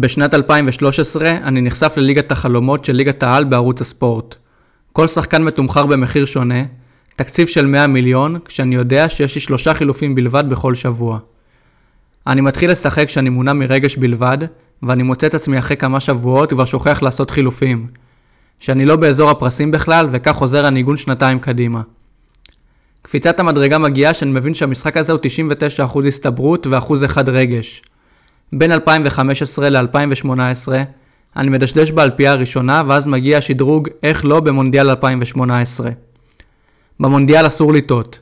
[0.00, 4.34] בשנת 2013 אני נחשף לליגת החלומות של ליגת העל בערוץ הספורט.
[4.92, 6.64] כל שחקן מתומחר במחיר שונה,
[7.16, 11.18] תקציב של 100 מיליון, כשאני יודע שיש לי שלושה חילופים בלבד בכל שבוע.
[12.26, 14.38] אני מתחיל לשחק כשאני מונע מרגש בלבד,
[14.82, 17.86] ואני מוצא את עצמי אחרי כמה שבועות כבר שוכח לעשות חילופים.
[18.60, 21.82] שאני לא באזור הפרסים בכלל, וכך חוזר הניגון שנתיים קדימה.
[23.02, 25.20] קפיצת המדרגה מגיעה שאני מבין שהמשחק הזה הוא
[25.94, 27.82] 99% הסתברות ו-1% רגש.
[28.52, 30.68] בין 2015 ל-2018,
[31.36, 35.90] אני מדשדש באלפייה הראשונה, ואז מגיע השדרוג איך לא במונדיאל 2018.
[37.00, 38.20] במונדיאל אסור לטעות.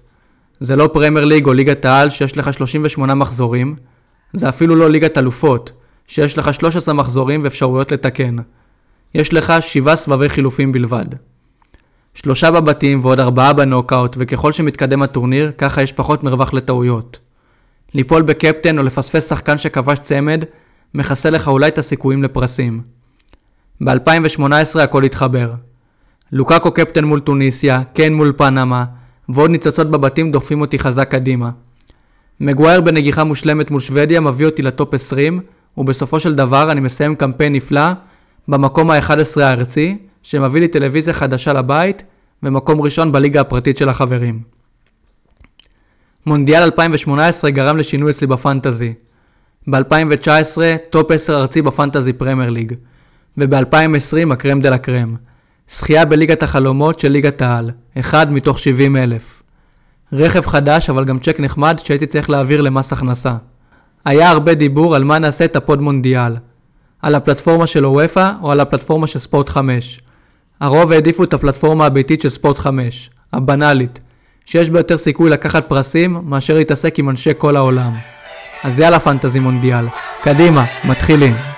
[0.61, 3.77] זה לא פרמייר ליג או ליגת העל שיש לך 38 מחזורים,
[4.33, 5.73] זה אפילו לא ליגת אלופות,
[6.07, 8.37] שיש לך 13 מחזורים ואפשרויות לתקן.
[9.15, 11.07] יש לך 7 סבבי חילופים בלבד.
[12.15, 17.19] שלושה בבתים ועוד ארבעה בנוקאוט, וככל שמתקדם הטורניר, ככה יש פחות מרווח לטעויות.
[17.95, 20.45] ליפול בקפטן או לפספס שחקן שכבש צמד,
[20.95, 22.83] מכסה לך אולי את הסיכויים לפרסים.
[23.81, 25.53] ב-2018 הכל התחבר.
[26.33, 28.85] לוקאקו קפטן מול טוניסיה, קן מול פנמה,
[29.29, 31.51] ועוד ניצוצות בבתים דוחפים אותי חזק קדימה.
[32.41, 35.41] מגווייר בנגיחה מושלמת מול שוודיה מביא אותי לטופ 20,
[35.77, 37.93] ובסופו של דבר אני מסיים קמפיין נפלא
[38.49, 42.03] במקום ה-11 הארצי, שמביא לי טלוויזיה חדשה לבית,
[42.43, 44.54] ומקום ראשון בליגה הפרטית של החברים.
[46.27, 48.95] מונדיאל 2018 גרם לשינוי אצלי בפנטזי.
[49.67, 50.59] ב-2019
[50.91, 52.73] טופ 10 ארצי בפנטזי פרמייר ליג,
[53.39, 55.17] וב-2020 הקרם דה לה קרם.
[55.71, 59.43] זכייה בליגת החלומות של ליגת העל, אחד מתוך 70 אלף.
[60.13, 63.37] רכב חדש אבל גם צ'ק נחמד שהייתי צריך להעביר למס הכנסה.
[64.05, 66.37] היה הרבה דיבור על מה נעשה את הפוד מונדיאל.
[67.03, 70.01] על הפלטפורמה של אופ"א או על הפלטפורמה של ספורט 5.
[70.61, 74.01] הרוב העדיפו את הפלטפורמה הביתית של ספורט 5, הבנאלית,
[74.47, 77.93] שיש בה יותר סיכוי לקחת פרסים מאשר להתעסק עם אנשי כל העולם.
[78.65, 79.85] אז יאללה פנטזי מונדיאל.
[80.23, 81.54] קדימה, מתחילים.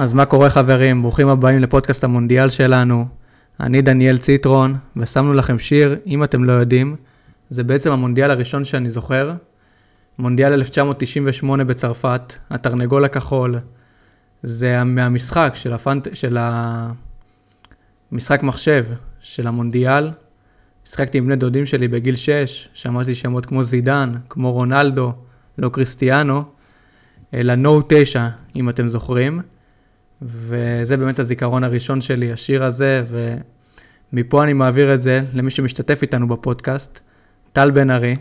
[0.00, 1.02] אז מה קורה חברים?
[1.02, 3.06] ברוכים הבאים לפודקאסט המונדיאל שלנו.
[3.60, 6.96] אני דניאל ציטרון, ושמנו לכם שיר, אם אתם לא יודעים,
[7.50, 9.32] זה בעצם המונדיאל הראשון שאני זוכר.
[10.18, 13.58] מונדיאל 1998 בצרפת, התרנגול הכחול.
[14.42, 16.08] זה מהמשחק של, הפנט...
[16.14, 16.38] של
[18.12, 18.86] המשחק מחשב
[19.20, 20.10] של המונדיאל.
[20.86, 25.12] השחקתי עם בני דודים שלי בגיל 6, שמעתי שמות כמו זידן, כמו רונלדו,
[25.58, 26.44] לא קריסטיאנו,
[27.34, 29.40] אלא נו 9, אם אתם זוכרים.
[30.22, 33.04] וזה באמת הזיכרון הראשון שלי, השיר הזה,
[34.12, 37.00] ומפה אני מעביר את זה למי שמשתתף איתנו בפודקאסט,
[37.52, 38.16] טל בן ארי,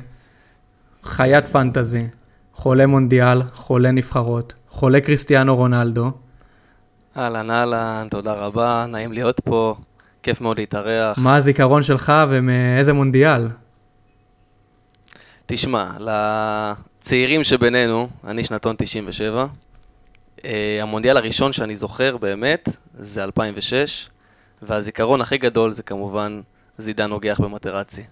[1.04, 2.08] חיית פנטזי,
[2.54, 6.12] חולה מונדיאל, חולה נבחרות, חולה קריסטיאנו רונלדו.
[7.18, 9.76] אהלן אהלן, תודה רבה, נעים להיות פה,
[10.24, 11.18] כיף מאוד להתארח.
[11.18, 13.48] מה הזיכרון שלך ומאיזה מונדיאל?
[15.46, 19.69] תשמע, לצעירים שבינינו, אני שנתון 97, Uh,
[20.82, 24.10] המונדיאל הראשון שאני זוכר באמת זה 2006,
[24.62, 26.42] והזיכרון הכי גדול זה כמובן
[26.78, 28.04] זידן נוגח במטרצי.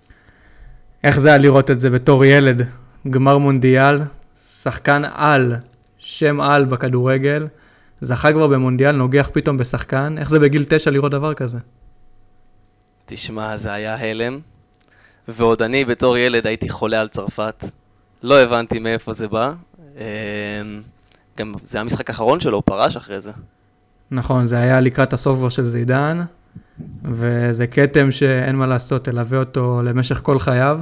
[1.04, 2.62] איך זה היה לראות את זה בתור ילד?
[3.10, 4.02] גמר מונדיאל,
[4.46, 5.56] שחקן על,
[5.98, 7.48] שם על בכדורגל,
[8.02, 11.58] זכה כבר במונדיאל, נוגח פתאום בשחקן, איך זה בגיל תשע לראות דבר כזה?
[13.06, 14.40] תשמע, זה היה הלם,
[15.28, 17.64] ועוד אני בתור ילד הייתי חולה על צרפת,
[18.24, 19.54] לא הבנתי מאיפה זה בא.
[21.38, 23.32] גם זה המשחק האחרון שלו, הוא פרש אחרי זה.
[24.12, 26.24] נכון, זה היה לקראת הסוף כבר של זידן,
[27.04, 30.80] וזה כתם שאין מה לעשות, תלווה אותו למשך כל חייו,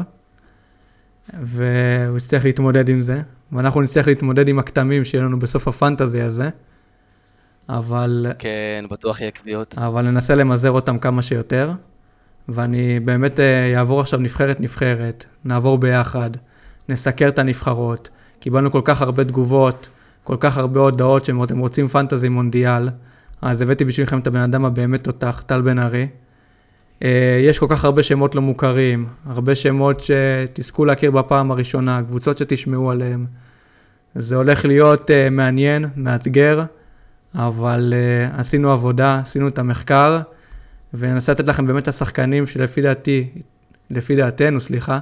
[1.42, 3.22] והוא יצטרך להתמודד עם זה,
[3.52, 6.50] ואנחנו נצטרך להתמודד עם הכתמים שיהיה לנו בסוף הפנטזי הזה,
[7.69, 8.25] אבל...
[8.40, 9.78] כן, בטוח יהיה קביעות.
[9.78, 11.72] אבל ננסה למזער אותם כמה שיותר,
[12.50, 13.40] ואני באמת
[13.75, 16.30] אעבור אה, עכשיו נבחרת-נבחרת, נעבור ביחד,
[16.90, 18.10] נסקר את הנבחרות,
[18.40, 19.90] קיבלנו כל כך הרבה תגובות,
[20.25, 22.89] כל כך הרבה הודעות שאם אתם רוצים פנטזי מונדיאל,
[23.42, 26.07] אז הבאתי בשבילכם את הבן אדם הבאמת תותח, טל בן ארי.
[27.04, 32.38] אה, יש כל כך הרבה שמות לא מוכרים, הרבה שמות שתזכו להכיר בפעם הראשונה, קבוצות
[32.38, 33.25] שתשמעו עליהן.
[34.16, 36.63] זה הולך להיות uh, מעניין, מאתגר,
[37.36, 40.22] אבל uh, עשינו עבודה, עשינו את המחקר,
[40.94, 43.30] וננסה לתת לכם באמת את השחקנים שלפי דעתי,
[43.89, 45.00] לפי דעתנו, סליחה,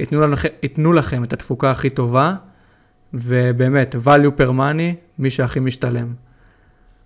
[0.00, 2.34] ייתנו, לנו, ייתנו לכם את התפוקה הכי טובה,
[3.14, 6.14] ובאמת, value per money, מי שהכי משתלם.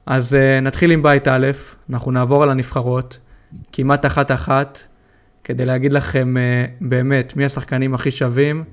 [0.06, 1.46] אז uh, נתחיל עם בית א',
[1.90, 3.18] אנחנו נעבור על הנבחרות,
[3.72, 4.82] כמעט אחת-אחת,
[5.44, 8.64] כדי להגיד לכם uh, באמת מי השחקנים הכי שווים,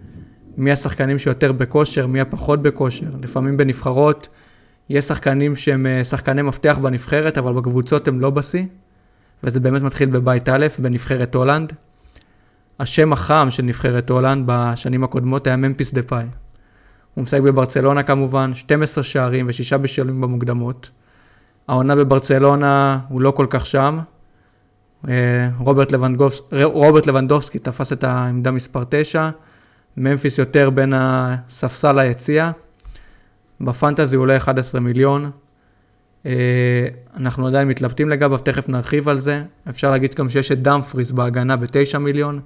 [0.57, 3.09] מי השחקנים שיותר בכושר, מי הפחות בכושר.
[3.21, 4.27] לפעמים בנבחרות
[4.89, 8.65] יש שחקנים שהם uh, שחקני מפתח בנבחרת, אבל בקבוצות הם לא בשיא,
[9.44, 11.74] וזה באמת מתחיל בבית א', בנבחרת הולנד.
[12.80, 16.25] השם החם של נבחרת הולנד בשנים הקודמות היה ממפיס דה פאי.
[17.13, 20.89] הוא משחק בברצלונה כמובן, 12 שערים ושישה בשלים במוקדמות.
[21.68, 24.00] העונה בברצלונה הוא לא כל כך שם.
[25.07, 29.30] אה, רוברט, לבנדובס, רוברט לבנדובסקי תפס את העמדה מספר 9,
[29.98, 32.51] ממפיס יותר בין הספסל ליציע.
[33.62, 35.31] בפנטזי הוא עולה 11 מיליון.
[36.25, 36.88] אה,
[37.18, 39.44] אנחנו עדיין מתלבטים לגביו, תכף נרחיב על זה.
[39.69, 42.39] אפשר להגיד גם שיש את דאמפריס בהגנה ב-9 מיליון,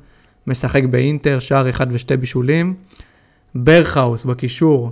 [0.47, 2.73] משחק באינטר, שער אחד ושתי בישולים.
[3.55, 4.91] ברכהאוס בקישור,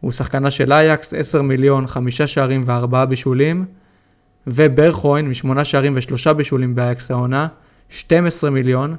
[0.00, 3.64] הוא שחקנה של אייקס, 10 מיליון, חמישה שערים וארבעה בישולים.
[4.46, 7.46] וברכוויין, שמונה שערים ושלושה בישולים באייקס העונה,
[7.88, 8.96] 12 מיליון.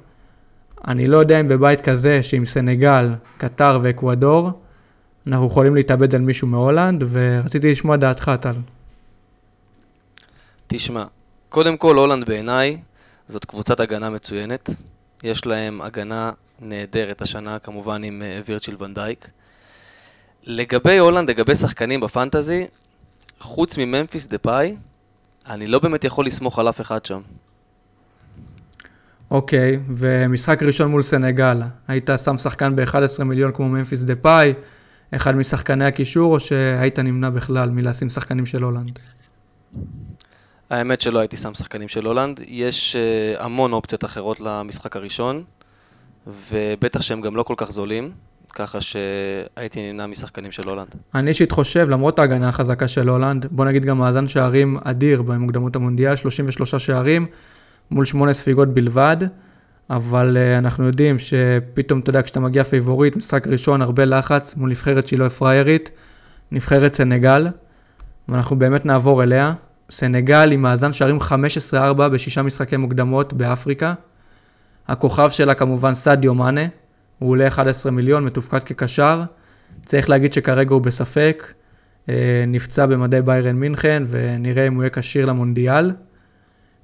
[0.88, 4.52] אני לא יודע אם בבית כזה, שעם סנגל, קטר ואקוודור,
[5.28, 8.56] אנחנו יכולים להתאבד על מישהו מהולנד, ורציתי לשמוע דעתך, טל.
[10.68, 11.04] תשמע,
[11.50, 12.78] קודם כל, הולנד בעיניי
[13.28, 14.70] זאת קבוצת הגנה מצוינת.
[15.24, 16.32] יש להם הגנה
[16.64, 19.30] נהדרת השנה, כמובן עם uh, וירצ'יל ונדייק.
[20.44, 22.66] לגבי הולנד, לגבי שחקנים בפנטזי,
[23.40, 24.76] חוץ מממפיס דה פאי,
[25.50, 27.22] אני לא באמת יכול לסמוך על אף אחד שם.
[29.32, 34.54] אוקיי, okay, ומשחק ראשון מול סנגל, היית שם שחקן ב-11 מיליון כמו ממפיס דה פאי,
[35.16, 39.00] אחד משחקני הקישור, או שהיית נמנע בכלל מלשים שחקנים של הולנד?
[40.70, 45.44] האמת שלא הייתי שם שחקנים של הולנד, יש uh, המון אופציות אחרות למשחק הראשון,
[46.28, 48.12] ובטח שהם גם לא כל כך זולים,
[48.54, 50.96] ככה שהייתי נמנע משחקנים של הולנד.
[51.16, 55.76] אני אישית חושב, למרות ההגנה החזקה של הולנד, בוא נגיד גם מאזן שערים אדיר במוקדמות
[55.76, 57.26] המונדיאל, 33 שערים
[57.92, 59.18] מול 8 ספיגות בלבד,
[59.90, 64.70] אבל אה, אנחנו יודעים שפתאום, אתה יודע, כשאתה מגיע פייבוריט, משחק ראשון, הרבה לחץ מול
[64.70, 65.92] נבחרת שהיא לא פריירית,
[66.52, 67.48] נבחרת סנגל,
[68.30, 69.54] ואנחנו באמת נעבור אליה.
[69.92, 71.18] סנגל עם מאזן שערים
[71.72, 73.94] 15-4 בשישה משחקי מוקדמות באפריקה.
[74.88, 76.62] הכוכב שלה כמובן סדיו מאנה,
[77.20, 79.24] הוא עולה 11 מיליון, מתופקד כקשר.
[79.86, 81.54] צריך להגיד שכרגע הוא בספק,
[82.10, 85.92] אה, נפצע במדי ביירן מינכן, ונראה אם הוא יהיה כשיר למונדיאל.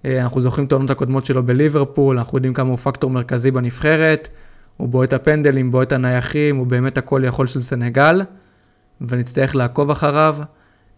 [0.05, 4.29] אה, אנחנו זוכרים את העונות הקודמות שלו בליברפול, אנחנו יודעים כמה הוא פקטור מרכזי בנבחרת,
[4.77, 8.21] הוא בועט הפנדלים, בועט הנייחים, הוא באמת הכל יכול של סנגל,
[9.01, 10.37] ונצטרך לעקוב אחריו.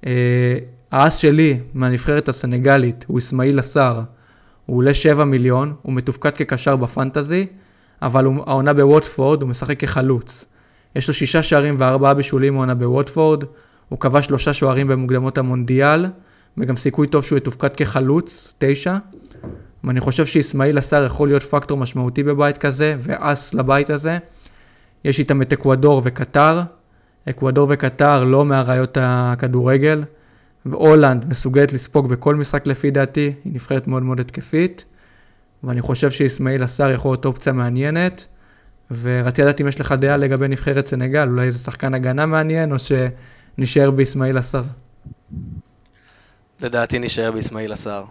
[0.05, 0.57] אה,
[0.91, 4.01] האס שלי מהנבחרת הסנגלית הוא אסמאעיל עשר,
[4.65, 7.47] הוא עולה 7 מיליון, הוא מתופקד כקשר בפנטזי,
[8.01, 10.45] אבל הוא, העונה בווטפורד, הוא משחק כחלוץ.
[10.95, 13.43] יש לו שישה שערים וארבעה בישולים העונה בווטפורד,
[13.89, 16.05] הוא כבש שלושה שוערים במוקדמות המונדיאל,
[16.57, 18.97] וגם סיכוי טוב שהוא יתופקד כחלוץ, תשע.
[19.83, 24.17] ואני חושב שאיסמעיל עשר יכול להיות פקטור משמעותי בבית כזה, ואס לבית הזה.
[25.05, 26.61] יש איתם את אקוודור וקטר.
[27.29, 30.03] אקוודור וקטר לא מאריות הכדורגל,
[30.65, 34.85] והולנד מסוגלת לספוג בכל משחק לפי דעתי, היא נבחרת מאוד מאוד התקפית.
[35.63, 38.25] ואני חושב שאיסמעיל עשר יכול להיות אופציה מעניינת,
[39.01, 42.77] ורציתי לדעת אם יש לך דעה לגבי נבחרת סנגל, אולי זה שחקן הגנה מעניין, או
[42.79, 44.63] שנשאר באיסמעיל עשר.
[46.59, 48.03] לדעתי נשאר באיסמעיל עשר.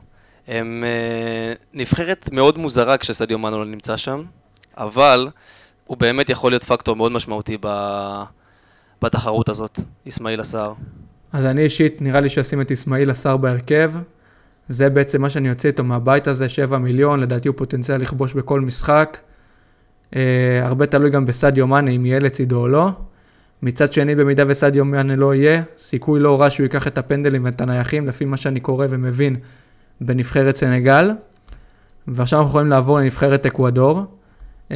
[0.49, 4.23] הם uh, נבחרת מאוד מוזרה כשסדיו מנו נמצא שם,
[4.77, 5.29] אבל
[5.87, 7.69] הוא באמת יכול להיות פקטור מאוד משמעותי ב...
[9.03, 10.73] בתחרות הזאת, איסמעיל עשר.
[11.33, 13.93] אז אני אישית, נראה לי שאשים את איסמעיל עשר בהרכב.
[14.69, 18.61] זה בעצם מה שאני יוצא איתו מהבית הזה, 7 מיליון, לדעתי הוא פוטנציאל לכבוש בכל
[18.61, 19.19] משחק.
[20.11, 20.17] Uh,
[20.63, 22.91] הרבה תלוי גם בסדיו מאנה, אם יהיה לצידו או לא.
[23.63, 27.61] מצד שני, במידה וסדיו מאנה לא יהיה, סיכוי לא רע שהוא ייקח את הפנדלים ואת
[27.61, 29.37] הנייחים, לפי מה שאני קורא ומבין
[30.01, 31.11] בנבחרת סנגל.
[32.09, 34.05] ועכשיו אנחנו יכולים לעבור לנבחרת אקוודור.
[34.69, 34.73] Uh,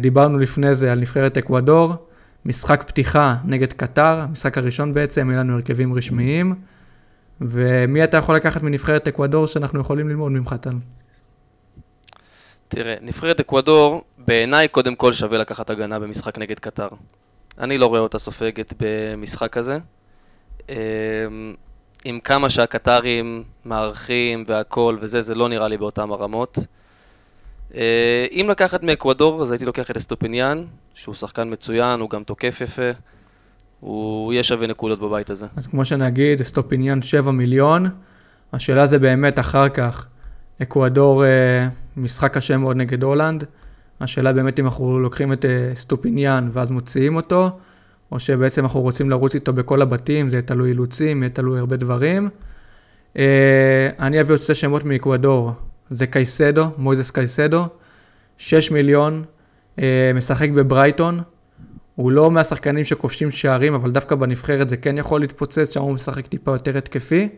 [0.00, 2.07] דיברנו לפני זה על נבחרת אקוודור,
[2.48, 6.54] משחק פתיחה נגד קטר, המשחק הראשון בעצם, יהיה לנו הרכבים רשמיים.
[7.40, 10.74] ומי אתה יכול לקחת מנבחרת אקוודור שאנחנו יכולים ללמוד ממך, טל?
[12.68, 16.88] תראה, נבחרת אקוודור, בעיניי קודם כל שווה לקחת הגנה במשחק נגד קטר.
[17.58, 19.78] אני לא רואה אותה סופגת במשחק הזה.
[20.68, 20.74] אמ,
[22.04, 26.58] עם כמה שהקטרים מארחים והכל וזה, זה לא נראה לי באותם הרמות.
[27.74, 32.60] אה, אם לקחת מאקוודור, אז הייתי לוקח את אסטופיניאן, שהוא שחקן מצוין, הוא גם תוקף
[32.60, 32.90] יפה.
[33.80, 35.46] הוא יהיה שווה נקודות בבית הזה.
[35.56, 37.86] אז כמו שנגיד, אסטופיניאן 7 מיליון,
[38.52, 40.06] השאלה זה באמת אחר כך,
[40.62, 43.44] אקוודור אה, משחק קשה מאוד נגד הולנד,
[44.00, 47.50] השאלה באמת אם אנחנו לוקחים את אה, סטופיניאן ואז מוציאים אותו,
[48.12, 52.28] או שבעצם אנחנו רוצים לרוץ איתו בכל הבתים, זה תלוי אילוצים, יהיה תלוי הרבה דברים.
[53.98, 55.52] אני אביא עוד שתי שמות מאקוודור,
[55.90, 57.66] זה קייסדו, מויזס קייסדו,
[58.38, 59.24] 6 מיליון,
[60.14, 61.20] משחק בברייטון,
[61.94, 66.26] הוא לא מהשחקנים שכובשים שערים, אבל דווקא בנבחרת זה כן יכול להתפוצץ, שם הוא משחק
[66.26, 67.28] טיפה יותר התקפי.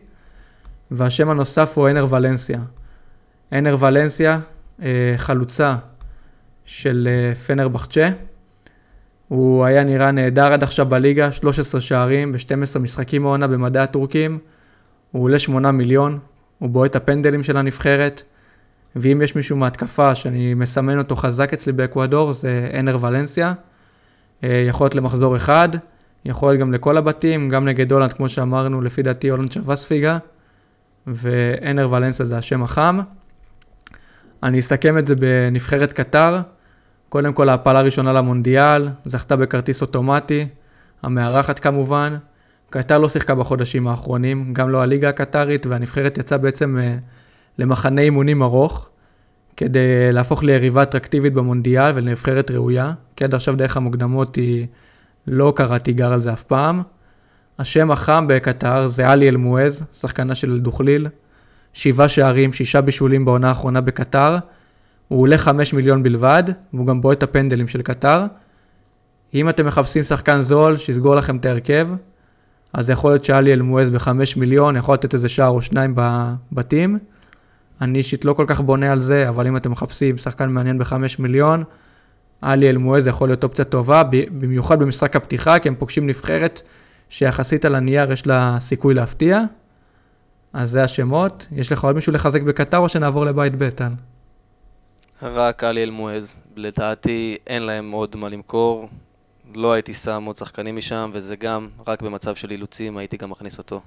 [0.91, 2.59] והשם הנוסף הוא אנר ולנסיה.
[3.53, 4.39] אנר ולנסיה,
[4.81, 5.75] אה, חלוצה
[6.65, 8.05] של אה, פנר בחצ'ה.
[9.27, 14.39] הוא היה נראה נהדר עד עכשיו בליגה, 13 שערים ב-12 משחקים מעונה במדעי הטורקים.
[15.11, 16.19] הוא עולה 8 מיליון,
[16.59, 18.23] הוא בועט הפנדלים של הנבחרת.
[18.95, 23.53] ואם יש מישהו מהתקפה שאני מסמן אותו חזק אצלי באקוודור, זה אנר ולנסיה.
[24.43, 25.69] אה, יכול להיות למחזור אחד,
[26.25, 30.17] יכול להיות גם לכל הבתים, גם נגד הולנד, כמו שאמרנו, לפי דעתי הולנד שווה ספיגה,
[31.07, 32.99] ואנר ולנסה זה השם החם.
[34.43, 36.41] אני אסכם את זה בנבחרת קטר.
[37.09, 40.47] קודם כל ההפלה הראשונה למונדיאל, זכתה בכרטיס אוטומטי,
[41.03, 42.17] המארחת כמובן.
[42.69, 46.97] קטר לא שיחקה בחודשים האחרונים, גם לא הליגה הקטרית, והנבחרת יצאה בעצם אה,
[47.57, 48.89] למחנה אימונים ארוך.
[49.57, 54.67] כדי להפוך ליריבה אטרקטיבית במונדיאל ולנבחרת ראויה, כי עד עכשיו דרך המוקדמות היא
[55.27, 56.81] לא קרא תיגר על זה אף פעם.
[57.59, 61.07] השם החם בקטר זה עלי אלמואז, שחקנה של דוכליל,
[61.73, 64.37] שבעה שערים, שישה בישולים בעונה האחרונה בקטר.
[65.07, 66.43] הוא עולה חמש מיליון בלבד,
[66.73, 68.25] והוא גם בועט הפנדלים של קטר.
[69.33, 71.89] אם אתם מחפשים שחקן זול, שיסגור לכם את ההרכב,
[72.73, 76.99] אז יכול להיות שעלי אלמואז בחמש מיליון, יכול לתת איזה שער או שניים בבתים.
[77.81, 81.19] אני אישית לא כל כך בונה על זה, אבל אם אתם מחפשים שחקן מעניין בחמש
[81.19, 81.63] מיליון,
[82.41, 86.61] עלי אלמואז יכול להיות אופציה טובה, במיוחד במשחק הפתיחה, כי הם פוגשים נבחרת
[87.09, 89.41] שיחסית על הנייר יש לה סיכוי להפתיע.
[90.53, 91.47] אז זה השמות.
[91.51, 93.89] יש לך עוד מישהו לחזק בקטר או שנעבור לבית ב', טל?
[95.21, 96.41] רק עלי אלמואז.
[96.55, 98.89] לדעתי אין להם עוד מה למכור.
[99.55, 103.57] לא הייתי שם עוד שחקנים משם, וזה גם רק במצב של אילוצים, הייתי גם מכניס
[103.57, 103.81] אותו.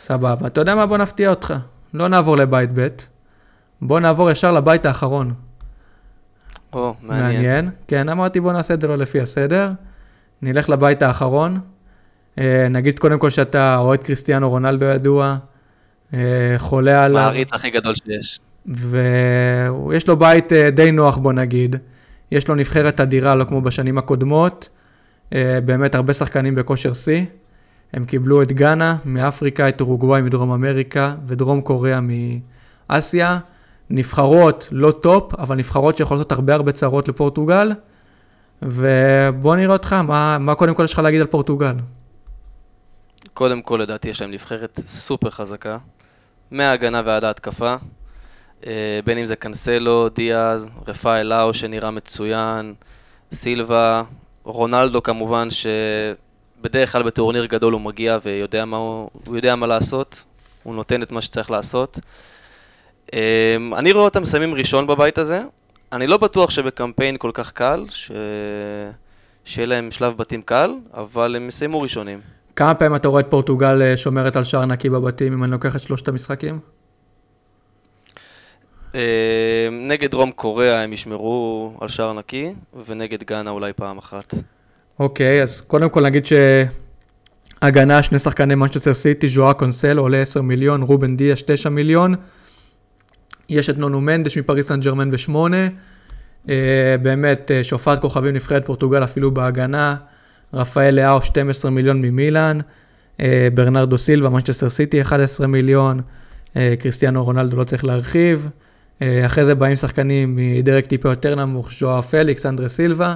[0.00, 0.46] סבבה.
[0.46, 0.86] אתה יודע מה?
[0.86, 1.54] בוא נפתיע אותך.
[1.94, 2.88] לא נעבור לבית ב'.
[3.82, 5.34] בוא נעבור ישר לבית האחרון.
[6.72, 7.32] או, מעניין.
[7.34, 7.70] מעניין.
[7.88, 9.70] כן, אמרתי בוא נעשה את זה לא לפי הסדר.
[10.42, 11.60] נלך לבית האחרון.
[12.38, 15.36] אה, נגיד קודם כל שאתה אוהד קריסטיאנו רונלדו ידוע,
[16.14, 16.18] אה,
[16.58, 17.12] חולה על...
[17.12, 18.40] מעריץ הכי גדול שיש.
[18.66, 21.76] ויש לו בית אה, די נוח בוא נגיד.
[22.32, 24.68] יש לו נבחרת אדירה, לא כמו בשנים הקודמות.
[25.64, 27.24] באמת הרבה שחקנים בכושר שיא.
[27.92, 32.00] הם קיבלו את גאנה מאפריקה, את אורוגוואי מדרום אמריקה ודרום קוריאה
[32.90, 33.38] מאסיה.
[33.90, 37.72] נבחרות לא טופ, אבל נבחרות שיכולות לעשות הרבה הרבה צרות לפורטוגל.
[38.62, 41.74] ובוא נראה אותך, מה, מה קודם כל יש לך להגיד על פורטוגל?
[43.34, 45.78] קודם כל, לדעתי יש להם נבחרת סופר חזקה,
[46.50, 47.76] מההגנה ועד ההתקפה.
[48.66, 52.74] אה, בין אם זה קנסלו, דיאז, רפאל לאו שנראה מצוין,
[53.32, 54.02] סילבה,
[54.44, 60.24] רונלדו כמובן, שבדרך כלל בטורניר גדול הוא מגיע ויודע מה, הוא יודע מה לעשות,
[60.62, 61.98] הוא נותן את מה שצריך לעשות.
[63.12, 65.42] אמ, אני רואה אותם מסיימים ראשון בבית הזה.
[65.92, 68.10] אני לא בטוח שבקמפיין כל כך קל, ש...
[69.44, 72.20] שיהיה להם שלב בתים קל, אבל הם יסיימו ראשונים.
[72.56, 75.76] כמה פעמים אתה רואה את פורטוגל אה, שומרת על שער נקי בבתים, אם אני לוקח
[75.76, 76.58] את שלושת המשחקים?
[78.94, 79.00] אמ,
[79.88, 82.54] נגד דרום קוריאה הם ישמרו על שער נקי,
[82.86, 84.34] ונגד גאנה אולי פעם אחת.
[84.98, 86.26] אוקיי, אז קודם כל נגיד
[87.60, 92.14] שהגנה, שני שחקני מנצ'סטר סיטי, ז'ואה קונסל עולה 10 מיליון, רובן דיאש 9 מיליון.
[93.50, 95.66] יש את נונו מנדש מפריס סן ג'רמן בשמונה.
[96.48, 99.96] אה, באמת אה, שופעת כוכבים נבחרת פורטוגל אפילו בהגנה.
[100.54, 102.58] רפאל לאאו 12 מיליון ממילאן.
[103.20, 106.00] אה, ברנרדו סילבה, מנצ'סטר סיטי 11 מיליון.
[106.78, 108.48] קריסטיאנו רונלדו לא צריך להרחיב.
[109.26, 113.14] אחרי זה באים שחקנים מדרג טיפה יותר נמוך, ז'ואאו פליקס, אנדרה סילבה.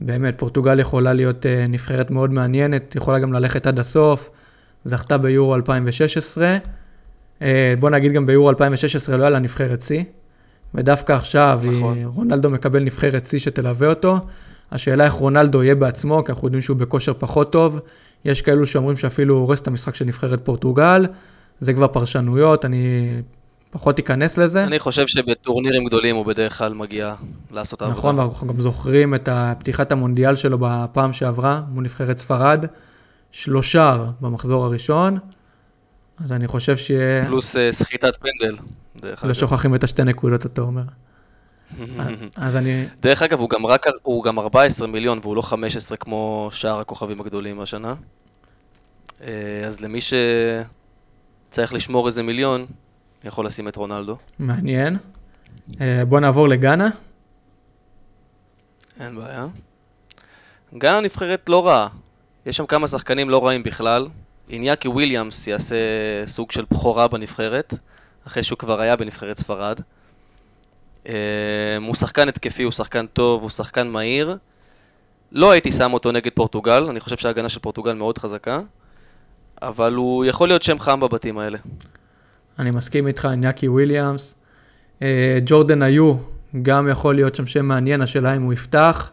[0.00, 4.30] באמת, פורטוגל יכולה להיות נבחרת מאוד מעניינת, יכולה גם ללכת עד הסוף.
[4.84, 6.56] זכתה ביורו 2016.
[7.42, 10.04] אה, בוא נגיד גם ביורו 2016 לא היה לה נבחרת שיא,
[10.74, 11.98] ודווקא עכשיו נכון.
[12.04, 14.18] רונלדו מקבל נבחרת שיא שתלווה אותו.
[14.72, 17.78] השאלה איך רונלדו יהיה בעצמו, כי אנחנו יודעים שהוא בכושר פחות טוב.
[18.24, 21.06] יש כאלו שאומרים שאפילו הוא הורס את המשחק של נבחרת פורטוגל,
[21.60, 23.10] זה כבר פרשנויות, אני
[23.70, 24.64] פחות אכנס לזה.
[24.64, 27.14] אני חושב שבטורנירים גדולים הוא בדרך כלל מגיע
[27.52, 27.98] לעשות עבודה.
[27.98, 32.64] נכון, ואנחנו גם זוכרים את פתיחת המונדיאל שלו בפעם שעברה, מול נבחרת ספרד.
[33.32, 35.18] שלושה במחזור הראשון,
[36.18, 37.26] אז אני חושב שיהיה...
[37.26, 38.56] פלוס uh, סחיטת פנדל,
[38.96, 39.28] דרך אגב.
[39.28, 40.82] לא שוכחים את השתי נקודות, אתה אומר.
[42.36, 42.86] אז אני...
[43.00, 47.20] דרך אגב, הוא גם, רק, הוא גם 14 מיליון והוא לא 15 כמו שאר הכוכבים
[47.20, 47.94] הגדולים השנה.
[49.22, 52.66] אה, אז למי שצריך לשמור איזה מיליון,
[53.24, 54.16] יכול לשים את רונלדו.
[54.38, 54.96] מעניין.
[55.80, 56.88] אה, בוא נעבור לגאנה.
[59.00, 59.46] אין בעיה.
[60.78, 61.88] גאנה נבחרת לא רעה.
[62.46, 64.08] יש שם כמה שחקנים לא רעים בכלל.
[64.50, 65.76] איניאקי וויליאמס יעשה
[66.26, 67.74] סוג של בכורה בנבחרת,
[68.26, 69.80] אחרי שהוא כבר היה בנבחרת ספרד.
[71.08, 71.14] אה,
[71.86, 74.36] הוא שחקן התקפי, הוא שחקן טוב, הוא שחקן מהיר.
[75.32, 78.60] לא הייתי שם אותו נגד פורטוגל, אני חושב שההגנה של פורטוגל מאוד חזקה,
[79.62, 81.58] אבל הוא יכול להיות שם חם בבתים האלה.
[82.58, 84.34] אני מסכים איתך, איניאקי וויליאמס.
[85.02, 86.16] אה, ג'ורדן איוו,
[86.62, 89.10] גם יכול להיות שם שם מעניין, השאלה אם הוא יפתח,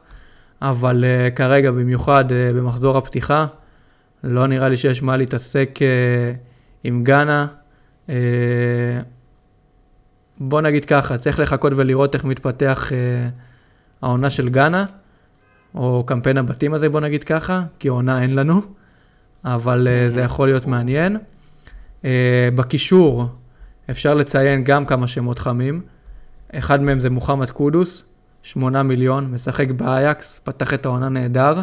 [0.62, 3.46] אבל uh, כרגע, במיוחד במחזור הפתיחה,
[4.24, 6.38] לא נראה לי שיש מה להתעסק uh,
[6.84, 7.48] עם גאנה.
[8.08, 8.12] Uh,
[10.38, 12.94] בוא נגיד ככה, צריך לחכות ולראות איך מתפתח uh,
[14.02, 14.86] העונה של גאנה,
[15.76, 18.62] או קמפיין הבתים הזה, בוא נגיד ככה, כי עונה אין לנו,
[19.46, 21.18] אבל זה יכול להיות מעניין.
[22.56, 23.26] בקישור
[23.90, 25.82] אפשר לציין גם כמה שמות חמים.
[26.54, 28.06] אחד מהם זה מוחמד קודוס,
[28.44, 31.62] 8 מיליון, משחק באייקס, פתח את העונה נהדר.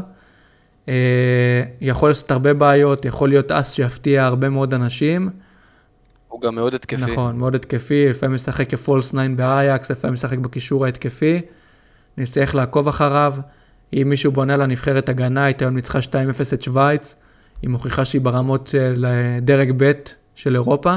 [0.89, 5.31] אה, יכול לעשות הרבה בעיות, יכול להיות אס שיפתיע הרבה מאוד אנשים.
[6.29, 7.03] הוא גם מאוד התקפי.
[7.03, 11.41] נכון, מאוד התקפי, לפעמים משחק כפולס 9 באייקס, לפעמים משחק בקישור ההתקפי.
[12.19, 13.35] נצטרך לעקוב אחריו.
[13.93, 16.03] אם מישהו בונה לנבחרת הגנה, הייתה היום ניצחה 2-0
[16.55, 17.17] את שווייץ,
[17.63, 19.07] היא מוכיחה שהיא ברמות של
[19.43, 19.93] דרג ב'
[20.35, 20.97] של אירופה.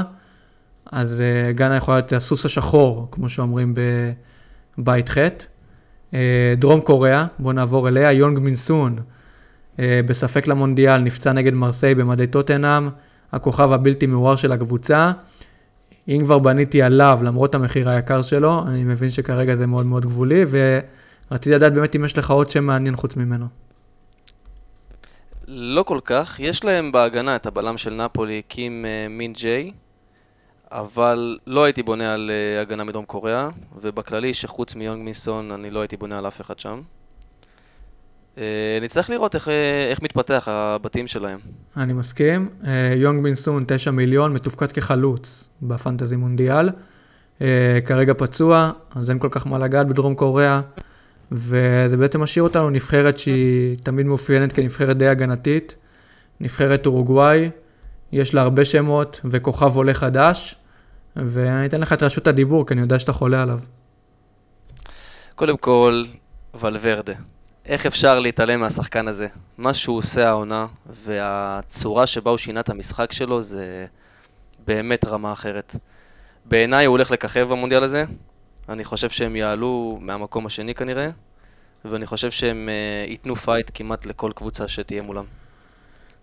[0.92, 3.74] אז uh, גאנה יכולה להיות הסוס השחור, כמו שאומרים
[4.78, 5.18] בבית ח'.
[6.58, 8.98] דרום קוריאה, בואו נעבור אליה, יונג מינסון,
[9.78, 12.88] בספק למונדיאל, נפצע נגד מרסיי במדי טוטנאם,
[13.32, 15.12] הכוכב הבלתי מעורר של הקבוצה.
[16.08, 20.44] אם כבר בניתי עליו, למרות המחיר היקר שלו, אני מבין שכרגע זה מאוד מאוד גבולי,
[20.50, 23.46] ורציתי לדעת באמת אם יש לך עוד שם מעניין חוץ ממנו.
[25.48, 29.72] לא כל כך, יש להם בהגנה את הבלם של נפולי, קים מין ג'יי,
[30.72, 33.48] אבל לא הייתי בונה על uh, הגנה מדרום קוריאה,
[33.82, 36.80] ובכללי שחוץ מיונג מיסון אני לא הייתי בונה על אף אחד שם.
[38.36, 38.38] Uh,
[38.82, 41.38] נצטרך לראות איך, אה, איך מתפתח הבתים שלהם.
[41.76, 42.48] אני מסכים.
[42.62, 42.66] Uh,
[42.96, 46.70] יונג מינסון 9 מיליון, מתופקד כחלוץ בפנטזי מונדיאל.
[47.86, 50.60] כרגע פצוע, אז אין כל כך מה לגעת בדרום קוריאה,
[51.32, 55.76] וזה בעצם משאיר אותנו נבחרת שהיא תמיד מאופיינת כנבחרת די הגנתית.
[56.40, 57.50] נבחרת אורוגוואי,
[58.12, 60.56] יש לה הרבה שמות וכוכב עולה חדש.
[61.16, 63.58] ואני אתן לך את רשות הדיבור, כי אני יודע שאתה חולה עליו.
[65.34, 66.04] קודם כל,
[66.60, 67.12] ולוורדה.
[67.66, 69.26] איך אפשר להתעלם מהשחקן הזה?
[69.58, 73.86] מה שהוא עושה העונה, והצורה שבה הוא שינה את המשחק שלו, זה
[74.66, 75.76] באמת רמה אחרת.
[76.44, 78.04] בעיניי הוא הולך לככב במונדיאל הזה.
[78.68, 81.08] אני חושב שהם יעלו מהמקום השני כנראה,
[81.84, 85.24] ואני חושב שהם uh, ייתנו פייט כמעט לכל קבוצה שתהיה מולם.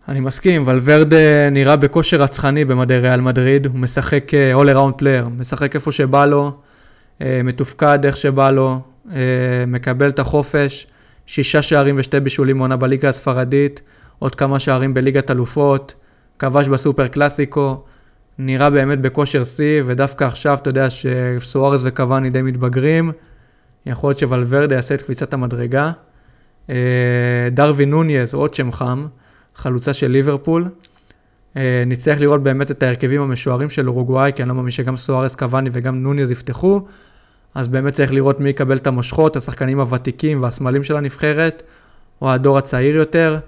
[0.07, 5.29] אני מסכים, ולוורדה נראה בכושר רצחני במדי ריאל מדריד, הוא משחק אה, all around player,
[5.37, 6.51] משחק איפה שבא לו,
[7.21, 8.79] אה, מתופקד איך שבא לו,
[9.11, 9.17] אה,
[9.67, 10.87] מקבל את החופש,
[11.29, 13.81] שישה שערים ושתי בישולים עונה בליגה הספרדית,
[14.19, 15.93] עוד כמה שערים בליגת אלופות,
[16.39, 17.83] כבש בסופר קלאסיקו,
[18.37, 23.11] נראה באמת בכושר שיא, ודווקא עכשיו אתה יודע שסוארז וקוואני די מתבגרים,
[23.85, 25.91] יכול להיות שוולוורדה יעשה את קפיצת המדרגה.
[27.51, 29.07] דרווין נוניז, עוד שם חם,
[29.55, 30.65] חלוצה של ליברפול.
[31.57, 35.35] אה, נצטרך לראות באמת את ההרכבים המשוערים של אורוגוואי, כי אני לא מאמין שגם סוארס
[35.35, 36.81] קוואני וגם נוניז יפתחו,
[37.55, 41.63] אז באמת צריך לראות מי יקבל את המושכות, השחקנים הוותיקים והסמלים של הנבחרת,
[42.21, 43.39] או הדור הצעיר יותר.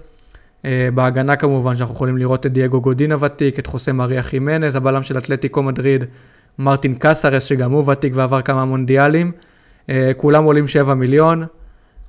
[0.64, 5.02] אה, בהגנה כמובן, שאנחנו יכולים לראות את דייגו גודין הוותיק, את חוסה מריה חימנז, הבלם
[5.02, 6.04] של אתלטיקו מדריד,
[6.58, 9.32] מרטין קסרס, שגם הוא ותיק ועבר כמה מונדיאלים.
[9.90, 11.44] אה, כולם עולים 7 מיליון,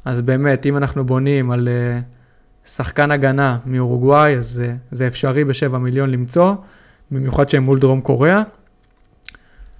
[0.05, 1.69] אז באמת, אם אנחנו בונים על
[2.65, 6.53] שחקן הגנה מאורוגוואי, אז זה, זה אפשרי בשבע מיליון למצוא,
[7.11, 8.41] במיוחד שהם מול דרום קוריאה.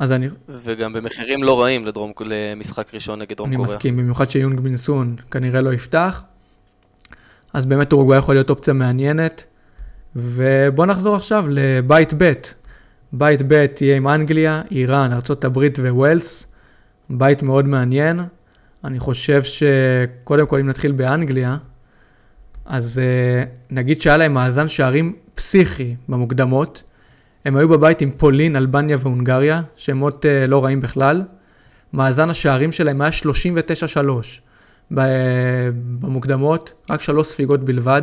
[0.04, 0.28] אז אני...
[0.50, 3.72] וגם במחירים לא רעים לדרום, למשחק ראשון נגד דרום אני קוריאה.
[3.72, 6.24] אני מסכים, במיוחד שיונג בינסון כנראה לא יפתח.
[7.54, 9.46] אז באמת אורוגוואי יכול להיות אופציה מעניינת.
[10.16, 12.32] ובואו נחזור עכשיו לבית ב'.
[13.14, 16.48] בית ב' יהיה עם אנגליה, איראן, ארה"ב וווילס.
[17.10, 18.20] בית מאוד מעניין.
[18.84, 21.58] אני חושב שקודם כל אם נתחיל באנגליה,
[22.66, 26.84] אז uh, נגיד שהיה להם מאזן שערים פסיכי במוקדמות.
[27.46, 31.24] הם היו בבית עם פולין, אלבניה והונגריה, שמות uh, לא רעים בכלל.
[31.94, 33.12] מאזן השערים שלהם היה
[34.92, 34.96] 39-3
[36.00, 38.02] במוקדמות, רק שלוש ספיגות בלבד.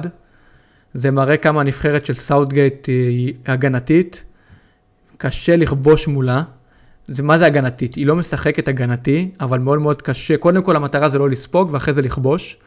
[0.95, 4.25] זה מראה כמה הנבחרת של סאוטגייט היא הגנתית.
[5.17, 6.43] קשה לכבוש מולה.
[7.09, 7.95] זה מה זה הגנתית?
[7.95, 10.37] היא לא משחקת הגנתי, אבל מאוד מאוד קשה.
[10.37, 12.59] קודם כל המטרה זה לא לספוג ואחרי זה לכבוש.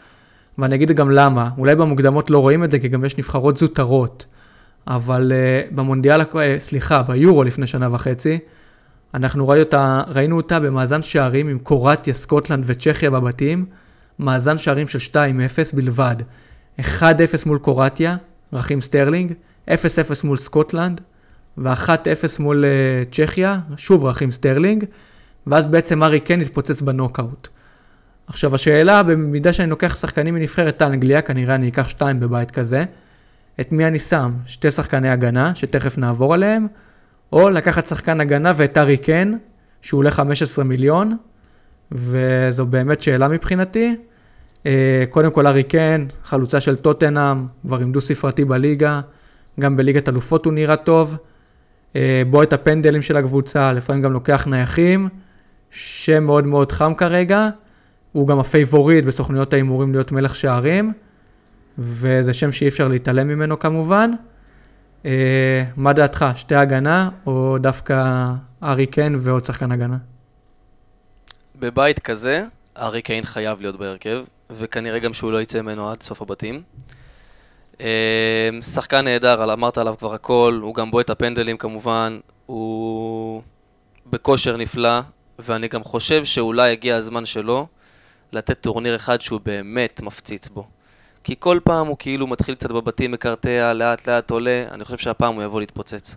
[0.57, 1.49] ואני אגיד גם למה.
[1.57, 4.25] אולי במוקדמות לא רואים את זה, כי גם יש נבחרות זוטרות.
[4.87, 8.39] אבל אה, במונדיאל, אה, סליחה, ביורו לפני שנה וחצי,
[9.13, 13.65] אנחנו ראינו אותה, ראינו אותה במאזן שערים עם קרואטיה, סקוטלנד וצ'כיה בבתים,
[14.19, 16.15] מאזן שערים של 2-0 בלבד.
[16.79, 16.83] 1-0
[17.45, 18.15] מול קרואטיה,
[18.53, 19.33] רחים סטרלינג,
[19.69, 19.71] 0-0
[20.23, 21.01] מול סקוטלנד,
[21.57, 21.89] ו-1-0
[22.39, 24.85] מול אה, צ'כיה, שוב רחים סטרלינג,
[25.47, 27.47] ואז בעצם הארי קיין התפוצץ בנוקאוט.
[28.27, 32.85] עכשיו השאלה, במידה שאני לוקח שחקנים מנבחרת אנגליה, כנראה אני אקח שתיים בבית כזה,
[33.61, 34.33] את מי אני שם?
[34.45, 36.67] שתי שחקני הגנה, שתכף נעבור עליהם,
[37.31, 39.33] או לקחת שחקן הגנה ואת הארי קיין,
[39.81, 41.17] שהוא עולה 15 מיליון,
[41.91, 43.95] וזו באמת שאלה מבחינתי.
[44.65, 49.01] אה, קודם כל הארי קיין, חלוצה של טוטנאם, כבר עם דו ספרתי בליגה,
[49.59, 51.17] גם בליגת אלופות הוא נראה טוב.
[51.95, 55.09] אה, בועט את הפנדלים של הקבוצה, לפעמים גם לוקח נייחים,
[55.71, 57.49] שם מאוד מאוד חם כרגע.
[58.11, 60.93] הוא גם הפייבוריט בסוכניות ההימורים להיות מלך שערים,
[61.77, 64.11] וזה שם שאי אפשר להתעלם ממנו כמובן.
[65.05, 68.25] אה, מה דעתך, שתי הגנה או דווקא
[68.63, 69.97] ארי קיין ועוד שחקן הגנה?
[71.55, 72.45] בבית כזה,
[72.77, 76.61] ארי קיין חייב להיות בהרכב, וכנראה גם שהוא לא יצא ממנו עד סוף הבתים.
[77.81, 83.41] אה, שחקן נהדר, אמרת עליו כבר הכל, הוא גם בועט הפנדלים כמובן, הוא
[84.05, 84.99] בכושר נפלא,
[85.39, 87.67] ואני גם חושב שאולי הגיע הזמן שלו
[88.31, 90.67] לתת טורניר אחד שהוא באמת מפציץ בו.
[91.23, 95.35] כי כל פעם הוא כאילו מתחיל קצת בבתים, מקרטע, לאט לאט עולה, אני חושב שהפעם
[95.35, 96.15] הוא יבוא להתפוצץ.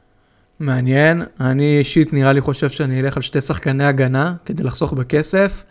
[0.61, 5.65] מעניין, אני אישית נראה לי חושב שאני אלך על שתי שחקני הגנה כדי לחסוך בכסף,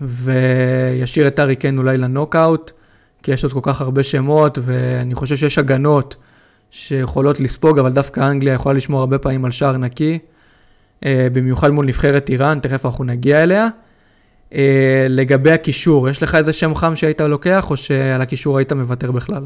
[0.00, 2.70] וישאיר את ארי קיין אולי לנוקאוט,
[3.22, 6.16] כי יש עוד כל כך הרבה שמות, ואני חושב שיש הגנות
[6.70, 10.18] שיכולות לספוג, אבל דווקא אנגליה יכולה לשמור הרבה פעמים על שער נקי,
[11.04, 13.68] אה, במיוחד מול נבחרת איראן, תכף אנחנו נגיע אליה.
[14.52, 19.12] אה, לגבי הקישור, יש לך איזה שם חם שהיית לוקח, או שעל הקישור היית מוותר
[19.12, 19.42] בכלל?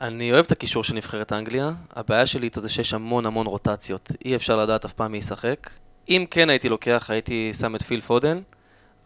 [0.00, 4.12] אני אוהב את הקישור של נבחרת אנגליה, הבעיה שלי איתו זה שיש המון המון רוטציות,
[4.24, 5.70] אי אפשר לדעת אף פעם מי ישחק.
[6.08, 8.38] אם כן הייתי לוקח, הייתי שם את פיל פודן,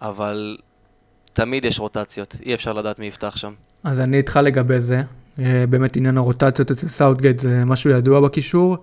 [0.03, 0.57] אבל
[1.33, 3.53] תמיד יש רוטציות, אי אפשר לדעת מי יפתח שם.
[3.85, 5.03] אז אני איתך לגבי זה,
[5.39, 8.77] אה, באמת עניין הרוטציות אצל סאוטגייט זה משהו ידוע בקישור.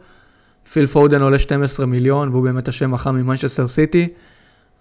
[0.72, 4.08] פיל פודן עולה 12 מיליון, והוא באמת השם החם ממנצ'סטר סיטי.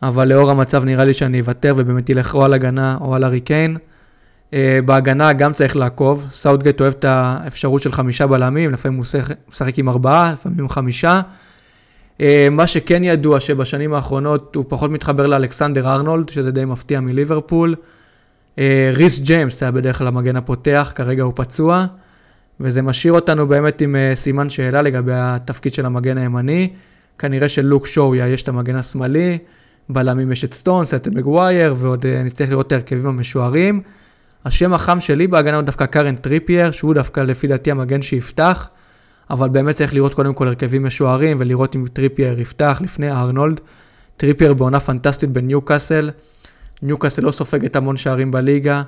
[0.02, 3.47] אבל לאור המצב נראה לי שאני אוותר ובאמת ילך או על הגנה או על הארי
[3.47, 3.76] קיין.
[4.50, 9.04] אה, בהגנה גם צריך לעקוב, סאוטגייט אוהב את האפשרות של חמישה בלמים, לפעמים הוא
[9.48, 11.20] משחק עם ארבעה, לפעמים עם חמישה.
[12.18, 17.74] אה, מה שכן ידוע שבשנים האחרונות הוא פחות מתחבר לאלכסנדר ארנולד, שזה די מפתיע מליברפול.
[18.54, 18.58] אה,
[18.92, 21.86] ריס ג'יימס היה בדרך כלל המגן הפותח, כרגע הוא פצוע,
[22.60, 26.70] וזה משאיר אותנו באמת עם סימן שאלה לגבי התפקיד של המגן הימני.
[27.18, 29.38] כנראה שלוק שואו יאייש את המגן השמאלי.
[29.88, 33.80] בלמים יש את סטונס, את מגווייר, ועוד אה, נצטרך לראות את ההרכבים המשוערים.
[34.44, 38.68] השם החם שלי בהגנה הוא דווקא קארן טריפייר, שהוא דווקא לפי דעתי המגן שיפתח,
[39.30, 43.60] אבל באמת צריך לראות קודם כל הרכבים משוערים, ולראות אם טריפייר יפתח לפני ארנולד.
[44.16, 46.10] טריפייר בעונה פנטסטית בניוקאסל,
[46.82, 48.82] ניוקאסל לא סופגת המון שערים בליגה,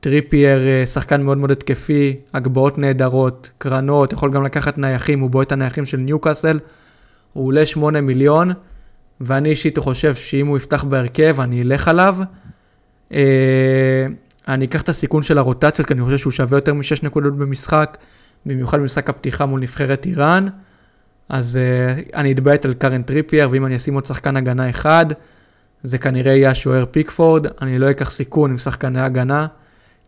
[0.00, 5.52] טריפייר אה, שחקן מאוד מאוד התקפי, הגבהות נהדרות, קרנות, יכול גם לקחת נייחים, הוא בועט
[5.52, 6.58] הנייחים של ניוקאסל,
[7.32, 8.50] הוא עולה 8 מיליון.
[9.20, 12.16] ואני אישית חושב שאם הוא יפתח בהרכב, אני אלך עליו.
[13.12, 14.06] אה,
[14.48, 17.98] אני אקח את הסיכון של הרוטציות, כי אני חושב שהוא שווה יותר משש נקודות במשחק,
[18.46, 20.48] במיוחד במשחק הפתיחה מול נבחרת איראן.
[21.28, 25.06] אז אה, אני אתביית על קארן טריפייר, ואם אני אשים עוד שחקן הגנה אחד,
[25.82, 27.46] זה כנראה יהיה השוער פיקפורד.
[27.62, 29.46] אני לא אקח סיכון עם שחקני הגנה,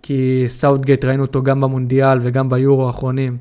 [0.02, 3.38] כי סאוטגייט ראינו אותו גם במונדיאל וגם ביורו האחרונים.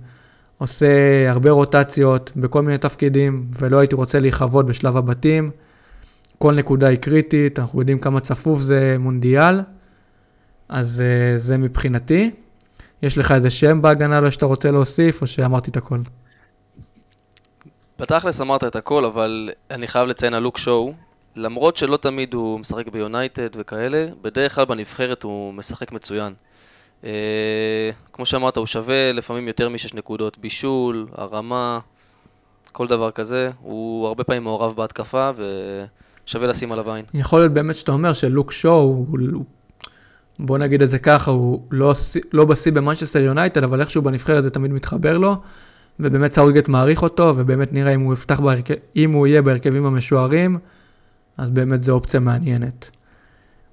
[0.60, 0.88] עושה
[1.30, 5.52] הרבה רוטציות בכל מיני תפקידים, ולא הייתי רוצה להיכוות בשלב הבתים.
[6.38, 9.62] כל נקודה היא קריטית, אנחנו יודעים כמה צפוף זה מונדיאל,
[10.70, 12.32] אז אה, זה מבחינתי.
[13.02, 16.00] יש לך איזה שם בהגנה לא שאתה רוצה להוסיף, או שאמרתי את הכל?
[18.00, 20.94] בתכלס אמרת את הכל, אבל אני חייב לציין על לוק שואו.
[21.36, 26.34] למרות שלא תמיד הוא משחק ביונייטד וכאלה, בדרך כלל בנבחרת הוא משחק מצוין.
[27.04, 31.80] אה, כמו שאמרת, הוא שווה לפעמים יותר משש נקודות, בישול, הרמה,
[32.72, 33.52] כל דבר כזה.
[33.62, 37.06] הוא הרבה פעמים מעורב בהתקפה ושווה לשים עליו עין.
[37.14, 39.06] יכול להיות באמת שאתה אומר שלוק שואו,
[40.40, 41.94] בוא נגיד את זה ככה, הוא לא,
[42.34, 45.36] לא בשיא במנצ'סטר יונייטד, אבל איכשהו בנבחרת זה תמיד מתחבר לו,
[46.00, 50.58] ובאמת סאוטגט מעריך אותו, ובאמת נראה אם הוא יפתח, בהרכב, אם הוא יהיה בהרכבים המשוערים,
[51.38, 52.92] אז באמת זו אופציה מעניינת.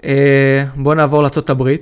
[0.05, 1.75] אה, בואו נעבור לארה"ב.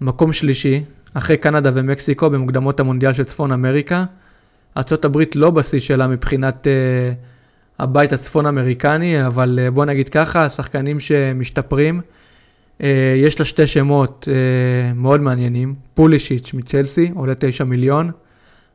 [0.00, 4.04] מקום שלישי, אחרי קנדה ומקסיקו במוקדמות המונדיאל של צפון אמריקה.
[4.76, 7.34] ארה"ב לא בשיא שלה מבחינת uh,
[7.78, 12.00] הבית הצפון אמריקני, אבל אה, בוא נגיד ככה, שחקנים שמשתפרים.
[12.82, 18.10] אה, יש לה שתי שמות אה, מאוד מעניינים, פולישיץ' מצ'לסי, עולה 9 מיליון,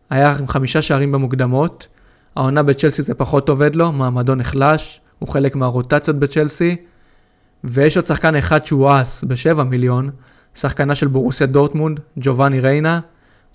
[0.10, 1.88] היה עם חמישה שערים במוקדמות,
[2.36, 6.76] העונה בצ'לסי זה פחות עובד לו, מעמדו נחלש, הוא חלק מהרוטציות בצ'לסי,
[7.64, 10.10] ויש עוד שחקן אחד שהוא אס ב-7 מיליון,
[10.56, 13.00] שחקנה של בורוסיה דורטמונד, ג'ובאני ריינה,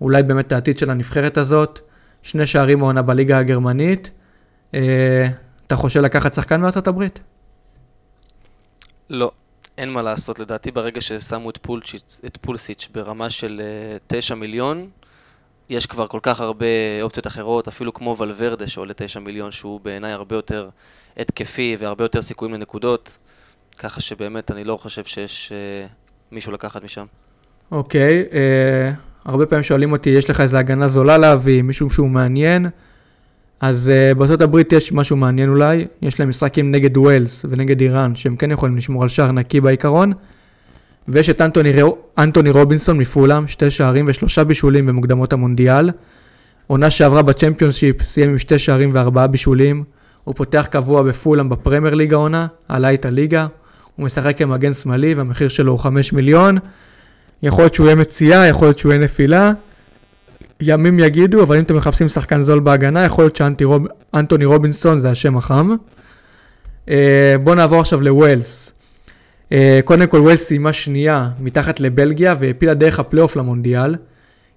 [0.01, 1.81] אולי באמת העתיד של הנבחרת הזאת,
[2.23, 4.11] שני שערים העונה בליגה הגרמנית.
[4.75, 5.29] אה,
[5.67, 7.21] אתה חושב לקחת שחקן מארצות הברית?
[9.11, 9.31] לא,
[9.79, 10.39] אין מה לעשות.
[10.39, 13.63] לדעתי ברגע ששמו את, פולשיץ, את פולסיץ' ברמה של
[13.99, 14.89] uh, 9 מיליון,
[15.69, 16.67] יש כבר כל כך הרבה
[17.03, 20.69] אופציות אחרות, אפילו כמו ולוורדה שעולה 9 מיליון, שהוא בעיניי הרבה יותר
[21.17, 23.19] התקפי והרבה יותר סיכויים לנקודות,
[23.79, 26.04] ככה שבאמת אני לא חושב שיש uh,
[26.35, 27.05] מישהו לקחת משם.
[27.73, 31.91] אוקיי, okay, אה, uh, הרבה פעמים שואלים אותי, יש לך איזה הגנה זולה להביא, מישהו
[31.91, 32.67] שהוא מעניין?
[33.61, 38.17] אז uh, בארצות הברית יש משהו מעניין אולי, יש להם משחקים נגד ווילס ונגד איראן,
[38.17, 40.13] שהם כן יכולים לשמור על שער נקי בעיקרון.
[41.09, 41.73] ויש את אנטוני,
[42.19, 45.91] אנטוני רובינסון מפולאם, שתי שערים ושלושה בישולים במוקדמות המונדיאל.
[46.67, 49.85] עונה שעברה בצ'מפיונשיפ, סיים עם שתי שערים וארבעה בישולים.
[50.25, 53.47] הוא פותח קבוע בפולאם בפרמייר ליגה עונה, עלה את הליגה.
[53.97, 56.59] הוא משחק כמגן שמאלי והמחיר שלו הוא 5 מיליון.
[57.43, 59.53] יכול להיות שהוא יהיה מציאה, יכול להיות שהוא יהיה נפילה.
[60.61, 65.11] ימים יגידו, אבל אם אתם מחפשים שחקן זול בהגנה, יכול להיות שאנטוני רוב, רובינסון זה
[65.11, 65.71] השם החם.
[66.87, 66.91] אה,
[67.43, 68.73] בואו נעבור עכשיו לווילס.
[69.51, 73.97] אה, קודם כל ווילס סיימה שנייה מתחת לבלגיה והעפילה דרך הפלייאוף למונדיאל.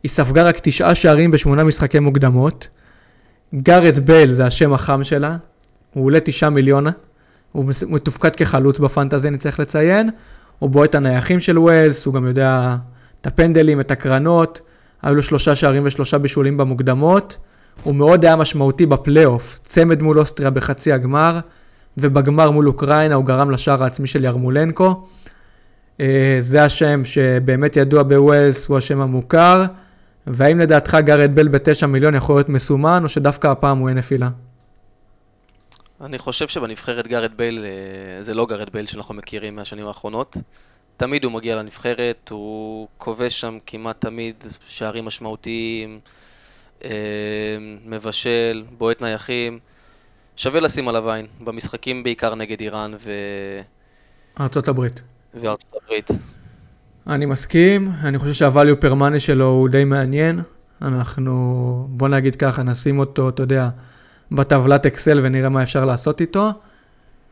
[0.04, 2.68] היא ספגה רק תשעה שערים בשמונה משחקי מוקדמות.
[3.56, 5.38] גארת' בייל זה השם החם שלה,
[5.94, 6.86] הוא עולה תשעה מיליון,
[7.52, 10.10] הוא מתופקד כחלוץ בפנטזי, אני צריך לציין.
[10.60, 12.76] הוא בועט את הנייחים של ווילס, הוא גם יודע
[13.22, 14.62] את הפנדלים, את הקרנות.
[15.02, 17.38] היו לו שלושה שערים ושלושה בישולים במוקדמות.
[17.84, 21.40] הוא מאוד היה משמעותי בפלייאוף, צמד מול אוסטריה בחצי הגמר,
[21.98, 25.08] ובגמר מול אוקראינה הוא גרם לשער העצמי של ירמולנקו.
[26.00, 29.66] אה, זה השם שבאמת ידוע בווילס, הוא השם המוכר.
[30.28, 34.30] והאם לדעתך גארת' בייל בתשע מיליון יכול להיות מסומן, או שדווקא הפעם הוא אין נפילה?
[36.02, 40.38] אני חושב שבנבחרת גארת' בייל אה, זה לא גארת' בייל שאנחנו מכירים מהשנים האחרונות.
[40.98, 44.36] תמיד הוא מגיע לנבחרת, הוא כובש שם כמעט תמיד
[44.68, 46.00] שערים משמעותיים,
[46.84, 46.90] אה,
[47.86, 49.60] מבשל, בועט נייחים.
[50.36, 53.12] שווה לשים עליו עין, במשחקים בעיקר נגד איראן ו...
[54.40, 55.02] ארצות הברית.
[55.34, 56.10] וארצות הברית.
[57.08, 60.42] אני מסכים, אני חושב שהvalue per money שלו הוא די מעניין.
[60.82, 63.70] אנחנו, בוא נגיד ככה, נשים אותו, אתה יודע,
[64.32, 66.52] בטבלת אקסל ונראה מה אפשר לעשות איתו.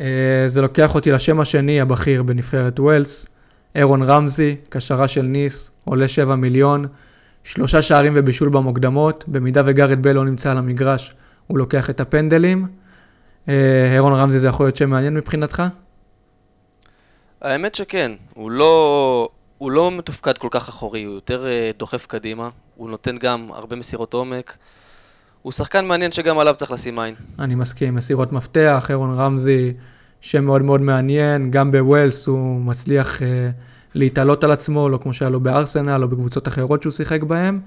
[0.02, 3.28] אה, זה לוקח אותי לשם השני הבכיר בנבחרת ווילס,
[3.76, 6.86] אירון רמזי, קשרה של ניס, עולה 7 מיליון,
[7.44, 11.14] שלושה שערים ובישול במוקדמות, במידה וגארד בל לא נמצא על המגרש,
[11.48, 12.68] הוא לוקח את הפנדלים.
[13.50, 15.64] אה, אירון רמזי זה יכול להיות שם מעניין מבחינתך?
[17.42, 22.50] האמת שכן, הוא לא, הוא לא מתופקד כל כך אחורי, הוא יותר אה, דוחף קדימה,
[22.76, 24.58] הוא נותן גם הרבה מסירות עומק.
[25.46, 27.16] הוא שחקן מעניין שגם עליו צריך לשים עין.
[27.40, 29.74] אני מסכים, מסירות מפתח, אירון רמזי,
[30.22, 33.24] שם מאוד מאוד מעניין, גם בווילס הוא מצליח אה,
[33.96, 37.60] להתעלות על עצמו, לא כמו שהיה לו בארסנל או בקבוצות אחרות שהוא שיחק בהן.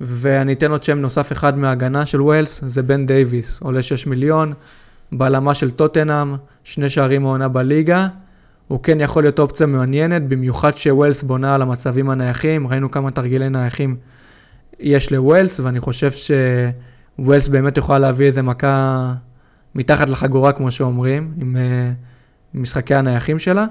[0.00, 4.52] ואני אתן עוד שם נוסף אחד מההגנה של ווילס, זה בן דייוויס, עולה 6 מיליון,
[5.12, 8.08] בלמה של טוטנאם, שני שערים העונה בליגה.
[8.68, 13.48] הוא כן יכול להיות אופציה מעניינת, במיוחד שווילס בונה על המצבים הנייחים, ראינו כמה תרגילי
[13.48, 13.96] נייחים
[14.82, 16.10] יש לווילס, ואני חושב
[17.18, 19.14] שווילס באמת יכולה להביא איזה מכה
[19.74, 23.66] מתחת לחגורה, כמו שאומרים, עם uh, משחקי הנייחים שלה.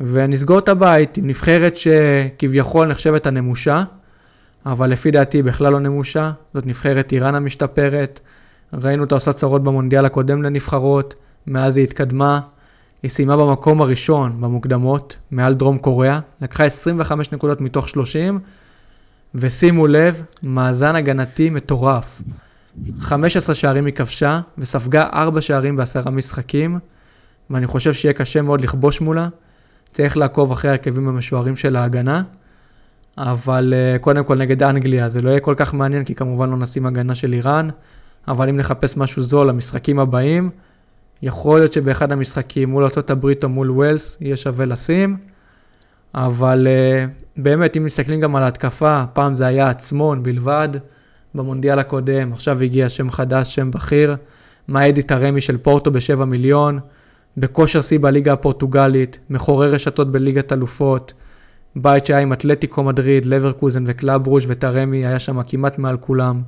[0.00, 3.84] ונסגור את הבית עם נבחרת שכביכול נחשבת הנמושה,
[4.66, 6.32] אבל לפי דעתי בכלל לא נמושה.
[6.54, 8.20] זאת נבחרת איראן המשתפרת.
[8.72, 11.14] ראינו אותה עושה צרות במונדיאל הקודם לנבחרות,
[11.46, 12.40] מאז היא התקדמה.
[13.02, 18.38] היא סיימה במקום הראשון במוקדמות, מעל דרום קוריאה, לקחה 25 נקודות מתוך 30,
[19.36, 22.22] ושימו לב, מאזן הגנתי מטורף.
[22.98, 26.78] 15 שערים היא כבשה, וספגה 4 שערים בעשרה משחקים,
[27.50, 29.28] ואני חושב שיהיה קשה מאוד לכבוש מולה.
[29.92, 32.22] צריך לעקוב אחרי הרכבים המשוערים של ההגנה,
[33.18, 36.56] אבל uh, קודם כל נגד אנגליה זה לא יהיה כל כך מעניין, כי כמובן לא
[36.56, 37.68] נשים הגנה של איראן,
[38.28, 40.50] אבל אם נחפש משהו זול למשחקים הבאים,
[41.22, 45.16] יכול להיות שבאחד המשחקים מול ארה"ב או מול ווילס יהיה שווה לשים,
[46.14, 50.68] אבל אה, באמת, אם מסתכלים גם על ההתקפה, פעם זה היה אזמון בלבד,
[51.34, 54.16] במונדיאל הקודם, עכשיו הגיע שם חדש, שם בכיר,
[54.68, 56.78] מהדי טארמי של פורטו ב-7 מיליון,
[57.36, 61.12] בכושר שיא בליגה הפורטוגלית, מחורר רשתות בליגת אלופות,
[61.76, 66.42] בית שהיה עם אתלטיקו מדריד, לברקוזן וקלאב ברוז' וטארמי היה שם כמעט מעל כולם.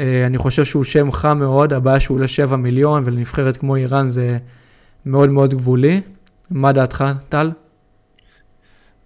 [0.00, 4.08] אה, אני חושב שהוא שם חם מאוד, הבעיה שהוא עולה 7 מיליון, ולנבחרת כמו איראן
[4.08, 4.38] זה
[5.06, 6.00] מאוד מאוד גבולי.
[6.50, 7.50] מה דעתך, טל?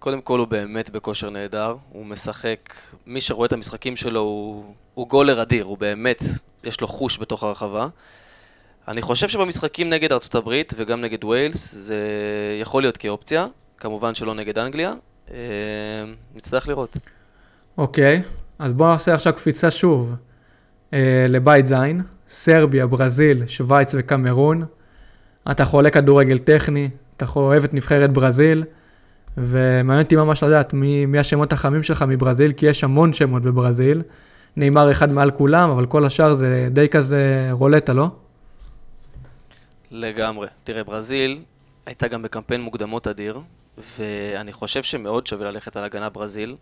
[0.06, 2.74] קודם כל הוא באמת בכושר נהדר, הוא משחק,
[3.06, 6.22] מי שרואה את המשחקים שלו הוא, הוא גולר אדיר, הוא באמת,
[6.64, 7.88] יש לו חוש בתוך הרחבה.
[8.88, 11.96] אני חושב שבמשחקים נגד הברית וגם נגד ויילס זה
[12.60, 13.46] יכול להיות כאופציה,
[13.78, 14.94] כמובן שלא נגד אנגליה,
[15.30, 15.36] אה,
[16.34, 16.96] נצטרך לראות.
[17.78, 18.22] אוקיי,
[18.58, 20.14] אז בואו נעשה עכשיו קפיצה שוב
[20.92, 24.64] אה, לבית זין, סרביה, ברזיל, שווייץ וקמרון.
[25.50, 28.64] אתה חולה כדורגל טכני, אתה אוהב את נבחרת ברזיל,
[29.36, 34.02] ומעניין אותי ממש לדעת מי, מי השמות החמים שלך מברזיל, כי יש המון שמות בברזיל.
[34.56, 38.08] נאמר אחד מעל כולם, אבל כל השאר זה די כזה רולטה, לא?
[39.90, 40.46] לגמרי.
[40.64, 41.40] תראה, ברזיל
[41.86, 43.40] הייתה גם בקמפיין מוקדמות אדיר,
[43.98, 46.56] ואני חושב שמאוד שווה ללכת על הגנה ברזיל.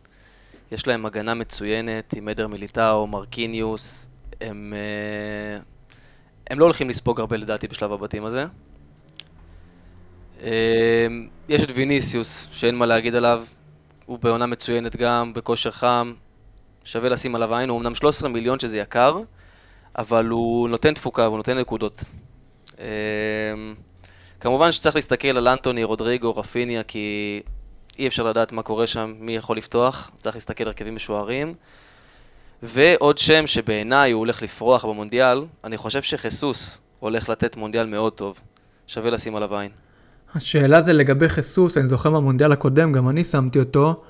[0.73, 4.09] יש להם הגנה מצוינת עם אדר מיליטאו, מרקיניוס,
[4.41, 5.61] הם, אה,
[6.51, 8.47] הם לא הולכים לספוג הרבה לדעתי בשלב הבתים הזה.
[10.45, 11.07] אה,
[11.49, 13.45] יש את ויניסיוס, שאין מה להגיד עליו,
[14.07, 16.13] הוא בעונה מצוינת גם, בכושר חם,
[16.85, 19.19] שווה לשים עליו עין, הוא אמנם 13 מיליון שזה יקר,
[19.99, 22.05] אבל הוא נותן תפוקה, הוא נותן נקודות.
[22.79, 22.85] אה,
[24.41, 27.41] כמובן שצריך להסתכל על אנטוני, רודריגו, רפיניה, כי
[27.99, 31.55] אי אפשר לדעת מה קורה שם, מי יכול לפתוח, צריך להסתכל על הרכבים משוערים.
[32.63, 38.41] ועוד שם שבעיניי הוא הולך לפרוח במונדיאל, אני חושב שחיסוס הולך לתת מונדיאל מאוד טוב.
[38.87, 39.71] שווה לשים עליו עין.
[40.35, 44.03] השאלה זה לגבי חיסוס, אני זוכר מהמונדיאל הקודם, גם אני שמתי אותו,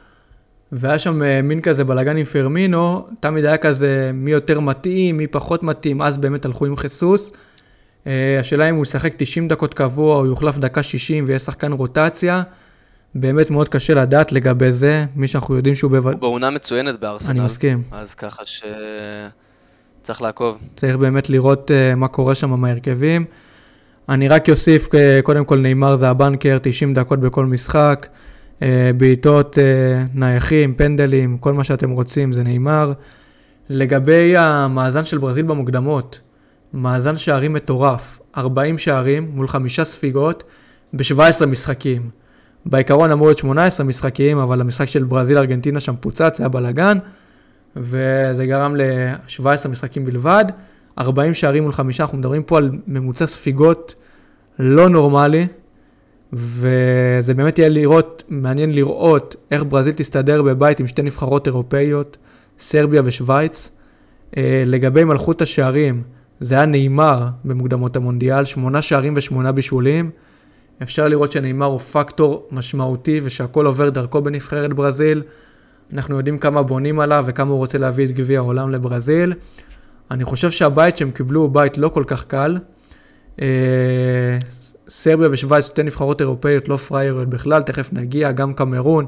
[0.73, 5.27] והיה שם אה, מין כזה בלאגן עם פרמינו, תמיד היה כזה מי יותר מתאים, מי
[5.27, 7.33] פחות מתאים, אז באמת הלכו עם חיסוס.
[8.07, 12.43] אה, השאלה אם הוא ישחק 90 דקות קבוע או יוחלף דקה 60 ויהיה שחקן רוטציה.
[13.15, 16.21] באמת מאוד קשה לדעת לגבי זה, מי שאנחנו יודעים שהוא בוודאות...
[16.21, 17.31] בעונה מצוינת בארסנל.
[17.31, 17.83] אני מסכים.
[17.91, 18.43] אז ככה
[20.01, 20.59] שצריך לעקוב.
[20.77, 23.25] צריך באמת לראות uh, מה קורה שם מהרכבים.
[24.09, 28.07] אני רק אוסיף, uh, קודם כל נאמר זה הבנקר, 90 דקות בכל משחק,
[28.59, 28.62] uh,
[28.97, 29.61] בעיטות uh,
[30.14, 32.93] נייחים, פנדלים, כל מה שאתם רוצים זה נאמר.
[33.69, 36.21] לגבי המאזן של ברזיל במוקדמות,
[36.75, 40.45] מאזן שערים מטורף, 40 שערים מול חמישה ספיגות
[40.93, 42.11] ב-17 משחקים.
[42.67, 46.99] בעיקרון אמור להיות 18 משחקים, אבל המשחק של ברזיל-ארגנטינה שם פוצץ, היה בלאגן,
[47.77, 50.45] וזה גרם ל-17 משחקים בלבד.
[50.98, 53.94] 40 שערים מול חמישה, אנחנו מדברים פה על ממוצע ספיגות
[54.59, 55.46] לא נורמלי,
[56.33, 62.16] וזה באמת יהיה לראות, מעניין לראות איך ברזיל תסתדר בבית עם שתי נבחרות אירופאיות,
[62.59, 63.70] סרביה ושווייץ.
[64.37, 66.02] אה, לגבי מלכות השערים,
[66.40, 70.11] זה היה נאמר במוקדמות המונדיאל, שמונה שערים ושמונה בישולים.
[70.83, 75.22] אפשר לראות שנאמר הוא פקטור משמעותי ושהכול עובר דרכו בנבחרת ברזיל.
[75.92, 79.35] אנחנו יודעים כמה בונים עליו וכמה הוא רוצה להביא את גביע העולם לברזיל.
[80.11, 82.59] אני חושב שהבית שהם קיבלו הוא בית לא כל כך קל.
[83.43, 84.38] אה,
[84.88, 89.07] סרביה ושווייץ, שתי נבחרות אירופאיות לא פרייריות בכלל, תכף נגיע, גם קמרון,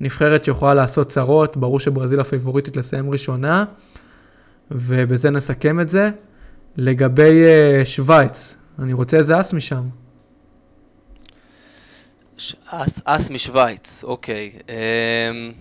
[0.00, 3.64] נבחרת שיכולה לעשות צרות, ברור שברזיל הפייבוריטית לסיים ראשונה,
[4.70, 6.10] ובזה נסכם את זה.
[6.76, 9.88] לגבי uh, שווייץ, אני רוצה איזה אס משם.
[12.66, 14.52] אס, אס משוויץ, אוקיי.
[14.68, 15.52] אמ,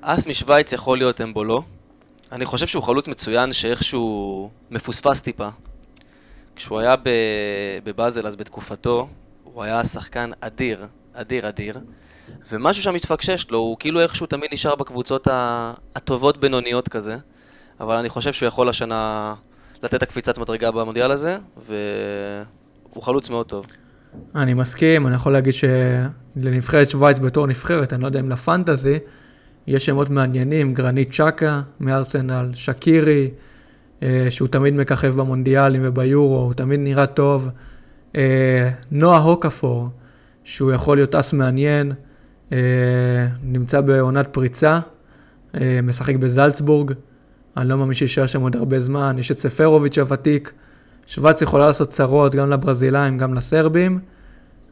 [0.00, 1.62] אס משוויץ יכול להיות אמבולו.
[2.32, 5.48] אני חושב שהוא חלוץ מצוין שאיכשהו מפוספס טיפה.
[6.56, 6.94] כשהוא היה
[7.84, 9.08] בבאזל אז בתקופתו,
[9.44, 11.80] הוא היה שחקן אדיר, אדיר אדיר,
[12.52, 15.28] ומשהו שם התפקשש לו, הוא כאילו איכשהו תמיד נשאר בקבוצות
[15.94, 17.16] הטובות בינוניות כזה,
[17.80, 19.34] אבל אני חושב שהוא יכול השנה
[19.82, 23.66] לתת את הקפיצת מדרגה במונדיאל הזה, והוא חלוץ מאוד טוב.
[24.34, 28.98] אני מסכים, אני יכול להגיד שלנבחרת שווייץ בתור נבחרת, אני לא יודע אם לפנטזי,
[29.66, 33.30] יש שמות מעניינים, גרנית צ'קה מארסנל, שקירי,
[34.02, 37.48] אה, שהוא תמיד מככב במונדיאלים וביורו, הוא תמיד נראה טוב.
[38.16, 39.88] אה, נועה הוקפור,
[40.44, 41.92] שהוא יכול להיות אס מעניין,
[42.52, 42.58] אה,
[43.42, 44.78] נמצא בעונת פריצה,
[45.82, 46.92] משחק בזלצבורג,
[47.56, 50.52] אני לא מאמין שישאר שם עוד הרבה זמן, יש את ספרוביץ' הוותיק.
[51.10, 53.98] שבץ יכולה לעשות צרות גם לברזילאים, גם לסרבים,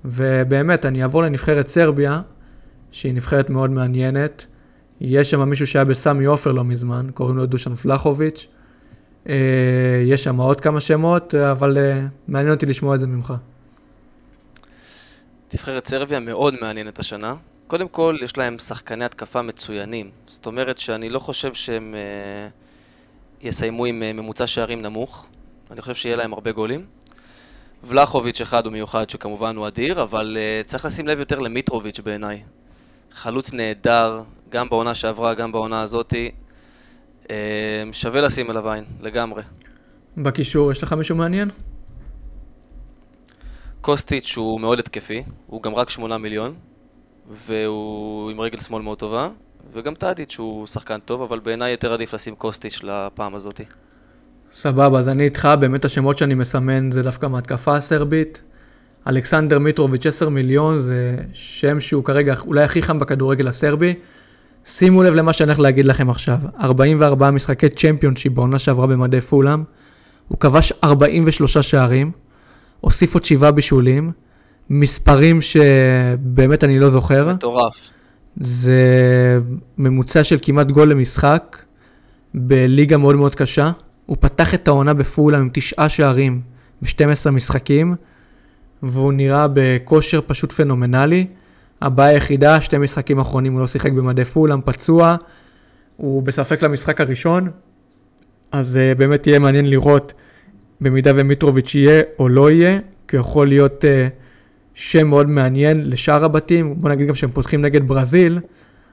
[0.05, 2.21] ובאמת, אני אעבור לנבחרת סרביה,
[2.91, 4.47] שהיא נבחרת מאוד מעניינת.
[5.01, 8.47] יש שם מישהו שהיה בסמי עופר לא מזמן, קוראים לו דושן פלחוביץ'.
[9.29, 13.35] אה, יש שם עוד כמה שמות, אבל אה, מעניין אותי לשמוע את זה ממך.
[15.55, 17.35] נבחרת סרביה מאוד מעניינת השנה.
[17.67, 20.11] קודם כל, יש להם שחקני התקפה מצוינים.
[20.27, 22.49] זאת אומרת שאני לא חושב שהם אה,
[23.41, 25.27] יסיימו עם ממוצע שערים נמוך.
[25.71, 26.85] אני חושב שיהיה להם הרבה גולים.
[27.85, 32.43] ולחוביץ' אחד הוא מיוחד שכמובן הוא אדיר, אבל צריך לשים לב יותר למיטרוביץ' בעיניי.
[33.19, 36.31] חלוץ נהדר, גם בעונה שעברה, גם בעונה הזאתי.
[37.31, 39.43] אה, שווה לשים עליו עין, לגמרי.
[40.17, 41.51] בקישור, יש לך מישהו מעניין?
[43.81, 46.55] קוסטיץ' הוא מאוד התקפי, הוא גם רק 8 מיליון,
[47.47, 49.29] והוא עם רגל שמאל מאוד טובה,
[49.73, 53.65] וגם טאדיץ' הוא שחקן טוב, אבל בעיניי יותר עדיף לשים קוסטיץ' לפעם הזאתי.
[54.53, 58.43] סבבה, אז אני איתך, באמת השמות שאני מסמן זה דווקא מהתקפה הסרבית.
[59.07, 63.95] אלכסנדר מיטרוביץ' 10 מיליון זה שם שהוא כרגע אולי הכי חם בכדורגל הסרבי.
[64.65, 66.39] שימו לב למה שאני הולך להגיד לכם עכשיו.
[66.61, 69.63] 44 משחקי צ'מפיונשיפ בעונה שעברה במדי פולאם.
[70.29, 72.11] הוא כבש 43 שערים,
[72.81, 74.13] הוסיף עוד 7 בישולים,
[74.71, 77.33] מספרים שבאמת אני לא זוכר.
[77.35, 77.91] מטורף.
[78.41, 78.81] זה
[79.79, 81.59] ממוצע של כמעט גול למשחק
[82.35, 83.71] בליגה מאוד מאוד קשה.
[84.07, 86.41] הוא פתח את העונה בפולאם עם תשעה שערים
[86.83, 87.95] ב-12 משחקים,
[88.83, 91.27] והוא נראה בכושר פשוט פנומנלי.
[91.83, 95.17] הבעיה היחידה, שתי משחקים אחרונים הוא לא שיחק במדי פולאם, פצוע,
[95.97, 97.51] הוא בספק למשחק הראשון,
[98.53, 100.13] אז uh, באמת יהיה מעניין לראות
[100.81, 103.87] במידה ומיטרוביץ' יהיה או לא יהיה, כי יכול להיות uh,
[104.75, 108.41] שם מאוד מעניין לשאר הבתים, בוא נגיד גם שהם פותחים נגד ברזיל,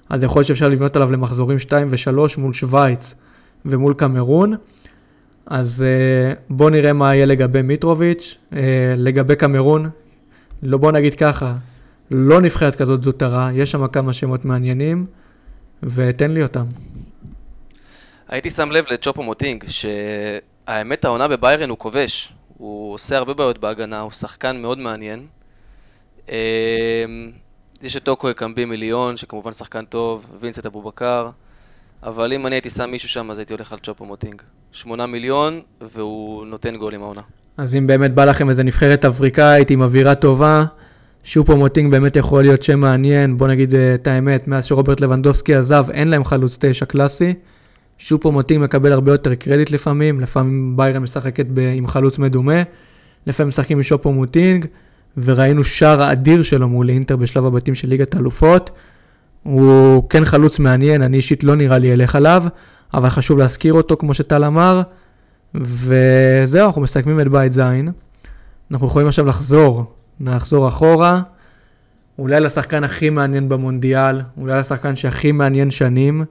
[0.09, 3.15] אז יכול להיות שאפשר לבנות עליו למחזורים 2 ו-3 מול שווייץ
[3.65, 4.55] ומול קמרון.
[5.45, 8.55] אז uh, בואו נראה מה יהיה לגבי מיטרוביץ', uh,
[8.97, 9.89] לגבי קמרון,
[10.63, 11.55] לא בואו נגיד ככה,
[12.11, 15.05] לא נבחרת כזאת זוטרה, יש שם כמה שמות מעניינים,
[15.83, 16.65] ותן לי אותם.
[18.27, 22.33] הייתי שם לב לצ'ופו מוטינג, שהאמת העונה בביירן הוא כובש.
[22.57, 25.27] הוא עושה הרבה בעיות בהגנה, הוא שחקן מאוד מעניין.
[26.29, 26.33] אמ,
[27.83, 31.29] יש את טוקו אקמבי מיליון, שכמובן שחקן טוב, וינסט אבו בקר,
[32.05, 34.41] אבל אם אני הייתי שם מישהו שם, אז הייתי הולך על צ'ופו מוטינג.
[34.71, 37.21] שמונה מיליון, והוא נותן גולים העונה.
[37.57, 40.65] אז אם באמת בא לכם איזה נבחרת אפריקאית עם אווירה טובה,
[41.23, 45.55] שופו מוטינג באמת יכול להיות שם מעניין, בוא נגיד אה, את האמת, מאז שרוברט לבנדובסקי
[45.55, 47.33] עזב, אין להם חלוץ תשע קלאסי.
[47.97, 52.63] שופו מוטינג מקבל הרבה יותר קרדיט לפעמים, לפעמים ביירן משחקת ב- עם חלוץ מדומה,
[53.27, 54.65] לפעמים משחקים עם שופו מוטינג,
[55.17, 58.71] וראינו שער האדיר שלו מול אינטר בשלב הבתים של ליגת האלופות.
[59.45, 62.43] הוא כן חלוץ מעניין, אני אישית לא נראה לי אלך עליו,
[62.93, 64.81] אבל חשוב להזכיר אותו כמו שטל אמר,
[65.55, 67.91] וזהו, אנחנו מסכמים את בית זין.
[68.71, 71.21] אנחנו יכולים עכשיו לחזור נחזור אחורה,
[72.19, 76.23] אולי לשחקן הכי מעניין במונדיאל, אולי לשחקן שהכי מעניין שנים,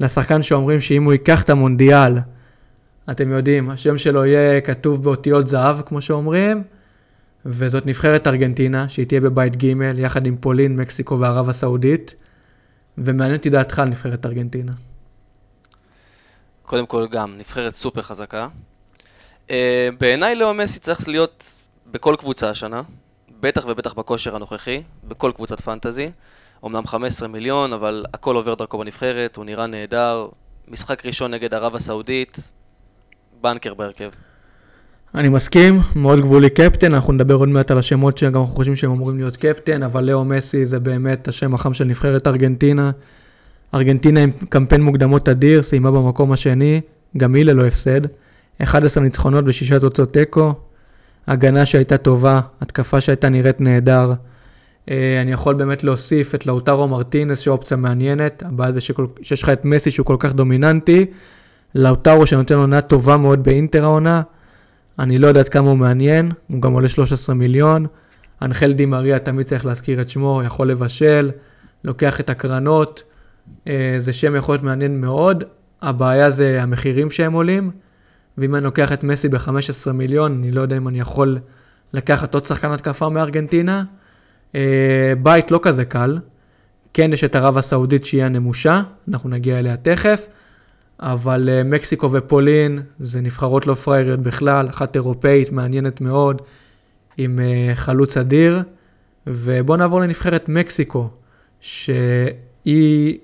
[0.00, 2.18] לשחקן שאומרים שאם הוא ייקח את המונדיאל,
[3.10, 6.62] אתם יודעים, השם שלו יהיה כתוב באותיות זהב, כמו שאומרים,
[7.46, 12.14] וזאת נבחרת ארגנטינה, שהיא תהיה בבית ג' יחד עם פולין, מקסיקו וערב הסעודית,
[12.98, 14.72] ומעניין אותי דעתך על נבחרת ארגנטינה.
[16.62, 18.48] קודם כל גם, נבחרת סופר חזקה.
[19.48, 19.50] Uh,
[19.98, 21.44] בעיניי לאו מסי צריך להיות
[21.86, 22.82] בכל קבוצה השנה,
[23.40, 26.10] בטח ובטח בכושר הנוכחי, בכל קבוצת פנטזי.
[26.66, 30.28] אמנם 15 מיליון, אבל הכל עובר דרכו בנבחרת, הוא נראה נהדר.
[30.68, 32.38] משחק ראשון נגד ערב הסעודית,
[33.40, 34.10] בנקר בהרכב.
[35.14, 38.90] אני מסכים, מאוד גבולי קפטן, אנחנו נדבר עוד מעט על השמות שגם אנחנו חושבים שהם
[38.90, 42.90] אמורים להיות קפטן, אבל לאו מסי זה באמת השם החם של נבחרת ארגנטינה.
[43.74, 46.80] ארגנטינה עם קמפיין מוקדמות אדיר, סיימה במקום השני,
[47.16, 48.00] גם היא ללא הפסד.
[48.62, 50.54] 11 ניצחונות ושישה תוצאות תיקו,
[51.26, 54.12] הגנה שהייתה טובה, התקפה שהייתה נראית נהדר.
[54.90, 58.42] אה, אני יכול באמת להוסיף את לאוטרו מרטינס, שאופציה מעניינת.
[58.46, 61.06] הבעיה זה שכל, שיש לך את מסי שהוא כל כך דומיננטי.
[61.74, 64.22] לאוטרו שנותן עונה טובה מאוד באינטר העונה.
[64.98, 67.86] אני לא יודעת כמה הוא מעניין, הוא גם עולה 13 מיליון.
[68.42, 71.30] אנחל די מריה, תמיד צריך להזכיר את שמו, יכול לבשל,
[71.84, 73.02] לוקח את הקרנות.
[73.68, 75.44] אה, זה שם יכול להיות מעניין מאוד.
[75.82, 77.70] הבעיה זה המחירים שהם עולים.
[78.38, 81.38] ואם אני לוקח את מסי ב-15 מיליון, אני לא יודע אם אני יכול
[81.92, 83.84] לקחת עוד שחקן התקפה מארגנטינה.
[84.54, 86.18] אה, בית לא כזה קל.
[86.94, 90.26] כן, יש את ערב הסעודית שהיא הנמושה, אנחנו נגיע אליה תכף,
[91.04, 96.42] אבל אה, מקסיקו ופולין זה נבחרות לא פראייריות בכלל, אחת אירופאית מעניינת מאוד,
[97.16, 98.62] עם אה, חלוץ אדיר.
[99.26, 101.08] ובואו נעבור לנבחרת מקסיקו,
[101.60, 103.18] שהיא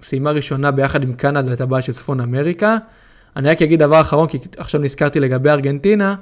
[0.00, 2.76] סיימה ראשונה ביחד עם קנדה את הבעיה של צפון אמריקה.
[3.36, 6.14] אני רק אגיד דבר אחרון, כי עכשיו נזכרתי לגבי ארגנטינה,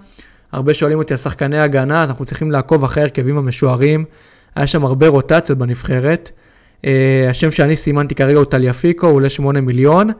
[0.52, 4.04] הרבה שואלים אותי על שחקני הגנה, אנחנו צריכים לעקוב אחרי הרכבים המשוערים,
[4.54, 6.30] היה שם הרבה רוטציות בנבחרת.
[6.82, 6.88] Uh,
[7.30, 10.10] השם שאני סימנתי כרגע הוא טליאפיקו, הוא עולה 8 מיליון,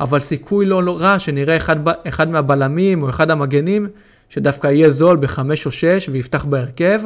[0.00, 1.76] אבל סיכוי לא, לא רע שנראה אחד,
[2.08, 3.88] אחד מהבלמים או אחד המגנים,
[4.28, 7.00] שדווקא יהיה זול ב-5 או 6 ויפתח בהרכב,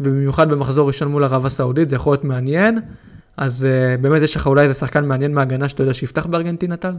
[0.00, 2.78] ובמיוחד במחזור ראשון מול ערב הסעודית, זה יכול להיות מעניין.
[3.36, 6.94] אז uh, באמת יש לך אולי איזה שחקן מעניין מהגנה שאתה יודע שיפתח בארגנטינה, טל?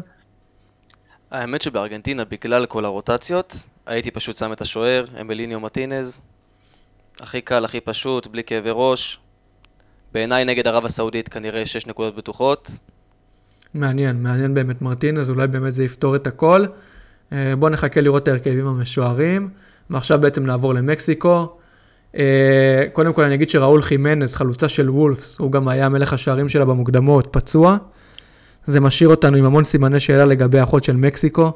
[1.31, 3.55] האמת שבארגנטינה, בגלל כל הרוטציות,
[3.85, 6.21] הייתי פשוט שם את השוער, אמליניו מטינז.
[7.21, 9.19] הכי קל, הכי פשוט, בלי כאבי ראש.
[10.11, 12.71] בעיניי נגד ערב הסעודית כנראה 6 נקודות בטוחות.
[13.73, 16.65] מעניין, מעניין באמת מרטינז, אולי באמת זה יפתור את הכל.
[17.33, 19.49] אה, בואו נחכה לראות את ההרכבים המשוערים,
[19.89, 21.55] ועכשיו בעצם נעבור למקסיקו.
[22.15, 26.49] אה, קודם כל אני אגיד שראול חימנז, חלוצה של וולפס, הוא גם היה מלך השערים
[26.49, 27.77] שלה במוקדמות, פצוע.
[28.65, 31.51] זה משאיר אותנו עם המון סימני שאלה לגבי האחות של מקסיקו.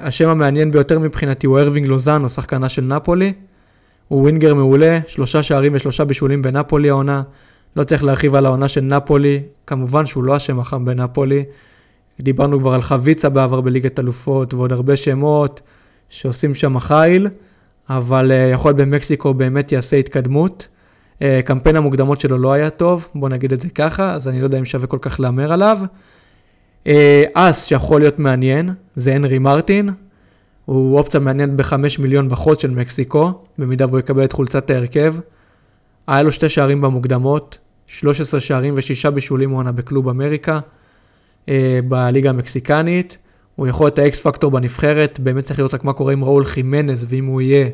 [0.00, 3.32] השם המעניין ביותר מבחינתי הוא ארווינג לוזאנו, שחקנה של נפולי.
[4.08, 7.22] הוא ווינגר מעולה, שלושה שערים ושלושה בישולים בנפולי העונה.
[7.76, 11.44] לא צריך להרחיב על העונה של נפולי, כמובן שהוא לא השם החם בנפולי.
[12.20, 15.60] דיברנו כבר על חביצה בעבר בליגת אלופות ועוד הרבה שמות
[16.08, 17.28] שעושים שם חיל,
[17.90, 20.68] אבל uh, יכול להיות במקסיקו באמת יעשה התקדמות.
[21.18, 24.44] Uh, קמפיין המוקדמות שלו לא היה טוב, בוא נגיד את זה ככה, אז אני לא
[24.44, 25.78] יודע אם שווה כל כך להמר עליו.
[26.84, 26.88] Uh,
[27.34, 29.90] אס שיכול להיות מעניין, זה הנרי מרטין,
[30.64, 35.14] הוא אופציה מעניינת בחמש מיליון בחוץ של מקסיקו, במידה והוא יקבל את חולצת ההרכב.
[36.08, 40.58] היה לו שתי שערים במוקדמות, 13 שערים ושישה בישולים עונה בקלוב אמריקה,
[41.48, 43.18] אה, בליגה המקסיקנית.
[43.56, 47.06] הוא יכול להיות האקס פקטור בנבחרת, באמת צריך לראות רק מה קורה עם ראול חימנז,
[47.08, 47.68] ואם הוא יהיה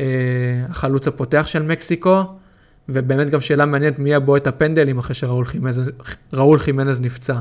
[0.00, 0.06] אה,
[0.68, 2.22] החלוץ הפותח של מקסיקו.
[2.88, 5.80] ובאמת גם שאלה מעניינת מי יבוא את הפנדלים אחרי שראול חימנז,
[6.58, 7.38] חימנז נפצע.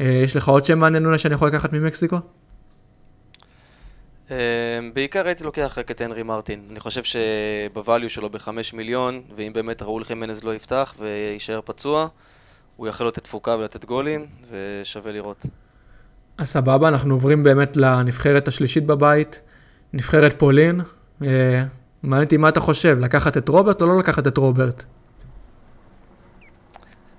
[0.00, 2.18] אה, יש לך עוד שם מעניין אולי שאני יכול לקחת ממקסיקו?
[4.30, 4.36] אמ,
[4.94, 6.60] בעיקר הייתי לוקח רק את הנרי מרטין.
[6.70, 12.08] אני חושב שבvalue שלו בחמש מיליון, ואם באמת ראול חימנז לא יפתח ויישאר פצוע,
[12.76, 15.46] הוא יכול לתת תפוקה ולתת גולים, ושווה לראות.
[16.38, 19.40] אז סבבה, אנחנו עוברים באמת לנבחרת השלישית בבית,
[19.92, 20.80] נבחרת פולין.
[21.22, 21.64] אה,
[22.02, 24.84] מעניין אותי מה אתה חושב, לקחת את רוברט או לא לקחת את רוברט?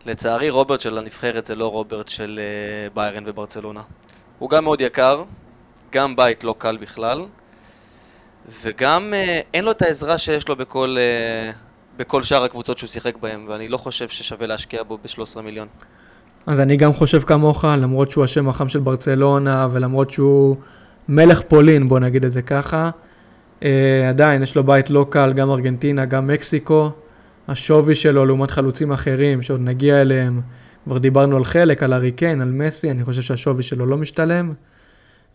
[0.05, 3.81] לצערי רוברט של הנבחרת זה לא רוברט של אה, ביירן וברצלונה.
[4.39, 5.23] הוא גם מאוד יקר,
[5.91, 7.25] גם בית לא קל בכלל,
[8.63, 11.51] וגם אה, אין לו את העזרה שיש לו בכל, אה,
[11.97, 15.67] בכל שאר הקבוצות שהוא שיחק בהן, ואני לא חושב ששווה להשקיע בו ב-13 מיליון.
[16.45, 20.55] אז אני גם חושב כמוך, למרות שהוא השם החם של ברצלונה, ולמרות שהוא
[21.09, 22.89] מלך פולין, בוא נגיד את זה ככה,
[23.63, 26.91] אה, עדיין יש לו בית לא קל, גם ארגנטינה, גם מקסיקו.
[27.47, 30.41] השווי שלו לעומת חלוצים אחרים, שעוד נגיע אליהם,
[30.83, 34.53] כבר דיברנו על חלק, על ארי קיין, על מסי, אני חושב שהשווי שלו לא משתלם.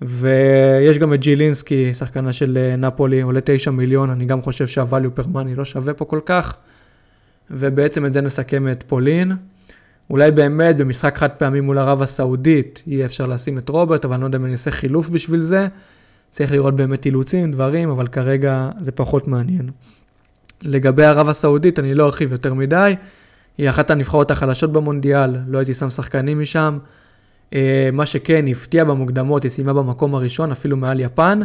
[0.02, 5.20] ויש גם את ג'ילינסקי, שחקנה של אה, נפולי, עולה 9 מיליון, אני גם חושב שהvalue
[5.20, 6.56] per money לא שווה פה כל כך.
[7.50, 9.32] ובעצם את זה נסכם את פולין.
[10.10, 14.20] אולי באמת במשחק חד פעמי מול ערב הסעודית יהיה אפשר לשים את רוברט, אבל אני
[14.20, 15.68] לא יודע אם אני אעשה חילוף בשביל זה.
[16.30, 19.70] צריך לראות באמת אילוצים, דברים, אבל כרגע זה פחות מעניין.
[20.62, 22.94] לגבי ערב הסעודית, אני לא ארחיב יותר מדי.
[23.58, 26.78] היא אחת הנבחרות החלשות במונדיאל, לא הייתי שם שחקנים משם.
[27.54, 31.40] אה, מה שכן, הפתיע במוקדמות, היא סיימה במקום הראשון, אפילו מעל יפן,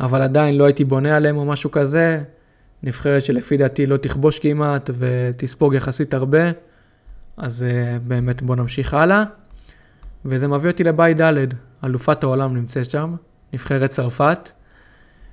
[0.00, 2.22] אבל עדיין לא הייתי בונה עליהם או משהו כזה.
[2.82, 6.50] נבחרת שלפי דעתי לא תכבוש כמעט ותספוג יחסית הרבה,
[7.36, 9.24] אז אה, באמת בוא נמשיך הלאה.
[10.24, 11.46] וזה מביא אותי לבית ד',
[11.84, 13.14] אלופת העולם נמצאת שם,
[13.52, 14.50] נבחרת צרפת.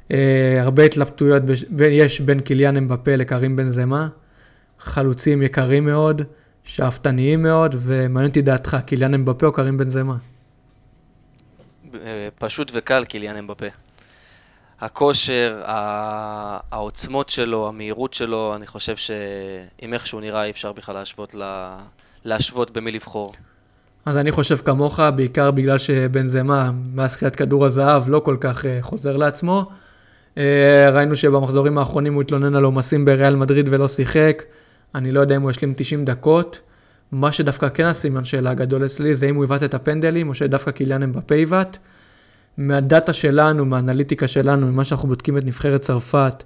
[0.08, 0.12] Uh,
[0.60, 1.44] הרבה התלבטויות
[1.92, 4.08] יש בין קיליאן אמבפה לקרים בן זמה,
[4.80, 6.22] חלוצים יקרים מאוד,
[6.68, 10.16] שאפתניים מאוד, ומעניין אותי דעתך, קיליאן אמבפה או קרים בן זמה?
[11.94, 13.66] אה, פשוט וקל קיליאן אמבפה.
[14.82, 15.62] הכושר,
[16.72, 21.78] העוצמות שלו, המהירות שלו, אני חושב שאם איך שהוא נראה אי אפשר בכלל להשוות, לה...
[22.26, 23.34] להשוות במי לבחור.
[24.06, 28.64] אז אני חושב כמוך, בעיקר בגלל שבן זמה, מאז זכיית כדור הזהב, לא כל כך
[28.64, 29.66] uh, חוזר לעצמו.
[30.36, 30.40] Uh,
[30.92, 34.44] ראינו שבמחזורים האחרונים הוא התלונן על עומסים בריאל מדריד ולא שיחק.
[34.96, 36.62] אני לא יודע אם הוא ישלים 90 דקות.
[37.12, 40.72] מה שדווקא כן הסימן שאלה הגדול אצלי זה אם הוא עיוות את הפנדלים או שדווקא
[40.72, 41.78] קיליאן אמבפה עיוות.
[42.58, 46.44] מהדאטה שלנו, מהאנליטיקה שלנו, ממה שאנחנו בודקים את נבחרת צרפת,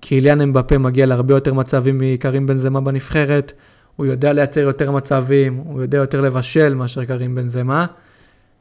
[0.00, 3.52] קיליאן אמבפה מגיע להרבה יותר מצבים מקרים בן זמה בנבחרת.
[3.96, 7.86] הוא יודע לייצר יותר מצבים, הוא יודע יותר לבשל מאשר קרים בן זמה.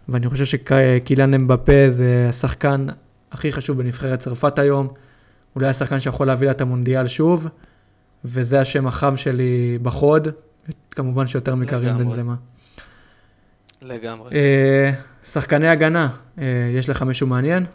[0.10, 2.86] ואני חושב שקיליאן אמבפה זה השחקן
[3.32, 4.88] הכי חשוב בנבחרת צרפת היום.
[5.56, 7.48] אולי השחקן שיכול להביא לה את המונדיאל שוב.
[8.26, 10.28] וזה השם החם שלי בחוד,
[10.92, 12.36] כמובן שיותר מקרים בן זמה.
[13.82, 14.36] לגמרי.
[14.36, 14.92] אה,
[15.24, 16.10] שחקני הגנה,
[16.40, 16.44] אה,
[16.76, 17.66] יש לך מישהו מעניין?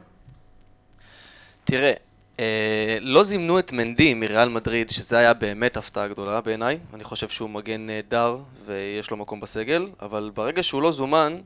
[1.65, 1.93] תראה,
[2.41, 6.79] אה, לא זימנו את מנדי מריאל מדריד, שזה היה באמת הפתעה גדולה בעיניי.
[6.95, 11.37] אני חושב שהוא מגן נהדר ויש לו מקום בסגל, אבל ברגע שהוא לא זומן,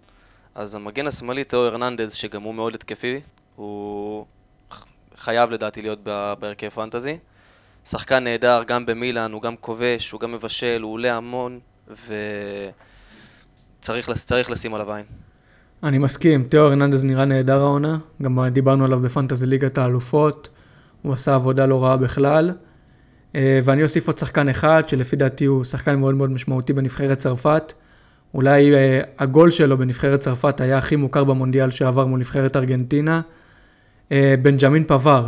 [0.55, 3.21] אז המגן השמאלי תאו הרננדז, שגם הוא מאוד התקפי,
[3.57, 4.27] הוא
[5.17, 5.99] חייב לדעתי להיות
[6.41, 7.19] בהרכב פנטזי.
[7.89, 11.59] שחקן נהדר, גם במילאן, הוא גם כובש, הוא גם מבשל, הוא עולה המון,
[13.81, 15.05] וצריך לשים עליו עין.
[15.83, 20.49] אני מסכים, תיאו ארננדז נראה נהדר העונה, גם דיברנו עליו בפנטזי ליגת האלופות,
[21.03, 22.53] הוא עשה עבודה לא רעה בכלל.
[23.35, 27.73] אה, ואני אוסיף עוד שחקן אחד, שלפי דעתי הוא שחקן מאוד מאוד משמעותי בנבחרת צרפת,
[28.35, 33.21] אולי אה, הגול שלו בנבחרת צרפת היה הכי מוכר במונדיאל שעבר מול נבחרת ארגנטינה.
[34.13, 35.27] אה, בנג'מין פבר,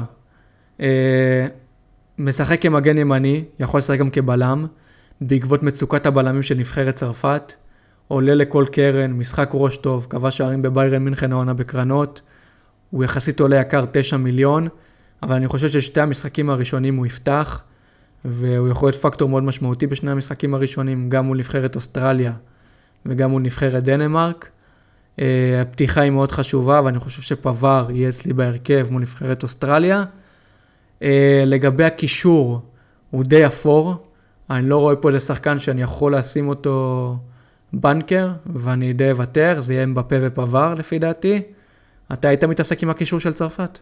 [2.18, 4.66] משחק כמגן ימני, יכול לשחק גם כבלם,
[5.20, 7.54] בעקבות מצוקת הבלמים של נבחרת צרפת.
[8.08, 12.22] עולה לכל קרן, משחק ראש טוב, כבש שערים בביירן מינכן העונה בקרנות.
[12.90, 14.68] הוא יחסית עולה יקר 9 מיליון,
[15.22, 17.62] אבל אני חושב ששתי המשחקים הראשונים הוא יפתח,
[18.24, 22.32] והוא יכול להיות פקטור מאוד משמעותי בשני המשחקים הראשונים, גם מול נבחרת אוסטרליה
[23.06, 24.50] וגם מול נבחרת דנמרק.
[25.16, 25.20] Uh,
[25.62, 30.04] הפתיחה היא מאוד חשובה, ואני חושב שפבר יהיה אצלי בהרכב מול נבחרת אוסטרליה.
[31.01, 31.05] Uh,
[31.46, 32.61] לגבי הקישור,
[33.11, 33.94] הוא די אפור.
[34.51, 37.16] אני לא רואה פה איזה שחקן שאני יכול לשים אותו
[37.72, 41.42] בנקר, ואני די אוותר, זה יהיה מבפה ופבר לפי דעתי.
[42.12, 43.78] אתה היית מתעסק עם הקישור של צרפת?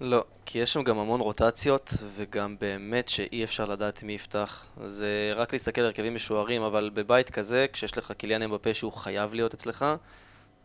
[0.00, 4.66] לא, כי יש שם גם המון רוטציות, וגם באמת שאי אפשר לדעת מי יפתח.
[4.86, 9.34] זה רק להסתכל על הרכבים משוערים, אבל בבית כזה, כשיש לך קיליאן אמבפה שהוא חייב
[9.34, 9.84] להיות אצלך,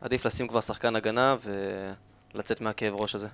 [0.01, 1.36] עדיף לשים כבר שחקן הגנה
[2.34, 3.28] ולצאת מהכאב ראש הזה.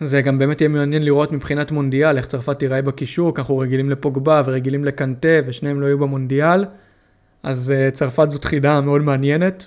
[0.00, 4.42] זה גם באמת יהיה מעניין לראות מבחינת מונדיאל, איך צרפת תיראה בקישור, ככה רגילים לפוגבה
[4.44, 6.64] ורגילים לקנטה, ושניהם לא יהיו במונדיאל.
[7.42, 9.66] אז uh, צרפת זאת חידה מאוד מעניינת.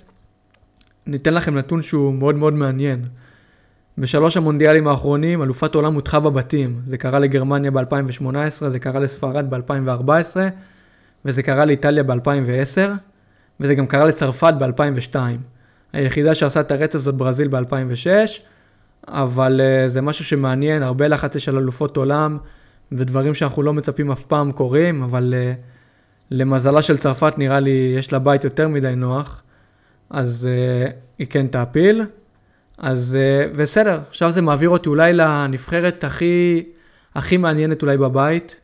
[1.06, 3.04] ניתן לכם נתון שהוא מאוד מאוד מעניין.
[3.98, 6.80] בשלוש המונדיאלים האחרונים, אלופת עולם הודחה בבתים.
[6.86, 10.36] זה קרה לגרמניה ב-2018, זה קרה לספרד ב-2014,
[11.24, 12.90] וזה קרה לאיטליה ב-2010,
[13.60, 15.16] וזה גם קרה לצרפת ב-2002.
[15.92, 18.40] היחידה שעשה את הרצף זאת ברזיל ב-2006,
[19.08, 22.38] אבל uh, זה משהו שמעניין, הרבה לחץ יש על אלופות עולם,
[22.92, 25.60] ודברים שאנחנו לא מצפים אף פעם קורים, אבל uh,
[26.30, 29.42] למזלה של צרפת נראה לי יש לה בית יותר מדי נוח,
[30.10, 32.02] אז uh, היא כן תעפיל.
[32.78, 33.18] אז
[33.56, 36.62] בסדר, עכשיו זה מעביר אותי אולי לנבחרת הכי,
[37.14, 38.60] הכי מעניינת אולי בבית,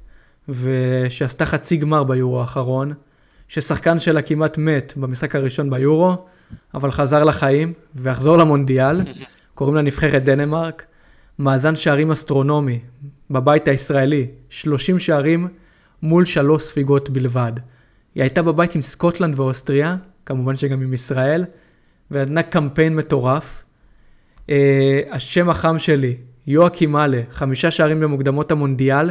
[0.48, 2.92] ושעשתה חצי גמר ביורו האחרון,
[3.48, 6.16] ששחקן שלה כמעט מת במשחק הראשון ביורו,
[6.74, 9.00] אבל חזר לחיים ויחזור למונדיאל,
[9.60, 10.86] קוראים לה נבחרת דנמרק,
[11.38, 12.80] מאזן שערים אסטרונומי
[13.30, 15.48] בבית הישראלי, 30 שערים
[16.02, 17.52] מול שלוש ספיגות בלבד.
[18.14, 19.96] היא הייתה בבית עם סקוטלנד ואוסטריה,
[20.26, 21.44] כמובן שגם עם ישראל,
[22.10, 23.64] ונתנה קמפיין מטורף.
[24.38, 24.50] אה,
[25.10, 29.10] השם החם שלי, יואקים מאלה, חמישה שערים במוקדמות המונדיאל,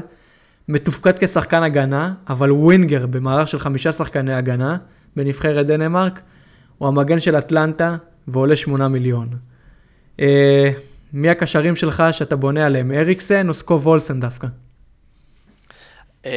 [0.67, 4.77] מתופקד כשחקן הגנה, אבל ווינגר במערך של חמישה שחקני הגנה
[5.15, 6.21] בנבחרת דנמרק,
[6.77, 7.95] הוא המגן של אטלנטה
[8.27, 9.48] ועולה שמונה מיליון.
[10.19, 10.21] Uh,
[11.13, 14.47] מי הקשרים שלך שאתה בונה עליהם, אריקסן או סקוב וולסן דווקא?
[16.23, 16.27] Um,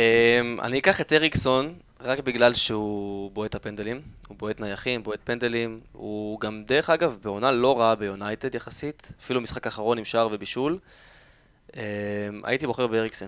[0.62, 6.41] אני אקח את אריקסון רק בגלל שהוא בועט הפנדלים, הוא בועט נייחים, בועט פנדלים, הוא
[6.41, 10.78] גם דרך אגב בעונה לא רעה ביונייטד יחסית, אפילו משחק אחרון עם שער ובישול.
[11.70, 11.74] Um,
[12.45, 13.26] הייתי בוחר באריקסן.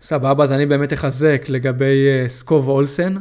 [0.00, 3.14] סבבה, אז אני באמת אחזק לגבי uh, סקוב אולסן,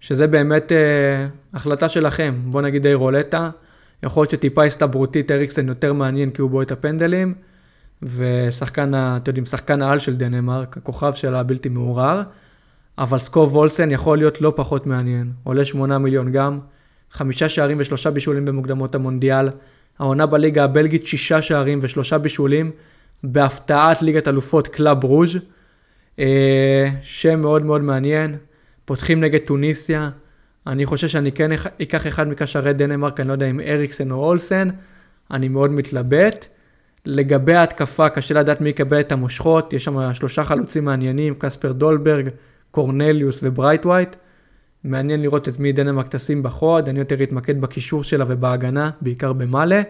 [0.00, 3.50] שזה באמת אה, החלטה שלכם, בוא נגיד די רולטה.
[4.02, 7.34] יכול להיות שטיפה הסתברותית אריקסן יותר מעניין כי הוא בועט הפנדלים.
[8.02, 12.22] ושחקן, אתם יודעים, שחקן העל של דנמרק, הכוכב שלה הבלתי מעורער,
[12.98, 16.58] אבל סקוב אולסן יכול להיות לא פחות מעניין, עולה 8 מיליון גם,
[17.10, 19.48] חמישה שערים ושלושה בישולים במוקדמות המונדיאל,
[19.98, 22.70] העונה בליגה הבלגית שישה שערים ושלושה בישולים,
[23.24, 25.36] בהפתעת ליגת אלופות קלאב ברוז',
[26.18, 28.36] אה, שם מאוד מאוד מעניין,
[28.84, 30.10] פותחים נגד טוניסיה,
[30.66, 31.50] אני חושב שאני כן
[31.82, 34.68] אקח אחד מקשרי דנמרק, אני לא יודע אם אריקסן או אולסן,
[35.30, 36.46] אני מאוד מתלבט.
[37.06, 42.28] לגבי ההתקפה, קשה לדעת מי יקבל את המושכות, יש שם שלושה חלוצים מעניינים, קספר דולברג,
[42.70, 44.16] קורנליוס וברייט ווייט.
[44.84, 49.82] מעניין לראות את מי דנמרק תשים בחוד, אני יותר אתמקד בקישור שלה ובהגנה, בעיקר במאלה.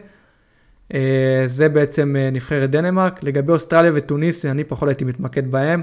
[0.94, 3.22] אה, זה בעצם אה, נבחרת דנמרק.
[3.22, 5.82] לגבי אוסטרליה וטוניסיה, אני פחות הייתי מתמקד בהם.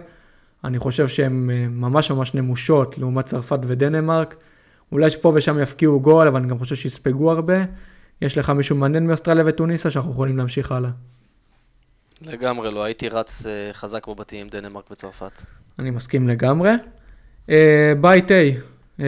[0.64, 4.36] אני חושב שהן אה, ממש ממש נמושות לעומת צרפת ודנמרק.
[4.92, 7.56] אולי שפה ושם יפקיעו גול, אבל אני גם חושב שיספגו הרבה.
[8.22, 10.90] יש לך מישהו מעניין מאוסטרליה וטוניסיה שאנחנו יכולים להמשיך הלאה.
[12.22, 15.42] לגמרי לא, הייתי רץ uh, חזק בבתים עם דנמרק וצרפת.
[15.80, 16.72] אני מסכים לגמרי.
[17.48, 17.52] Uh,
[18.02, 18.34] בית A,
[18.98, 19.02] uh,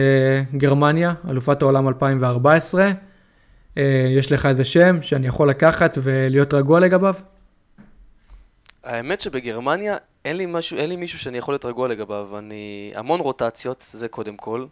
[0.56, 2.90] גרמניה, אלופת העולם 2014.
[2.90, 3.78] Uh,
[4.18, 7.14] יש לך איזה שם שאני יכול לקחת ולהיות רגוע לגביו?
[8.84, 12.38] האמת שבגרמניה אין לי, משהו, אין לי מישהו שאני יכול להיות רגוע לגביו.
[12.38, 12.92] אני...
[12.94, 14.66] המון רוטציות, זה קודם כל.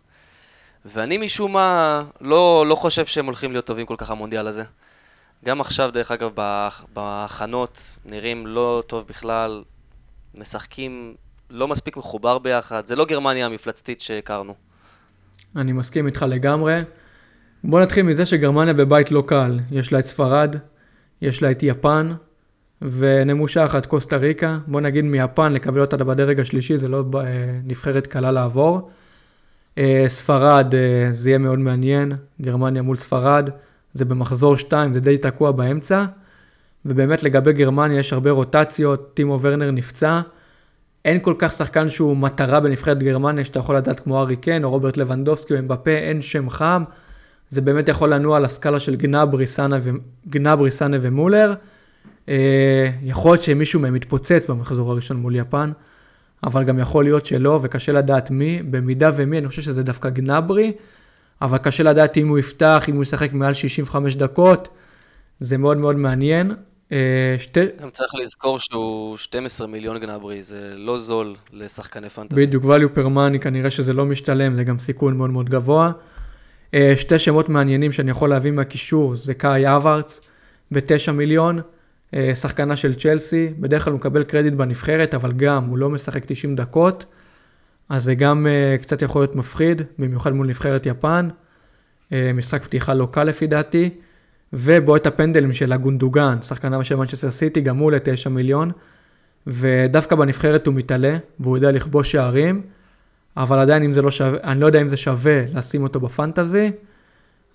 [0.85, 4.63] ואני משום מה לא, לא חושב שהם הולכים להיות טובים כל כך המונדיאל הזה.
[5.45, 6.31] גם עכשיו, דרך אגב,
[6.95, 9.63] בהכנות נראים לא טוב בכלל,
[10.35, 11.15] משחקים
[11.51, 14.55] לא מספיק מחובר ביחד, זה לא גרמניה המפלצתית שהכרנו.
[15.57, 16.81] אני מסכים איתך לגמרי.
[17.65, 19.61] בוא נתחיל מזה שגרמניה בבית לא קל.
[19.71, 20.57] יש לה את ספרד,
[21.23, 22.15] יש לה את יפן,
[22.83, 24.59] ונמושה אחת קוסטה ריקה.
[24.67, 27.21] בוא נגיד מיפן לקבל אותה בדרג השלישי, זה לא אה,
[27.65, 28.91] נבחרת קלה לעבור.
[29.79, 33.51] אה, ספרד, אה, זה יהיה מאוד מעניין, גרמניה מול ספרד,
[33.95, 36.05] זה במחזור 2, זה די תקוע באמצע.
[36.87, 40.21] ובאמת לגבי גרמניה יש הרבה רוטציות, טימו ורנר נפצע.
[41.05, 44.71] אין כל כך שחקן שהוא מטרה בנבחרת גרמניה שאתה יכול לדעת כמו ארי קן או
[44.71, 46.85] רוברט לבנדובסקי או אמבפה, אין שם חם.
[47.51, 49.91] זה באמת יכול לנוע על הסקאלה של גנברי, סאנה, ו...
[50.29, 51.55] גנברי, סאנה ומולר.
[52.29, 55.71] אה, יכול להיות שמישהו מהם יתפוצץ במחזור הראשון מול יפן,
[56.45, 58.63] אבל גם יכול להיות שלא, וקשה לדעת מי.
[58.63, 60.73] במידה ומי, אני חושב שזה דווקא גנברי,
[61.43, 64.69] אבל קשה לדעת אם הוא יפתח, אם הוא ישחק מעל 65 דקות.
[65.41, 66.55] זה מאוד מאוד מעניין.
[66.93, 67.61] אה, שתי...
[67.83, 72.37] גם צריך לזכור שהוא 12 מיליון גנברי, זה לא זול לשחקני פנטזי.
[72.37, 75.93] בדיוק, value per money, כנראה שזה לא משתלם, זה גם סיכון מאוד מאוד גבוה.
[76.75, 80.21] אה, שתי שמות מעניינים שאני יכול להביא מהקישור, זה קאי אברץ
[80.71, 81.61] ב-9 מיליון,
[82.35, 86.57] שחקנה של צ'לסי, בדרך כלל הוא מקבל קרדיט בנבחרת, אבל גם הוא לא משחק 90
[86.57, 87.05] דקות,
[87.89, 88.47] אז זה גם
[88.83, 91.29] קצת יכול להיות מפחיד, במיוחד מול נבחרת יפן.
[92.13, 93.91] משחק פתיחה לא קל לפי דעתי.
[94.57, 98.71] ובועט הפנדלים של הגונדוגן, שחקנה של מנצ'סטר סיטי, גם הוא ל-9 מיליון,
[99.47, 102.63] ודווקא בנבחרת הוא מתעלה, והוא יודע לכבוש שערים,
[103.37, 106.71] אבל עדיין אם זה לא שווה, אני לא יודע אם זה שווה לשים אותו בפנטזי,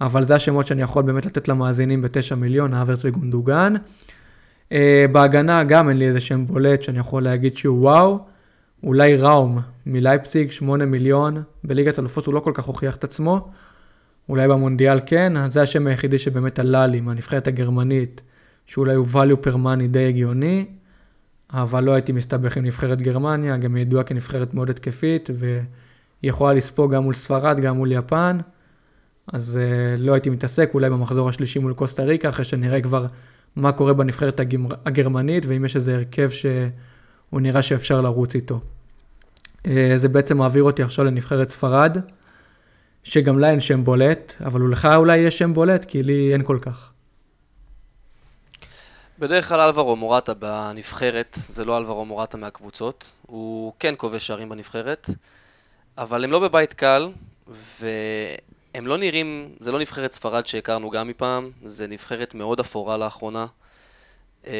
[0.01, 3.74] אבל זה השמות שאני יכול באמת לתת למאזינים ב-9 מיליון, האברץ וגונדוגן.
[4.70, 4.72] Uh,
[5.11, 8.20] בהגנה גם אין לי איזה שם בולט שאני יכול להגיד שהוא וואו.
[8.84, 13.51] אולי ראום מלייפציג, 8 מיליון, בליגת אלופות הוא לא כל כך הוכיח את עצמו.
[14.30, 18.22] אולי במונדיאל כן, זה השם היחידי שבאמת עלה לי מהנבחרת הגרמנית,
[18.67, 20.65] שאולי הוא value per money די הגיוני,
[21.53, 25.61] אבל לא הייתי מסתבך עם נבחרת גרמניה, גם ידועה כנבחרת מאוד התקפית, והיא
[26.24, 28.38] יכולה לספוג גם מול ספרד, גם מול יפן,
[29.34, 33.05] אז uh, לא הייתי מתעסק, אולי במחזור השלישי מול קוסטה ריקה, אחרי שנראה כבר
[33.56, 38.60] מה קורה בנבחרת הגמר, הגרמנית, ואם יש איזה הרכב שהוא נראה שאפשר לרוץ איתו.
[39.58, 41.97] Uh, זה בעצם מעביר אותי עכשיו לנבחרת ספרד.
[43.04, 46.58] שגם לה אין שם בולט, אבל לך אולי יש שם בולט, כי לי אין כל
[46.62, 46.91] כך.
[49.20, 53.12] בדרך כלל אלברו מורטה בנבחרת, זה לא אלברו מורטה מהקבוצות.
[53.22, 55.10] הוא כן כובש שערים בנבחרת,
[55.97, 57.12] אבל הם לא בבית קל,
[58.80, 63.45] והם לא נראים, זה לא נבחרת ספרד שהכרנו גם מפעם, זה נבחרת מאוד אפורה לאחרונה.
[64.47, 64.51] אמ,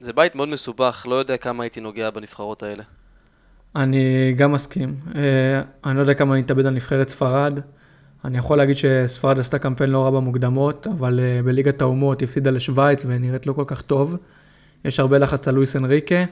[0.00, 2.82] זה בית מאוד מסובך, לא יודע כמה הייתי נוגע בנבחרות האלה.
[3.76, 4.94] אני גם מסכים.
[5.14, 7.58] אה, אני לא יודע כמה אני אתאבד על נבחרת ספרד.
[8.24, 13.04] אני יכול להגיד שספרד עשתה קמפיין לא רע במוקדמות, אבל אה, בליגת האומות הפסידה לשוויץ
[13.06, 14.16] ונראית לא כל כך טוב.
[14.84, 16.24] יש הרבה לחץ על לואיס אנריקה.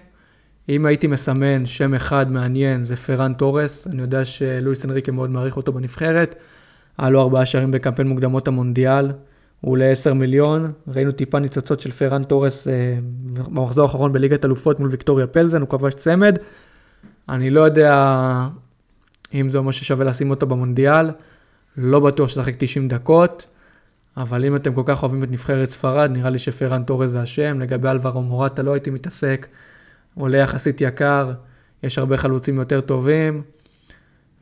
[0.69, 5.57] אם הייתי מסמן שם אחד מעניין זה פרן תורס, אני יודע שלואיס אנריקה מאוד מעריך
[5.57, 6.35] אותו בנבחרת.
[6.99, 9.13] היה לו ארבעה שערים בקמפיין מוקדמות המונדיאל,
[9.61, 12.99] הוא עולה 10 מיליון, ראינו טיפה ניצוצות של פרן תורס אה,
[13.33, 16.39] במחזור האחרון בליגת אלופות מול ויקטוריה פלזן, הוא כבש צמד.
[17.29, 18.49] אני לא יודע
[19.35, 21.11] אם זה אומר ששווה לשים אותו במונדיאל,
[21.77, 23.47] לא בטוח ששחק 90 דקות,
[24.17, 27.61] אבל אם אתם כל כך אוהבים את נבחרת ספרד, נראה לי שפרן טורז זה השם.
[27.61, 29.47] לגבי אלברו מורטה לא הייתי מתעסק,
[30.19, 31.33] עולה יחסית יקר,
[31.83, 33.43] יש הרבה חלוצים יותר טובים,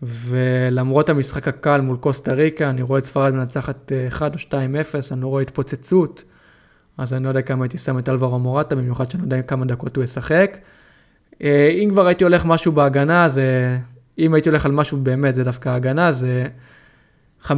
[0.03, 4.59] ולמרות המשחק הקל מול קוסטה ריקה, אני רואה את ספרד מנצחת 1 אה, או
[5.03, 6.25] 2-0, אני לא רואה התפוצצות,
[6.99, 9.65] אז אני לא יודע כמה הייתי שם את אלברו מורטה, במיוחד שאני לא יודע כמה
[9.65, 10.59] דקות הוא ישחק.
[11.43, 13.79] אה, אם כבר הייתי הולך משהו בהגנה, זה...
[14.19, 16.47] אם הייתי הולך על משהו באמת, זה דווקא הגנה, זה
[17.43, 17.53] 55%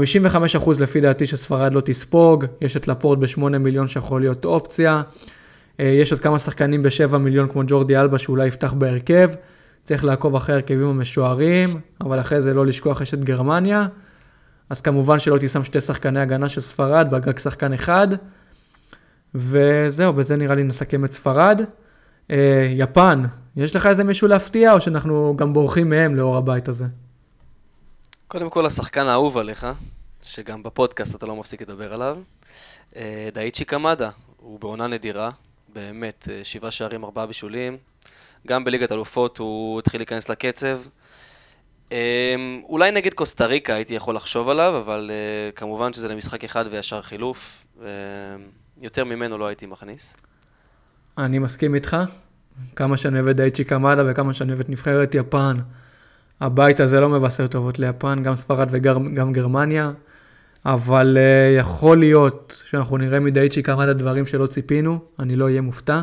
[0.81, 5.03] לפי דעתי שספרד לא תספוג, יש את לפורט ב-8 מיליון שיכול להיות אופציה,
[5.79, 9.31] יש עוד כמה שחקנים ב-7 מיליון כמו ג'ורדי אלבה שאולי יפתח בהרכב,
[9.85, 13.87] צריך לעקוב אחרי הרכבים המשוערים, אבל אחרי זה לא לשכוח יש את גרמניה,
[14.70, 18.09] אז כמובן שלא תשם שתי שחקני הגנה של ספרד, בגג שחקן אחד,
[19.35, 21.61] וזהו, בזה נראה לי נסכם את ספרד.
[22.31, 23.22] אה, יפן,
[23.57, 26.85] יש לך איזה מישהו להפתיע, או שאנחנו גם בורחים מהם לאור הבית הזה?
[28.29, 29.66] קודם כל, השחקן האהוב עליך,
[30.22, 32.16] שגם בפודקאסט אתה לא מפסיק לדבר עליו,
[32.97, 35.31] אה, דאיצ'י קמדה, הוא בעונה נדירה,
[35.75, 37.77] באמת, אה, שבעה שערים, ארבעה בישולים.
[38.47, 40.81] גם בליגת אלופות הוא התחיל להיכנס לקצב.
[41.93, 42.35] אה,
[42.69, 45.11] אולי נגד קוסטה ריקה הייתי יכול לחשוב עליו, אבל
[45.55, 47.64] כמובן שזה למשחק אחד וישר חילוף.
[48.81, 50.17] יותר ממנו לא הייתי מכניס.
[51.19, 51.97] אני מסכים איתך.
[52.77, 55.57] כמה שאני אוהב את דייצ'י קמאדה וכמה שאני אוהב את נבחרת יפן.
[56.41, 59.91] הבית הזה לא מבשר טובות ליפן, גם ספרד וגם גרמניה,
[60.67, 66.01] אבל uh, יכול להיות שאנחנו נראה מדייצ'י קמאדה דברים שלא ציפינו, אני לא אהיה מופתע.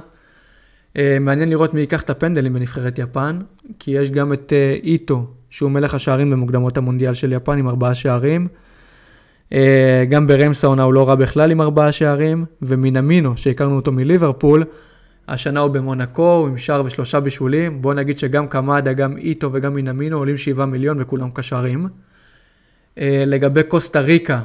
[0.93, 3.39] Uh, מעניין לראות מי ייקח את הפנדלים בנבחרת יפן,
[3.79, 7.95] כי יש גם את uh, איטו, שהוא מלך השערים במוקדמות המונדיאל של יפן עם ארבעה
[7.95, 8.47] שערים.
[9.49, 9.53] Uh,
[10.09, 14.63] גם ברמסה עונה הוא לא רע בכלל עם ארבעה שערים, ומינמינו, שהכרנו אותו מליברפול,
[15.27, 17.81] השנה הוא במונקו, הוא עם שער ושלושה בישולים.
[17.81, 21.87] בוא נגיד שגם קמאדה, גם איטו וגם מינמינו עולים 7 מיליון וכולם קשרים.
[22.97, 24.41] אה, לגבי קוסטה ריקה,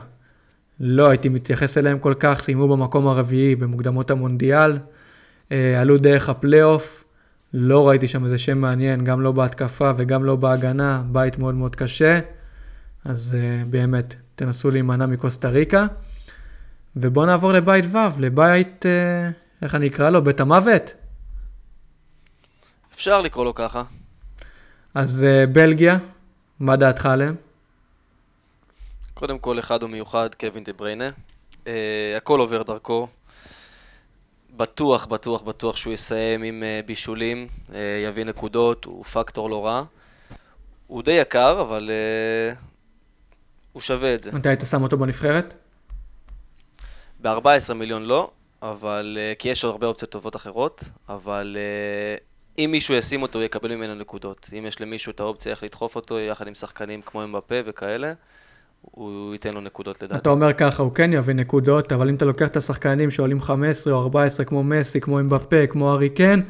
[0.80, 4.78] לא הייתי מתייחס אליהם כל כך, סיימו במקום הרביעי במוקדמות המונדיאל,
[5.52, 7.04] אה, עלו דרך הפלייאוף,
[7.54, 11.76] לא ראיתי שם איזה שם מעניין, גם לא בהתקפה וגם לא בהגנה, בית מאוד מאוד
[11.76, 12.18] קשה,
[13.04, 15.86] אז uh, באמת, תנסו להימנע מקוסטה ריקה.
[16.96, 18.86] ובואו נעבור לבית ו', לבית,
[19.62, 20.24] איך אני אקרא לו?
[20.24, 20.94] בית המוות?
[22.94, 23.82] אפשר לקרוא לו ככה.
[24.94, 25.98] אז בלגיה,
[26.60, 27.34] מה דעתך עליהם?
[29.18, 31.10] קודם כל, אחד ומיוחד, קווין דה בריינה.
[31.64, 31.68] Uh,
[32.16, 33.08] הכל עובר דרכו.
[34.56, 37.72] בטוח, בטוח, בטוח שהוא יסיים עם uh, בישולים, uh,
[38.04, 39.84] יביא נקודות, הוא פקטור לא רע.
[40.86, 42.58] הוא די יקר, אבל uh,
[43.72, 44.32] הוא שווה את זה.
[44.32, 45.54] מתי היית שם אותו בנבחרת?
[47.22, 48.30] ב-14 מיליון לא,
[48.62, 49.18] אבל...
[49.18, 53.44] Uh, כי יש עוד הרבה אופציות טובות אחרות, אבל uh, אם מישהו ישים אותו, הוא
[53.44, 54.50] יקבל ממנו נקודות.
[54.58, 58.12] אם יש למישהו את האופציה איך לדחוף אותו, יחד עם שחקנים כמו אמבפה וכאלה,
[58.82, 60.20] הוא ייתן לו נקודות לדעתי.
[60.20, 63.92] אתה אומר ככה, הוא כן יביא נקודות, אבל אם אתה לוקח את השחקנים שעולים 15
[63.92, 66.40] או 14, כמו מסי, כמו אמבפה, כמו ארי קן,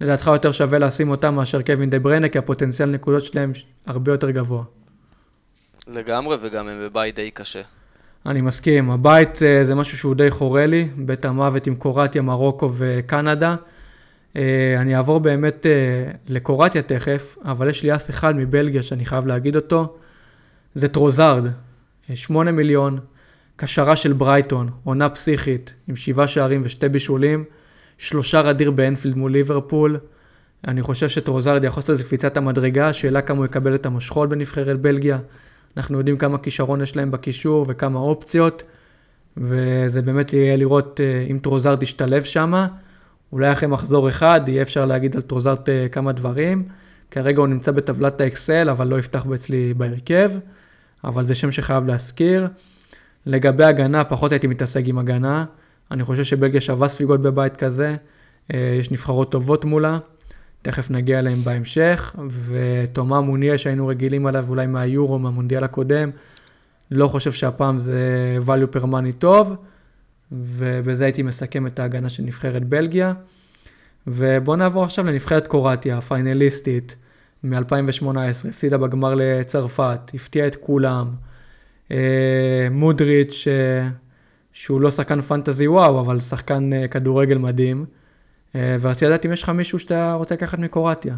[0.00, 3.52] לדעתך יותר שווה לשים אותם מאשר קווין דה בריינה, כי הפוטנציאל נקודות שלהם
[3.86, 4.64] הרבה יותר גבוה.
[5.88, 7.62] לגמרי, וגם הם בבית די קשה.
[8.26, 12.70] אני מסכים, הבית אה, זה משהו שהוא די חורה לי, בית המוות עם קורטיה, מרוקו
[12.74, 13.56] וקנדה.
[14.36, 19.26] אה, אני אעבור באמת אה, לקורטיה תכף, אבל יש לי אס אחד מבלגיה שאני חייב
[19.26, 19.96] להגיד אותו.
[20.74, 21.44] זה טרוזארד,
[22.14, 22.98] 8 מיליון,
[23.56, 27.44] קשרה של ברייטון, עונה פסיכית, עם שבעה שערים ושתי בישולים,
[27.98, 29.98] שלושער אדיר באנפילד מול ליברפול.
[30.68, 34.80] אני חושב שטרוזארד יכול לעשות את קפיצת המדרגה, השאלה כמה הוא יקבל את המושכות בנבחרת
[34.80, 35.18] בלגיה.
[35.76, 38.62] אנחנו יודעים כמה כישרון יש להם בקישור וכמה אופציות,
[39.36, 42.66] וזה באמת יהיה לראות אה, אם טרוזארד ישתלב שם.
[43.32, 46.68] אולי אחרי מחזור אחד יהיה אפשר להגיד על טרוזארד אה, כמה דברים.
[47.10, 50.30] כרגע הוא נמצא בטבלת האקסל, אבל לא יפתח אצלי בהרכב.
[51.04, 52.48] אבל זה שם שחייב להזכיר.
[53.26, 55.44] לגבי הגנה, פחות הייתי מתעסק עם הגנה.
[55.90, 57.96] אני חושב שבלגיה שווה ספיגות בבית כזה.
[58.54, 59.98] אה, יש נבחרות טובות מולה,
[60.62, 62.16] תכף נגיע אליהם בהמשך.
[62.46, 66.10] ותומא מוניה שהיינו רגילים עליו אולי מהיורו, מהמונדיאל הקודם,
[66.90, 69.56] לא חושב שהפעם זה value per money טוב,
[70.32, 73.12] ובזה הייתי מסכם את ההגנה של נבחרת בלגיה.
[74.06, 76.96] ובואו נעבור עכשיו לנבחרת קורטיה, הפיינליסטית.
[77.44, 81.14] מ-2018, הפסידה בגמר לצרפת, הפתיעה את כולם.
[81.90, 83.88] אה, מודריץ', אה,
[84.52, 87.86] שהוא לא שחקן פנטזי וואו, אבל שחקן אה, כדורגל מדהים.
[88.54, 91.14] ורציתי לדעת אם יש לך מישהו שאתה רוצה לקחת מקרואטיה.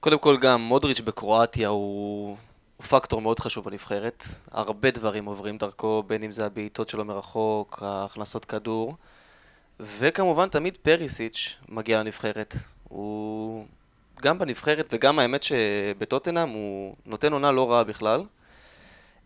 [0.00, 2.36] קודם כל גם מודריץ' בקרואטיה הוא,
[2.76, 4.24] הוא פקטור מאוד חשוב בנבחרת.
[4.50, 8.96] הרבה דברים עוברים דרכו, בין אם זה הבעיטות שלו מרחוק, ההכנסות כדור.
[9.80, 12.56] וכמובן תמיד פריסיץ' מגיע לנבחרת.
[12.88, 13.66] הוא
[14.22, 18.22] גם בנבחרת וגם האמת שבטוטנאם הוא נותן עונה לא רעה בכלל.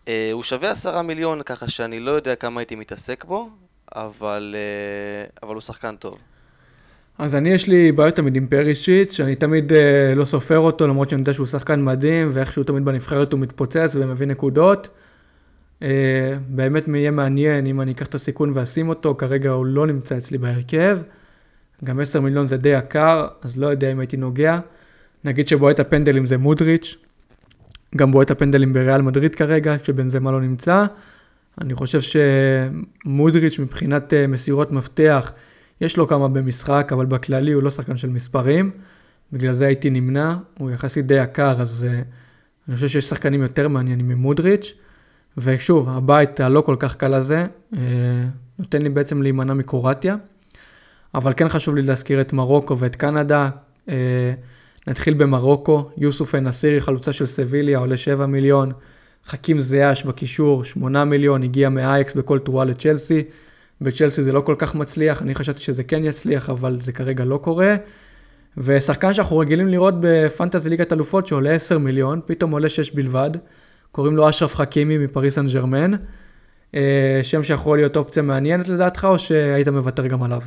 [0.09, 3.49] אה, הוא שווה עשרה מיליון, ככה שאני לא יודע כמה הייתי מתעסק בו,
[3.95, 6.19] אבל, אה, אבל הוא שחקן טוב.
[7.19, 11.11] אז אני, יש לי בעיות תמיד עם פרישיט, שאני תמיד אה, לא סופר אותו, למרות
[11.11, 14.89] שאני יודע שהוא שחקן מדהים, ואיכשהו תמיד בנבחרת הוא מתפוצץ ומביא נקודות.
[15.83, 20.19] אה, באמת יהיה מעניין אם אני אקח את הסיכון ואשים אותו, כרגע הוא לא נמצא
[20.19, 20.99] אצלי בהרכב.
[21.85, 24.59] גם 10 מיליון זה די יקר, אז לא יודע אם הייתי נוגע.
[25.25, 26.97] נגיד שבועט הפנדלים זה מודריץ',
[27.97, 30.87] גם בועט הפנדלים בריאל מדריד כרגע, כשבנזמה לא נמצא.
[31.61, 35.33] אני חושב שמודריץ' מבחינת אה, מסירות מפתח,
[35.81, 38.71] יש לו כמה במשחק, אבל בכללי הוא לא שחקן של מספרים.
[39.33, 42.05] בגלל זה הייתי נמנע, הוא יחסית די יקר, אז uh,
[42.69, 44.73] אני חושב שיש שחקנים יותר מעניינים ממודריץ'.
[45.39, 47.77] ושוב, הבית הלא כל כך קל הזה, uh,
[48.59, 50.17] נותן לי בעצם להימנע מקורטיה.
[51.15, 53.51] אבל כן חשוב לי להזכיר את מרוקו ואת קנדה.
[53.87, 53.91] Uh,
[54.87, 58.73] נתחיל במרוקו, יוסוף א-נסירי, חלוצה של סביליה, עולה 7 מיליון.
[59.27, 63.23] חכים זיאש בקישור, 8 מיליון, הגיע מאייקס בכל תרועה לצ'לסי.
[63.81, 67.37] בצ'לסי זה לא כל כך מצליח, אני חשבתי שזה כן יצליח, אבל זה כרגע לא
[67.37, 67.77] קורה.
[68.57, 73.31] ושחקן שאנחנו רגילים לראות בפנטזי ליגת אלופות שעולה 10 מיליון, פתאום עולה 6 בלבד.
[73.93, 75.91] קוראים לו אשרף חכימי מפריס סן ג'רמן.
[76.75, 80.41] אה, שם שיכול להיות אופציה מעניינת לדעתך, או שהיית מוותר גם עליו?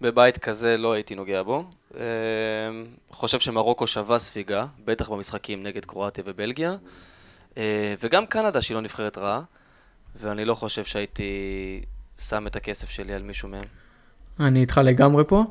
[0.00, 1.64] בבית כזה לא הייתי נוגע בו.
[1.96, 6.76] אמ, חושב שמרוקו שווה ספיגה, בטח במשחקים נגד קרואטיה ובלגיה.
[7.58, 9.40] אה, וגם קנדה שהיא לא נבחרת רעה,
[10.20, 11.80] ואני לא חושב שהייתי
[12.28, 13.64] שם את הכסף שלי על מישהו מהם.
[14.40, 15.44] אני איתך לגמרי פה.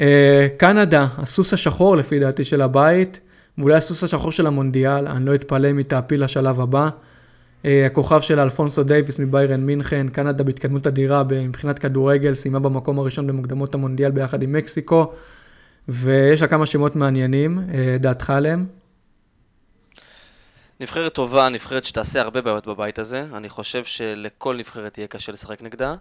[0.00, 3.20] אה, קנדה, הסוס השחור לפי דעתי של הבית,
[3.58, 6.88] ואולי הסוס השחור של המונדיאל, אני לא אתפלא אם היא תעפיל לשלב הבא.
[7.64, 13.26] אה, הכוכב של אלפונסו דייוויס מביירן מינכן, קנדה בהתקדמות אדירה מבחינת כדורגל, סיימה במקום הראשון
[13.26, 15.12] במוקדמות המונדיאל ביחד עם מקסיקו,
[15.88, 18.66] ויש לה כמה שמות מעניינים, אה, דעתך עליהם?
[20.80, 25.62] נבחרת טובה, נבחרת שתעשה הרבה בעיות בבית הזה, אני חושב שלכל נבחרת יהיה קשה לשחק
[25.62, 25.94] נגדה.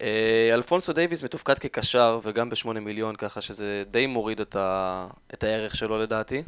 [0.00, 5.06] אה, אלפונסו דייוויס מתופקד כקשר וגם בשמונה מיליון, ככה שזה די מוריד את, ה...
[5.34, 6.42] את הערך שלו לדעתי.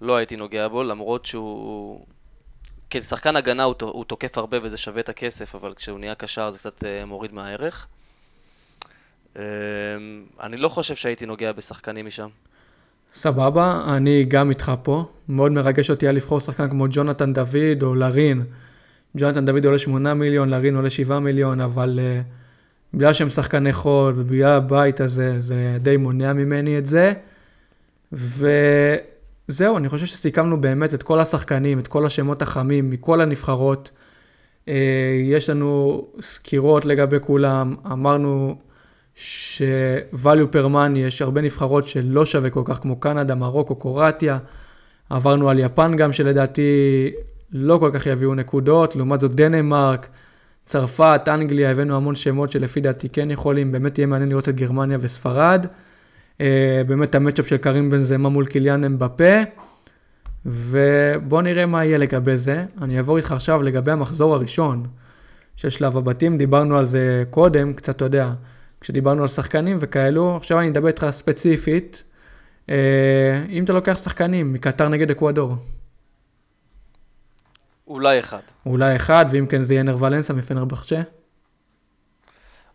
[0.00, 2.06] לא הייתי נוגע בו, למרות שהוא...
[2.90, 6.82] כשחקן הגנה הוא, תוקף הרבה וזה שווה את הכסף, אבל כשהוא נהיה קשר זה קצת
[6.82, 7.86] uh, מוריד מהערך.
[9.38, 9.40] Uh,
[10.42, 12.28] אני לא חושב שהייתי נוגע בשחקנים משם.
[13.14, 15.04] סבבה, אני גם איתך פה.
[15.28, 18.42] מאוד מרגש אותי היה לבחור שחקן כמו ג'ונתן דוד או לרין.
[19.16, 22.24] ג'ונתן דוד עולה 8 מיליון, לרין עולה 7 מיליון, אבל uh,
[22.94, 27.12] בגלל שהם שחקני חול ובגלל הבית הזה, זה די מונע ממני את זה.
[28.12, 33.90] וזהו, אני חושב שסיכמנו באמת את כל השחקנים, את כל השמות החמים מכל הנבחרות.
[34.68, 38.56] אה, יש לנו סקירות לגבי כולם, אמרנו
[39.20, 44.38] ש-value per money, יש הרבה נבחרות שלא שווה כל כך כמו קנדה, מרוקו, קורטיה.
[45.10, 47.10] עברנו על יפן גם, שלדעתי
[47.52, 50.08] לא כל כך יביאו נקודות, לעומת זאת דנמרק,
[50.64, 54.98] צרפת, אנגליה, הבאנו המון שמות שלפי דעתי כן יכולים, באמת יהיה מעניין לראות את גרמניה
[55.00, 55.66] וספרד.
[56.40, 59.42] אה, באמת המצ'אפ של קרים בן זמה מול קיליאן הם בפה.
[60.46, 62.64] ובואו נראה מה יהיה לגבי זה.
[62.82, 64.86] אני אעבור איתך עכשיו לגבי המחזור הראשון
[65.56, 68.32] של שלב הבתים, דיברנו על זה קודם, קצת, אתה יודע,
[68.80, 72.04] כשדיברנו על שחקנים וכאלו, עכשיו אני אדבר איתך ספציפית.
[72.70, 75.56] אה, אם אתה לוקח שחקנים מקטר נגד אקוודור.
[77.86, 78.40] אולי אחד.
[78.66, 81.00] אולי אחד, ואם כן זה יהיה נר ולנסה מפנר בחשה.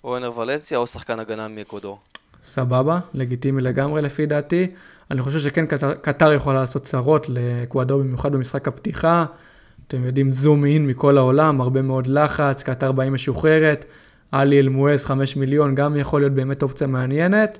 [0.04, 1.99] או נר ולנסיה או שחקן הגנה מאקוודור.
[2.43, 4.72] סבבה, לגיטימי לגמרי לפי דעתי.
[5.12, 9.26] אני חושב שכן קטר, קטר יכולה לעשות צרות לאקוודור, במיוחד במשחק הפתיחה.
[9.88, 13.86] אתם יודעים, זום אין מכל העולם, הרבה מאוד לחץ, קטר באים משוחררת.
[14.34, 17.60] עלי אלמואס, 5 מיליון, גם יכול להיות באמת אופציה מעניינת.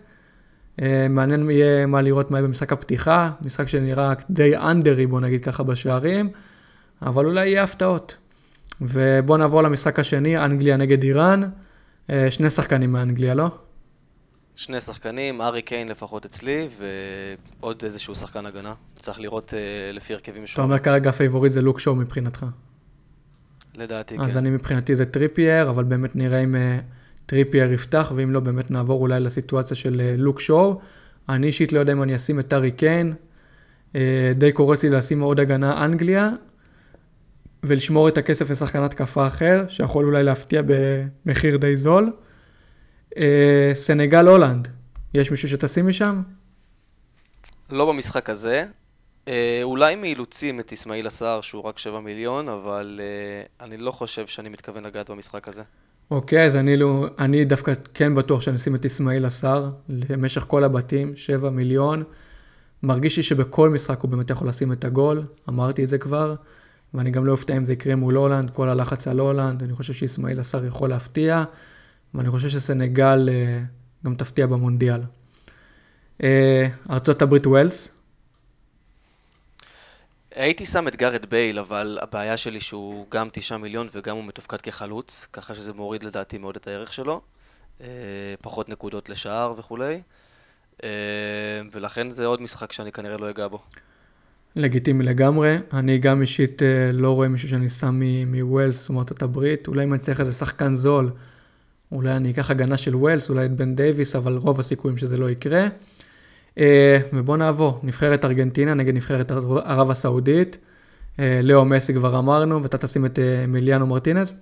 [0.82, 5.44] אה, מעניין יהיה מה לראות מה יהיה במשחק הפתיחה, משחק שנראה די אנדרי, בוא נגיד
[5.44, 6.30] ככה, בשערים.
[7.02, 8.18] אבל אולי יהיה הפתעות.
[8.82, 11.42] ובואו נעבור למשחק השני, אנגליה נגד איראן.
[12.10, 13.48] אה, שני שחקנים מאנגליה, לא?
[14.56, 16.68] שני שחקנים, הארי קיין לפחות אצלי,
[17.60, 18.74] ועוד איזשהו שחקן הגנה.
[18.96, 20.54] צריך לראות אה, לפי הרכבים שונים.
[20.54, 22.46] אתה אומר כרגע הפייבוריט זה לוק שואו מבחינתך.
[23.78, 24.28] לדעתי, אז כן.
[24.28, 26.84] אז אני מבחינתי זה טריפייר, אבל באמת נראה אם uh,
[27.26, 30.80] טריפייר יפתח, ואם לא, באמת נעבור אולי לסיטואציה של אה, לוק שואו.
[31.30, 33.14] אני אישית לא יודע אם אני אשים את הארי קיין.
[33.94, 33.96] אה,
[34.36, 36.30] די קורץ לי לשים עוד הגנה אנגליה,
[37.64, 40.62] ולשמור את הכסף לשחקן התקפה אחר, שיכול אולי להפתיע
[41.26, 42.12] במחיר די זול.
[43.18, 44.68] אה, סנגל הולנד,
[45.14, 46.22] יש מישהו שתשים משם?
[47.70, 48.66] לא במשחק הזה.
[49.28, 54.28] אה, אולי מאילוצים את איסמעילה סאר, שהוא רק 7 מיליון, אבל אה, אני לא חושב
[54.28, 55.64] שאני מתכוון לגעת במשחק הזה.
[56.12, 60.64] אוקיי, אז אני, לא, אני דווקא כן בטוח שאני אשים את איסמעילה סאר למשך כל
[60.64, 62.04] הבתים, 7 מיליון.
[62.84, 66.36] מרגיש לי שבכל משחק הוא באמת יכול לשים את הגול, אמרתי את זה כבר.
[66.94, 69.94] ואני גם לא אופתע אם זה יקרה מול הולנד, כל הלחץ על הולנד, אני חושב
[69.94, 71.44] שאיסמעילה סאר יכול להפתיע,
[72.14, 75.02] ואני חושב שסנגל אה, גם תפתיע במונדיאל.
[76.90, 77.93] ארצות הברית ווילס.
[80.36, 84.62] הייתי שם את גארת' בייל, אבל הבעיה שלי שהוא גם תשעה מיליון וגם הוא מתופקד
[84.62, 87.22] כחלוץ, ככה שזה מוריד לדעתי מאוד את הערך שלו.
[87.80, 87.84] Uh,
[88.42, 90.02] פחות נקודות לשער וכולי.
[90.78, 90.84] Uh,
[91.72, 93.60] ולכן זה עוד משחק שאני כנראה לא אגע בו.
[94.56, 95.58] לגיטימי לגמרי.
[95.74, 99.68] אני גם אישית אה, לא רואה מישהו שאני שם מווילס או מארצות הברית.
[99.68, 101.12] אולי אם אני צריך איזה שחקן זול,
[101.92, 105.30] אולי אני אקח הגנה של ווילס, אולי את בן דייוויס, אבל רוב הסיכויים שזה לא
[105.30, 105.68] יקרה.
[106.58, 109.32] אה, ובואו נעבור, נבחרת ארגנטינה נגד נבחרת
[109.66, 110.58] ערב הסעודית.
[111.20, 114.36] אה, לאו מסי כבר אמרנו, ואתה תשים את מיליאנו מרטינז?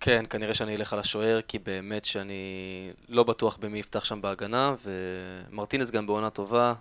[0.00, 4.74] כן, כנראה שאני אלך על השוער, כי באמת שאני לא בטוח במי יפתח שם בהגנה,
[4.84, 6.74] ומרטינז גם בעונה טובה,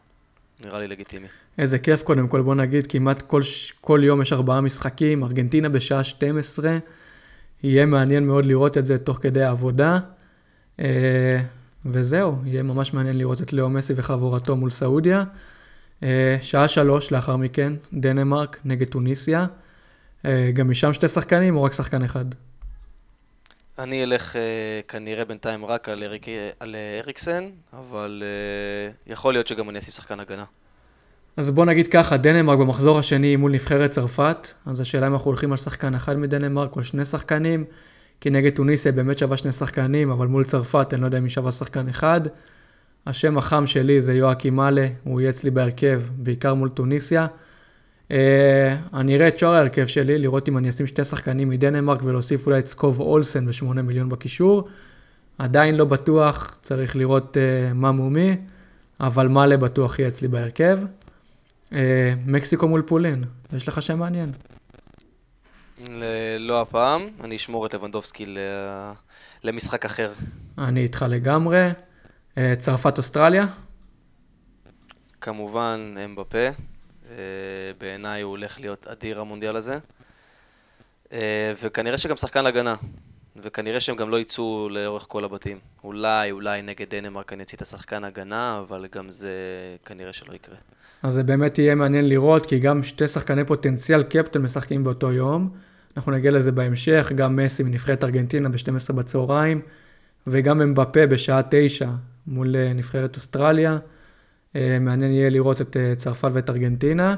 [0.66, 1.28] נראה לי לגיטימי.
[1.58, 3.42] איזה כיף קודם כל, בוא נגיד, כמעט כל,
[3.82, 6.78] כל יום יש ארבעה משחקים, ארגנטינה בשעה 12,
[7.64, 10.00] יהיה מעניין מאוד לראות את זה תוך כדי העבודה.
[11.86, 15.24] אה, וזהו, יהיה ממש מעניין לראות את לאו מסי וחבורתו מול סעודיה.
[16.04, 19.46] אה, שעה שלוש לאחר מכן, דנמרק נגד טוניסיה.
[20.26, 22.26] אה, גם משם שתי שחקנים או רק שחקן אחד?
[23.80, 24.36] אני אלך
[24.88, 26.26] כנראה בינתיים רק על, אריק,
[26.60, 28.24] על אריקסן, אבל
[29.08, 30.46] יכול להיות שגם אני אשים שחקן הגנה.
[31.38, 35.52] אז בוא נגיד ככה, דנמרק במחזור השני מול נבחרת צרפת, אז השאלה אם אנחנו הולכים
[35.52, 37.66] על שחקן אחד מדנמרק או שני שחקנים,
[38.22, 41.32] כי נגד טוניסיה באמת שווה שני שחקנים, אבל מול צרפת אני לא יודע אם היא
[41.32, 42.22] שווה שחקן אחד.
[43.06, 47.28] השם החם שלי זה יואקי מאלה, הוא יהיה אצלי בהרכב, בעיקר מול טוניסיה.
[48.12, 52.46] אה, אני אראה את שאר ההרכב שלי, לראות אם אני אשים שתי שחקנים מדנמרק ולהוסיף
[52.46, 54.68] אולי את סקוב אולסן ב-8 מיליון בקישור.
[55.38, 58.38] עדיין לא בטוח, צריך לראות uh, מה מומי,
[59.00, 60.80] אבל מאלה בטוח יהיה אצלי בהרכב.
[61.70, 61.74] Uh,
[62.26, 64.32] מקסיקו מול פולין, יש לך שם מעניין.
[66.40, 68.36] לא הפעם, אני אשמור את לבנדובסקי
[69.44, 70.14] למשחק אחר.
[70.58, 71.70] אני איתך לגמרי.
[72.36, 73.46] Uh, צרפת אוסטרליה?
[75.22, 76.48] כמובן אמבפה.
[76.50, 77.08] Uh,
[77.80, 79.80] בעיניי הוא הולך להיות אדיר המונדיאל הזה.
[81.10, 81.14] Uh,
[81.62, 82.76] וכנראה שגם שחקן הגנה.
[83.36, 85.60] וכנראה שהם גם לא יצאו לאורך כל הבתים.
[85.84, 89.32] אולי, אולי נגד דנמרק אני אציא את השחקן הגנה, אבל גם זה
[89.86, 90.56] כנראה שלא יקרה.
[91.04, 95.50] אז זה באמת יהיה מעניין לראות, כי גם שתי שחקני פוטנציאל קפטן משחקים באותו יום.
[95.98, 99.62] אנחנו נגיע לזה בהמשך, גם מסי מנבחרת ארגנטינה ב-12 בצהריים,
[100.28, 101.90] וגם אמבפה בשעה 9
[102.28, 103.78] מול אה, נבחרת אוסטרליה.
[104.56, 107.16] אה, מעניין יהיה לראות את אה, צרפת ואת ארגנטינה.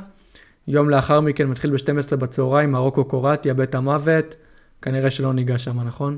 [0.67, 4.35] יום לאחר מכן מתחיל ב-12 בצהריים, מרוקו קורטיה, בית המוות.
[4.81, 6.17] כנראה שלא ניגע שם, נכון?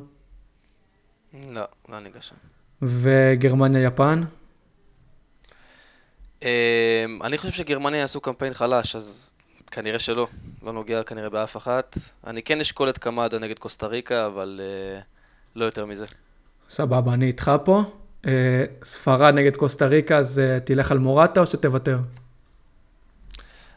[1.51, 2.35] לא, לא ניגע שם.
[2.81, 4.23] וגרמניה-יפן?
[7.23, 9.29] אני חושב שגרמניה יעשו קמפיין חלש, אז
[9.75, 10.27] כנראה שלא.
[10.63, 11.97] לא נוגע כנראה באף אחת.
[12.27, 14.61] אני כן אשקול את קמדה נגד קוסטה ריקה, אבל
[14.99, 15.03] uh,
[15.55, 16.05] לא יותר מזה.
[16.69, 17.83] סבבה, אני איתך פה.
[18.23, 18.27] Uh,
[18.83, 21.97] ספרד נגד קוסטה ריקה, אז uh, תלך על מורטה או שתוותר?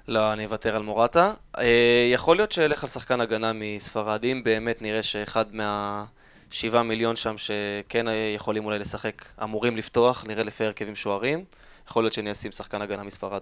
[0.08, 1.32] לא, אני אוותר על מורטה.
[1.58, 7.34] אה, יכול להיות שאלך על שחקן הגנה מספרד, אם באמת נראה שאחד מהשבעה מיליון שם
[7.38, 11.44] שכן יכולים אולי לשחק, אמורים לפתוח, נראה לפי הרכבים שוערים,
[11.88, 13.40] יכול להיות שאני אשים שחקן הגנה מספרד.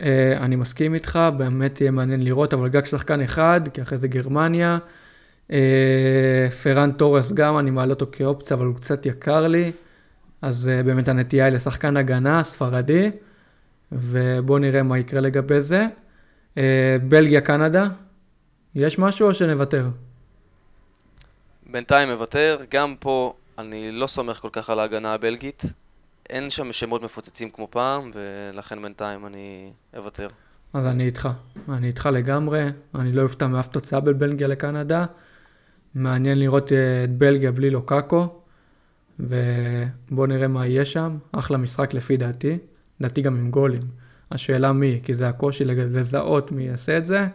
[0.00, 4.08] אה, אני מסכים איתך, באמת יהיה מעניין לראות, אבל גג שחקן אחד, כי אחרי זה
[4.08, 4.78] גרמניה.
[5.52, 9.72] אה, פרן תורס גם, אני מעלה אותו כאופציה, אבל הוא קצת יקר לי.
[10.42, 13.10] אז באמת הנטייה היא לשחקן הגנה, ספרדי,
[13.92, 15.86] ובואו נראה מה יקרה לגבי זה.
[16.58, 17.86] אה, בלגיה, קנדה,
[18.74, 19.86] יש משהו או שנוותר?
[21.66, 25.62] בינתיים מוותר, גם פה אני לא סומך כל כך על ההגנה הבלגית.
[26.30, 30.28] אין שם שמות מפוצצים כמו פעם, ולכן בינתיים אני אוותר.
[30.72, 31.28] אז אני איתך,
[31.68, 32.64] אני איתך לגמרי,
[32.94, 35.04] אני לא אופתע מאף תוצאה בין בלגיה לקנדה.
[35.94, 38.40] מעניין לראות אה, את בלגיה בלי לוקאקו,
[39.20, 41.18] ובואו נראה מה יהיה שם.
[41.32, 42.58] אחלה משחק לפי דעתי,
[43.00, 43.82] לדעתי גם עם גולים.
[44.30, 47.26] השאלה מי, כי זה הקושי לזהות מי יעשה את זה.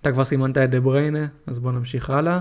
[0.00, 2.38] אתה כבר סימנת את דה בריינה, אז בוא נמשיך הלאה.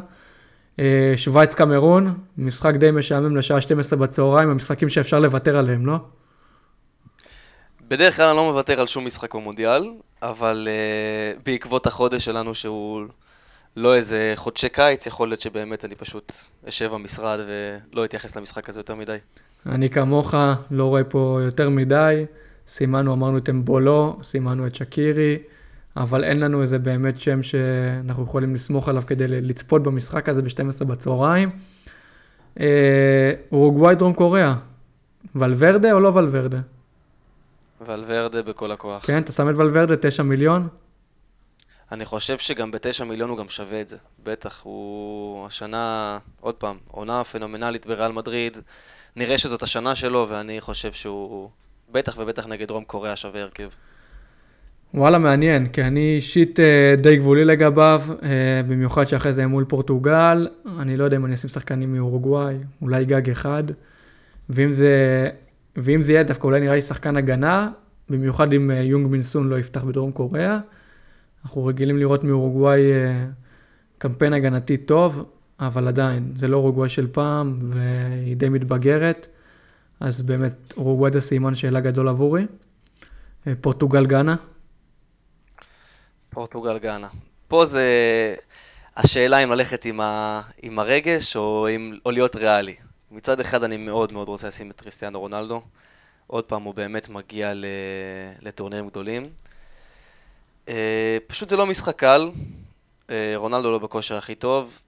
[0.79, 5.97] אה, שווייץ קמרון, משחק די משעמם לשעה 12 בצהריים, המשחקים שאפשר לוותר עליהם, לא?
[7.87, 9.91] בדרך כלל אני לא מוותר על שום משחק במונדיאל,
[10.21, 13.01] אבל uh, בעקבות החודש שלנו שהוא
[13.77, 16.33] לא איזה חודשי קיץ, יכול להיות שבאמת אני פשוט
[16.69, 17.39] אשב במשרד
[17.93, 19.17] ולא אתייחס למשחק הזה יותר מדי.
[19.65, 20.33] אני כמוך
[20.71, 22.25] לא רואה פה יותר מדי.
[22.67, 25.37] סימנו, אמרנו את אמבולו, סימנו את שקירי,
[25.97, 30.83] אבל אין לנו איזה באמת שם שאנחנו יכולים לסמוך עליו כדי לצפות במשחק הזה ב-12
[30.85, 31.49] בצהריים.
[32.59, 34.55] אה, אורוגוואי דרום קוריאה,
[35.35, 36.59] ולוורדה או לא ולוורדה?
[37.81, 39.05] ולוורדה בכל הכוח.
[39.05, 40.67] כן, אתה שם את ולוורדה 9 מיליון?
[41.91, 43.97] אני חושב שגם בתשע מיליון הוא גם שווה את זה.
[44.23, 48.57] בטח, הוא השנה, עוד פעם, עונה פנומנלית בריאל מדריד.
[49.15, 51.49] נראה שזאת השנה שלו, ואני חושב שהוא
[51.91, 53.69] בטח ובטח נגד דרום קוריאה שווה הרכב.
[54.93, 60.47] וואלה, מעניין, כי אני אישית אה, די גבולי לגביו, אה, במיוחד שאחרי זה מול פורטוגל,
[60.79, 63.63] אני לא יודע אם אני אשים שחקנים מאורוגוואי, אולי גג אחד,
[64.49, 65.29] ואם זה,
[65.75, 67.69] ואם זה יהיה דווקא אולי נראה לי שחקן הגנה,
[68.09, 70.59] במיוחד אם אה, יונג מינסון לא יפתח בדרום קוריאה.
[71.43, 72.81] אנחנו רגילים לראות מאורוגוואי
[73.97, 75.25] קמפיין הגנתי טוב,
[75.59, 79.27] אבל עדיין, זה לא אורוגוואי של פעם, והיא די מתבגרת.
[79.99, 82.45] אז באמת, אורוגוואי זה סימן שאלה גדול עבורי.
[83.61, 84.35] פורטוגל גאנה.
[86.33, 87.07] פורטוגל גאנה.
[87.47, 87.85] פה זה
[88.97, 90.41] השאלה אם ללכת עם, ה...
[90.61, 91.97] עם הרגש או, עם...
[92.05, 92.75] או להיות ריאלי.
[93.11, 95.61] מצד אחד אני מאוד מאוד רוצה לשים את קריסטיאנו רונלדו.
[96.27, 97.65] עוד פעם, הוא באמת מגיע ל...
[98.41, 99.23] לטורנירים גדולים.
[100.69, 102.31] אה, פשוט זה לא משחק קל.
[103.09, 104.79] אה, רונלדו לא בכושר הכי טוב.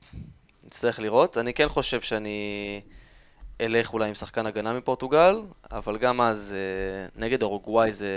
[0.63, 1.37] נצטרך לראות.
[1.37, 2.81] אני כן חושב שאני...
[3.61, 5.41] אלך אולי עם שחקן הגנה מפורטוגל,
[5.71, 8.09] אבל גם אז אה, נגד אורוגוואי זה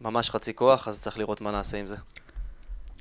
[0.00, 1.96] ממש חצי כוח, אז צריך לראות מה נעשה עם זה.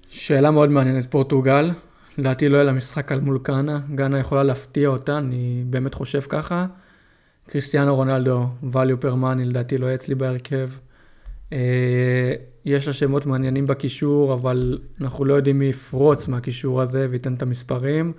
[0.10, 1.72] שאלה מאוד מעניינת, פורטוגל.
[2.18, 6.22] לדעתי לא יהיה לה משחק על מול גאנה, גאנה יכולה להפתיע אותה, אני באמת חושב
[6.22, 6.66] ככה.
[7.48, 10.70] קריסטיאנו רונלדו, per money, לדעתי לא יהיה אצלי בהרכב.
[11.54, 12.34] אה,
[12.66, 17.42] יש לה שמות מעניינים בקישור, אבל אנחנו לא יודעים מי יפרוץ מהקישור הזה וייתן את
[17.42, 18.14] המספרים.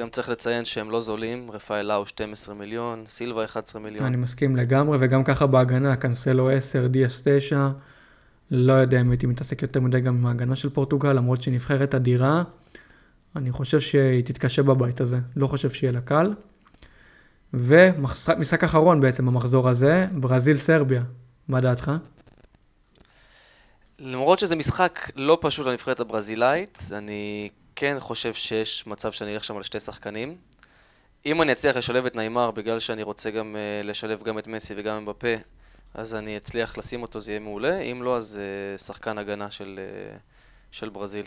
[0.00, 4.06] גם צריך לציין שהם לא זולים, רפאל לאו 12 מיליון, סילבה 11 מיליון.
[4.06, 7.68] אני מסכים לגמרי, וגם ככה בהגנה, קנסלו 10, דיאס 9,
[8.50, 11.94] לא יודע אם הייתי מתעסק יותר מדי גם עם ההגנה של פורטוגל, למרות שהיא נבחרת
[11.94, 12.42] אדירה.
[13.36, 16.32] אני חושב שהיא תתקשה בבית הזה, לא חושב שיהיה לה קל.
[17.54, 21.02] ומשחק אחרון בעצם במחזור הזה, ברזיל-סרביה.
[21.48, 21.92] מה דעתך?
[23.98, 29.56] למרות שזה משחק לא פשוט לנבחרת הברזילאית, אני כן חושב שיש מצב שאני אלך שם
[29.56, 30.36] על שתי שחקנים.
[31.26, 34.74] אם אני אצליח לשלב את נעימר, בגלל שאני רוצה גם uh, לשלב גם את מסי
[34.76, 35.28] וגם את בפה,
[35.94, 37.78] אז אני אצליח לשים אותו, זה יהיה מעולה.
[37.78, 38.38] אם לא, אז
[38.76, 39.80] uh, שחקן הגנה של,
[40.14, 40.18] uh,
[40.70, 41.26] של ברזיל.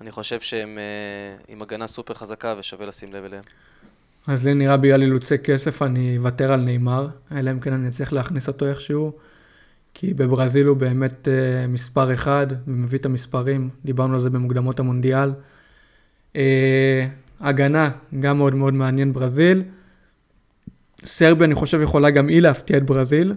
[0.00, 3.42] אני חושב שהם uh, עם הגנה סופר חזקה ושווה לשים לב אליהם.
[4.26, 8.12] אז לי נראה בגלל אילוצי כסף אני אוותר על נאמר, אלא אם כן אני אצליח
[8.12, 9.12] להכניס אותו איכשהו,
[9.94, 15.30] כי בברזיל הוא באמת uh, מספר אחד, ומביא את המספרים, דיברנו על זה במוקדמות המונדיאל.
[16.34, 16.36] Uh,
[17.40, 17.90] הגנה,
[18.20, 19.62] גם מאוד מאוד מעניין ברזיל.
[21.04, 23.34] סרביה, אני חושב, יכולה גם היא להפתיע את ברזיל.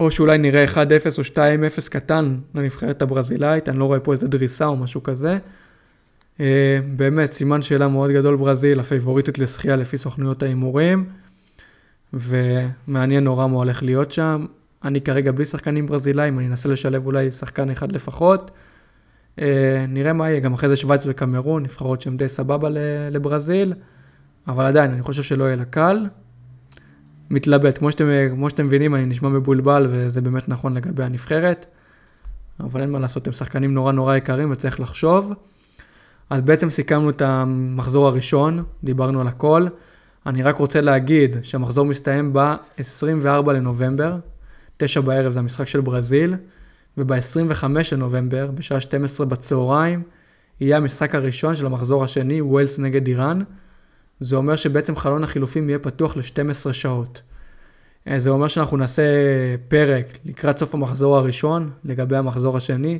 [0.00, 0.76] או שאולי נראה 1-0
[1.18, 5.38] או 2-0 קטן לנבחרת הברזילאית, אני לא רואה פה איזה דריסה או משהו כזה.
[6.36, 6.40] Uh,
[6.96, 11.04] באמת, סימן שאלה מאוד גדול ברזיל, הפייבוריטית לשחייה לפי סוכנויות ההימורים,
[12.12, 14.46] ומעניין נורא מה הולך להיות שם.
[14.84, 18.50] אני כרגע בלי שחקנים ברזילאים, אני אנסה לשלב אולי שחקן אחד לפחות.
[19.36, 19.40] Uh,
[19.88, 22.68] נראה מה יהיה, גם אחרי זה שווייץ וקמרון, נבחרות שהן די סבבה
[23.10, 23.72] לברזיל,
[24.48, 26.06] אבל עדיין, אני חושב שלא יהיה לה קל.
[27.30, 31.66] מתלבט, כמו שאתם, כמו שאתם מבינים, אני נשמע מבולבל, וזה באמת נכון לגבי הנבחרת,
[32.60, 35.32] אבל אין מה לעשות, הם שחקנים נורא נורא יקרים וצריך לחשוב.
[36.30, 39.66] אז בעצם סיכמנו את המחזור הראשון, דיברנו על הכל.
[40.26, 44.16] אני רק רוצה להגיד שהמחזור מסתיים ב-24 לנובמבר,
[44.76, 46.34] תשע בערב זה המשחק של ברזיל,
[46.98, 50.02] וב-25 לנובמבר, בשעה 12 בצהריים,
[50.60, 53.42] יהיה המשחק הראשון של המחזור השני, ווילס נגד איראן.
[54.20, 57.22] זה אומר שבעצם חלון החילופים יהיה פתוח ל-12 שעות.
[58.08, 59.02] אה, זה אומר שאנחנו נעשה
[59.68, 62.98] פרק לקראת סוף המחזור הראשון, לגבי המחזור השני,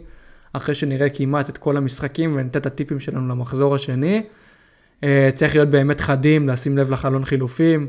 [0.53, 4.23] אחרי שנראה כמעט את כל המשחקים וניתן את הטיפים שלנו למחזור השני.
[5.05, 7.81] אה, צריך להיות באמת חדים, לשים לב לחלון חילופים.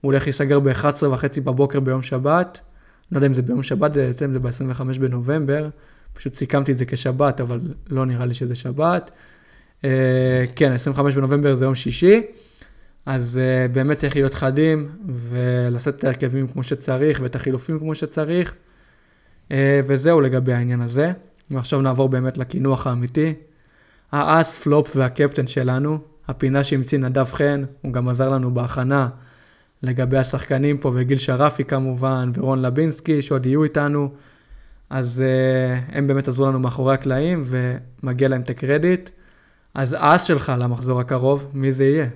[0.00, 2.60] הוא הולך להיסגר ב-11 וחצי בבוקר ביום שבת.
[3.12, 5.68] לא יודע אם זה ביום שבת, אצלם זה ב-25 בנובמבר.
[6.12, 7.60] פשוט סיכמתי את זה כשבת, אבל
[7.90, 9.10] לא נראה לי שזה שבת.
[9.84, 12.22] אה, כן, 25 בנובמבר זה יום שישי.
[13.06, 18.54] אז uh, באמת צריך להיות חדים ולעשות את ההרכבים כמו שצריך ואת החילופים כמו שצריך.
[19.48, 19.52] Uh,
[19.86, 21.12] וזהו לגבי העניין הזה.
[21.50, 23.34] ועכשיו נעבור באמת לקינוח האמיתי.
[24.12, 25.98] האס, פלופ והקפטן שלנו,
[26.28, 29.08] הפינה שהמציא נדב חן, הוא גם עזר לנו בהכנה
[29.82, 34.10] לגבי השחקנים פה, וגיל שרפי כמובן, ורון לבינסקי, שעוד יהיו איתנו.
[34.90, 39.10] אז uh, הם באמת עזרו לנו מאחורי הקלעים, ומגיע להם את הקרדיט.
[39.74, 42.06] אז האס שלך למחזור הקרוב, מי זה יהיה?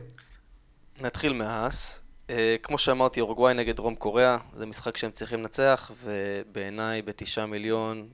[1.00, 2.02] נתחיל מהאס.
[2.28, 2.32] Uh,
[2.62, 8.06] כמו שאמרתי, אורוגוואי נגד דרום קוריאה, זה משחק שהם צריכים לנצח, ובעיניי בתשעה מיליון,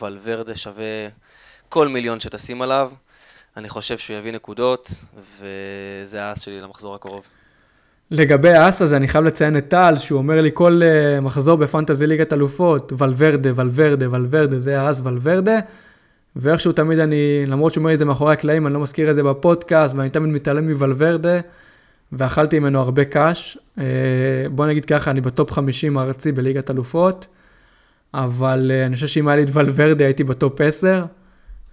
[0.00, 1.08] ולוורדה שווה
[1.68, 2.92] כל מיליון שתשים עליו.
[3.56, 4.90] אני חושב שהוא יביא נקודות,
[5.38, 7.28] וזה האס שלי למחזור הקרוב.
[8.10, 12.06] לגבי האס הזה, אני חייב לציין את טל, שהוא אומר לי כל uh, מחזור בפנטזי
[12.06, 15.58] ליגת אלופות, ולוורדה, ולוורדה, ולוורדה, זה האס ולוורדה.
[16.36, 19.14] ואיכשהו תמיד אני, למרות שהוא אומר לי את זה מאחורי הקלעים, אני לא מזכיר את
[19.14, 21.40] זה בפודקאסט, ואני תמיד מתעלם מוולוורדה.
[22.12, 23.58] ואכלתי ממנו הרבה קאש.
[23.78, 23.84] אה,
[24.50, 27.26] בוא נגיד ככה, אני בטופ 50 ארצי בליגת אלופות,
[28.14, 31.04] אבל אה, אני חושב שאם היה לי את ולוורדי הייתי בטופ 10,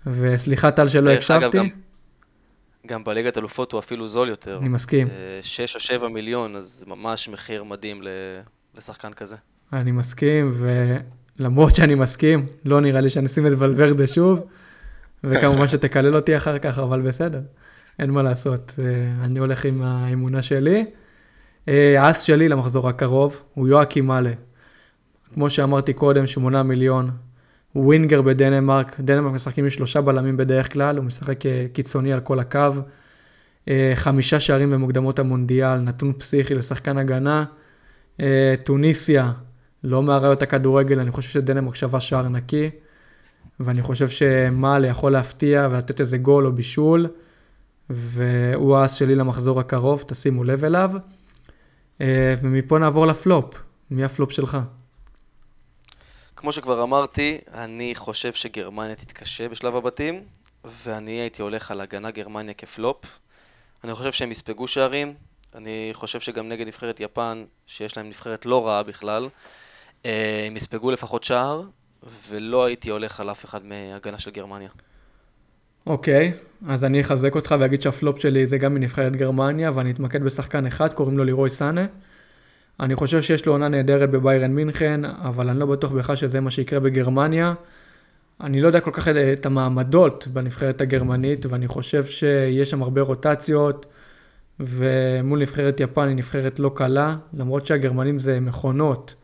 [0.07, 1.57] וסליחה טל שלא הקשבתי.
[1.57, 1.68] גם,
[2.88, 4.57] גם בליגת אלופות הוא אפילו זול יותר.
[4.57, 5.07] אני מסכים.
[5.41, 8.01] 6 אה, או 7 מיליון, אז ממש מחיר מדהים
[8.76, 9.35] לשחקן כזה.
[9.73, 10.51] אני מסכים,
[11.39, 14.39] ולמרות שאני מסכים, לא נראה לי שאני אשים את ולוורדה שוב,
[15.23, 17.41] וכמובן שתקלל אותי אחר כך, אבל בסדר.
[17.99, 20.85] אין מה לעשות, אה, אני הולך עם האמונה שלי.
[21.68, 24.31] אה, האס שלי למחזור הקרוב הוא יואקים מאלה.
[25.34, 27.11] כמו שאמרתי קודם, 8 מיליון.
[27.76, 32.40] ווינגר בדנמרק, דנמרק משחקים עם שלושה בלמים בדרך כלל, הוא משחק אה, קיצוני על כל
[32.40, 32.70] הקו.
[33.95, 37.44] חמישה שערים במוקדמות המונדיאל, נתון פסיכי לשחקן הגנה.
[38.64, 39.32] טוניסיה,
[39.84, 42.70] לא מאריות הכדורגל, אני חושב שדנמרק שווה שער נקי.
[43.60, 47.08] ואני חושב שמאלה יכול להפתיע ולתת איזה גול או בישול.
[47.90, 50.91] והוא האס שלי למחזור הקרוב, תשימו לב אליו.
[52.02, 53.64] אה, ומפה נעבור לפלופ.
[53.91, 54.58] מי הפלופ שלך?
[56.44, 60.22] כמו שכבר אמרתי, אני חושב שגרמניה תתקשה בשלב הבתים,
[60.84, 63.06] ואני הייתי הולך על הגנה גרמניה כפלופ.
[63.84, 65.14] אני חושב שהם יספגו שערים,
[65.56, 69.30] אני חושב שגם נגד נבחרת יפן, שיש להם נבחרת לא רעה בכלל,
[70.06, 71.64] אה, הם יספגו לפחות שער,
[72.30, 74.70] ולא הייתי הולך על אף אחד מהגנה של גרמניה.
[75.88, 76.34] אוקיי,
[76.68, 80.94] אז אני אחזק אותך ואגיד שהפלופ שלי זה גם מנבחרת גרמניה, ואני אתמקד בשחקן אחד,
[80.94, 81.86] קוראים לו לירוי סאנה.
[82.80, 86.52] אני חושב שיש לו עונה נהדרת בביירן מינכן, אבל אני לא בטוח בכלל שזה מה
[86.52, 87.54] שיקרה בגרמניה.
[88.41, 93.86] אני לא יודע כל כך את המעמדות בנבחרת הגרמנית, ואני חושב שיש שם הרבה רוטציות,
[94.60, 99.16] ומול נבחרת יפן היא נבחרת לא קלה, למרות שהגרמנים זה מכונות.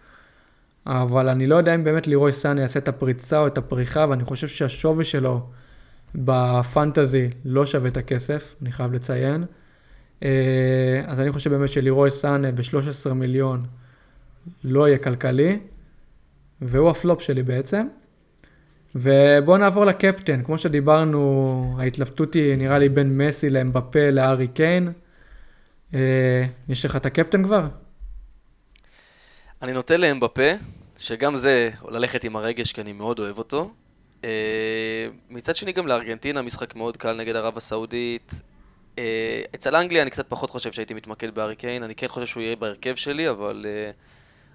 [0.85, 4.23] אבל אני לא יודע אם באמת לירוי סאנה יעשה את הפריצה או את הפריחה, ואני
[4.23, 5.41] חושב שהשווי שלו
[6.15, 9.43] בפנטזי לא שווה את הכסף, אני חייב לציין.
[10.23, 13.65] אה, אז אני חושב באמת שלירוי סאנה ב-13 מיליון
[14.63, 15.59] לא יהיה כלכלי,
[16.61, 17.87] והוא הפלופ שלי בעצם.
[18.95, 24.91] ובואו נעבור לקפטן, כמו שדיברנו, ההתלבטות היא נראה לי בין מסי לאמבפה לארי קיין.
[25.93, 27.67] אה, יש לך את הקפטן כבר?
[29.61, 30.51] אני נוטה לאמבפה,
[30.97, 33.71] שגם זה ללכת עם הרגש, כי אני מאוד אוהב אותו.
[34.23, 38.33] אה, מצד שני גם לארגנטינה, משחק מאוד קל נגד ערב הסעודית.
[38.97, 42.43] אה, אצל אנגליה אני קצת פחות חושב שהייתי מתמקד בארי קיין, אני כן חושב שהוא
[42.43, 43.65] יהיה בהרכב שלי, אבל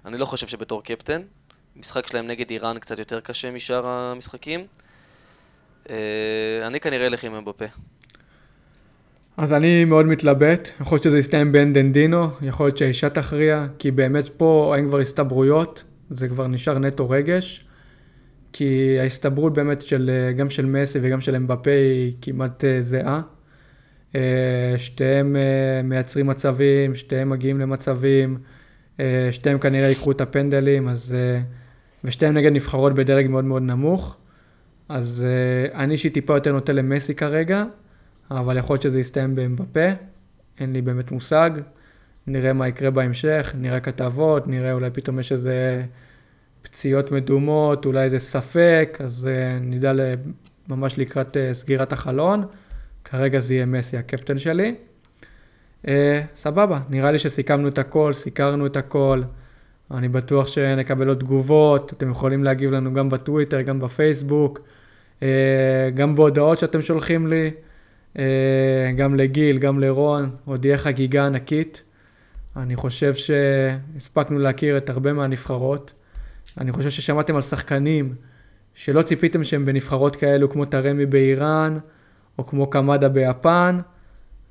[0.05, 1.21] אני לא חושב שבתור קפטן.
[1.77, 4.65] המשחק שלהם נגד איראן קצת יותר קשה משאר המשחקים.
[6.63, 7.65] אני כנראה אלך עם אמבפה.
[9.37, 13.91] אז אני מאוד מתלבט, יכול להיות שזה יסתיים בין דנדינו, יכול להיות שהאישה תכריע, כי
[13.91, 17.65] באמת פה אין כבר הסתברויות, זה כבר נשאר נטו רגש,
[18.53, 23.21] כי ההסתברות באמת של, גם של מסי וגם של אמבפה היא כמעט זהה.
[24.15, 28.37] אה, שתיהם אה, מייצרים מצבים, שתיהם מגיעים למצבים,
[29.31, 31.15] שתיהם כנראה ייקחו את הפנדלים, אז...
[32.03, 34.17] ושתיהם נגד נבחרות בדרג מאוד מאוד נמוך.
[34.89, 35.25] אז
[35.73, 37.63] אני אישית טיפה יותר נוטה למסי כרגע,
[38.31, 39.89] אבל יכול להיות שזה יסתיים באמבפה,
[40.59, 41.51] אין לי באמת מושג.
[42.27, 45.83] נראה מה יקרה בהמשך, נראה כתבות, נראה אולי פתאום יש איזה
[46.61, 49.29] פציעות מדומות, אולי איזה ספק, אז
[49.61, 49.93] נדע
[50.69, 52.45] ממש לקראת סגירת החלון.
[53.05, 54.75] כרגע זה יהיה מסי הקפטן שלי.
[55.85, 55.87] Uh,
[56.35, 59.21] סבבה, נראה לי שסיכמנו את הכל, סיקרנו את הכל.
[59.91, 64.59] אני בטוח שנקבל עוד תגובות, אתם יכולים להגיב לנו גם בטוויטר, גם בפייסבוק,
[65.19, 65.23] uh,
[65.95, 67.51] גם בהודעות שאתם שולחים לי.
[68.19, 71.83] אה, גם לגיל, גם לרון, עוד יהיה חגיגה ענקית.
[72.57, 75.93] אני חושב שהספקנו להכיר את הרבה מהנבחרות.
[76.57, 78.15] אני חושב ששמעתם על שחקנים
[78.73, 81.77] שלא ציפיתם שהם בנבחרות כאלו כמו טרמי באיראן,
[82.39, 83.79] או כמו קמדה ביפן,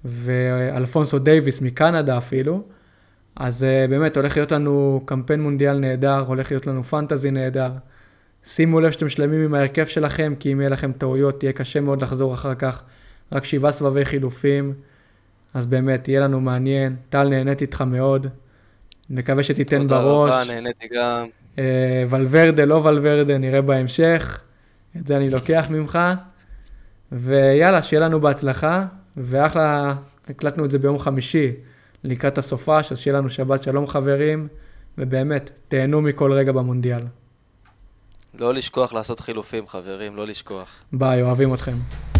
[0.04, 2.62] ואלפונסו דייוויס מקנדה אפילו.
[3.36, 7.70] אז uh, באמת הולך להיות לנו קמפיין מונדיאל נהדר, הולך להיות לנו פנטזי נהדר.
[8.44, 12.02] שימו לב שאתם שלמים עם ההרכב שלכם, כי אם יהיה לכם טעויות, תהיה קשה מאוד
[12.02, 12.82] לחזור אחר כך
[13.32, 14.74] רק שבעה סבבי חילופים,
[15.54, 16.96] אז באמת, יהיה לנו מעניין.
[17.08, 18.26] טל, נהניתי איתך מאוד.
[19.10, 20.30] מקווה שתיתן תודה בראש.
[20.30, 21.26] תודה רבה, נהניתי גם.
[21.58, 24.42] אה, ולוורדה, לא ולוורדה, נראה בהמשך.
[24.96, 25.98] את זה אני לוקח ממך.
[27.14, 28.84] ויאללה, שיהיה לנו בהצלחה,
[29.16, 29.94] ואחלה,
[30.28, 31.52] הקלטנו את זה ביום חמישי
[32.04, 34.48] לקראת הסופש, אז שיהיה לנו שבת שלום חברים,
[34.98, 37.02] ובאמת, תהנו מכל רגע במונדיאל.
[38.38, 40.68] לא לשכוח לעשות חילופים, חברים, לא לשכוח.
[40.92, 42.13] ביי, אוהבים אתכם.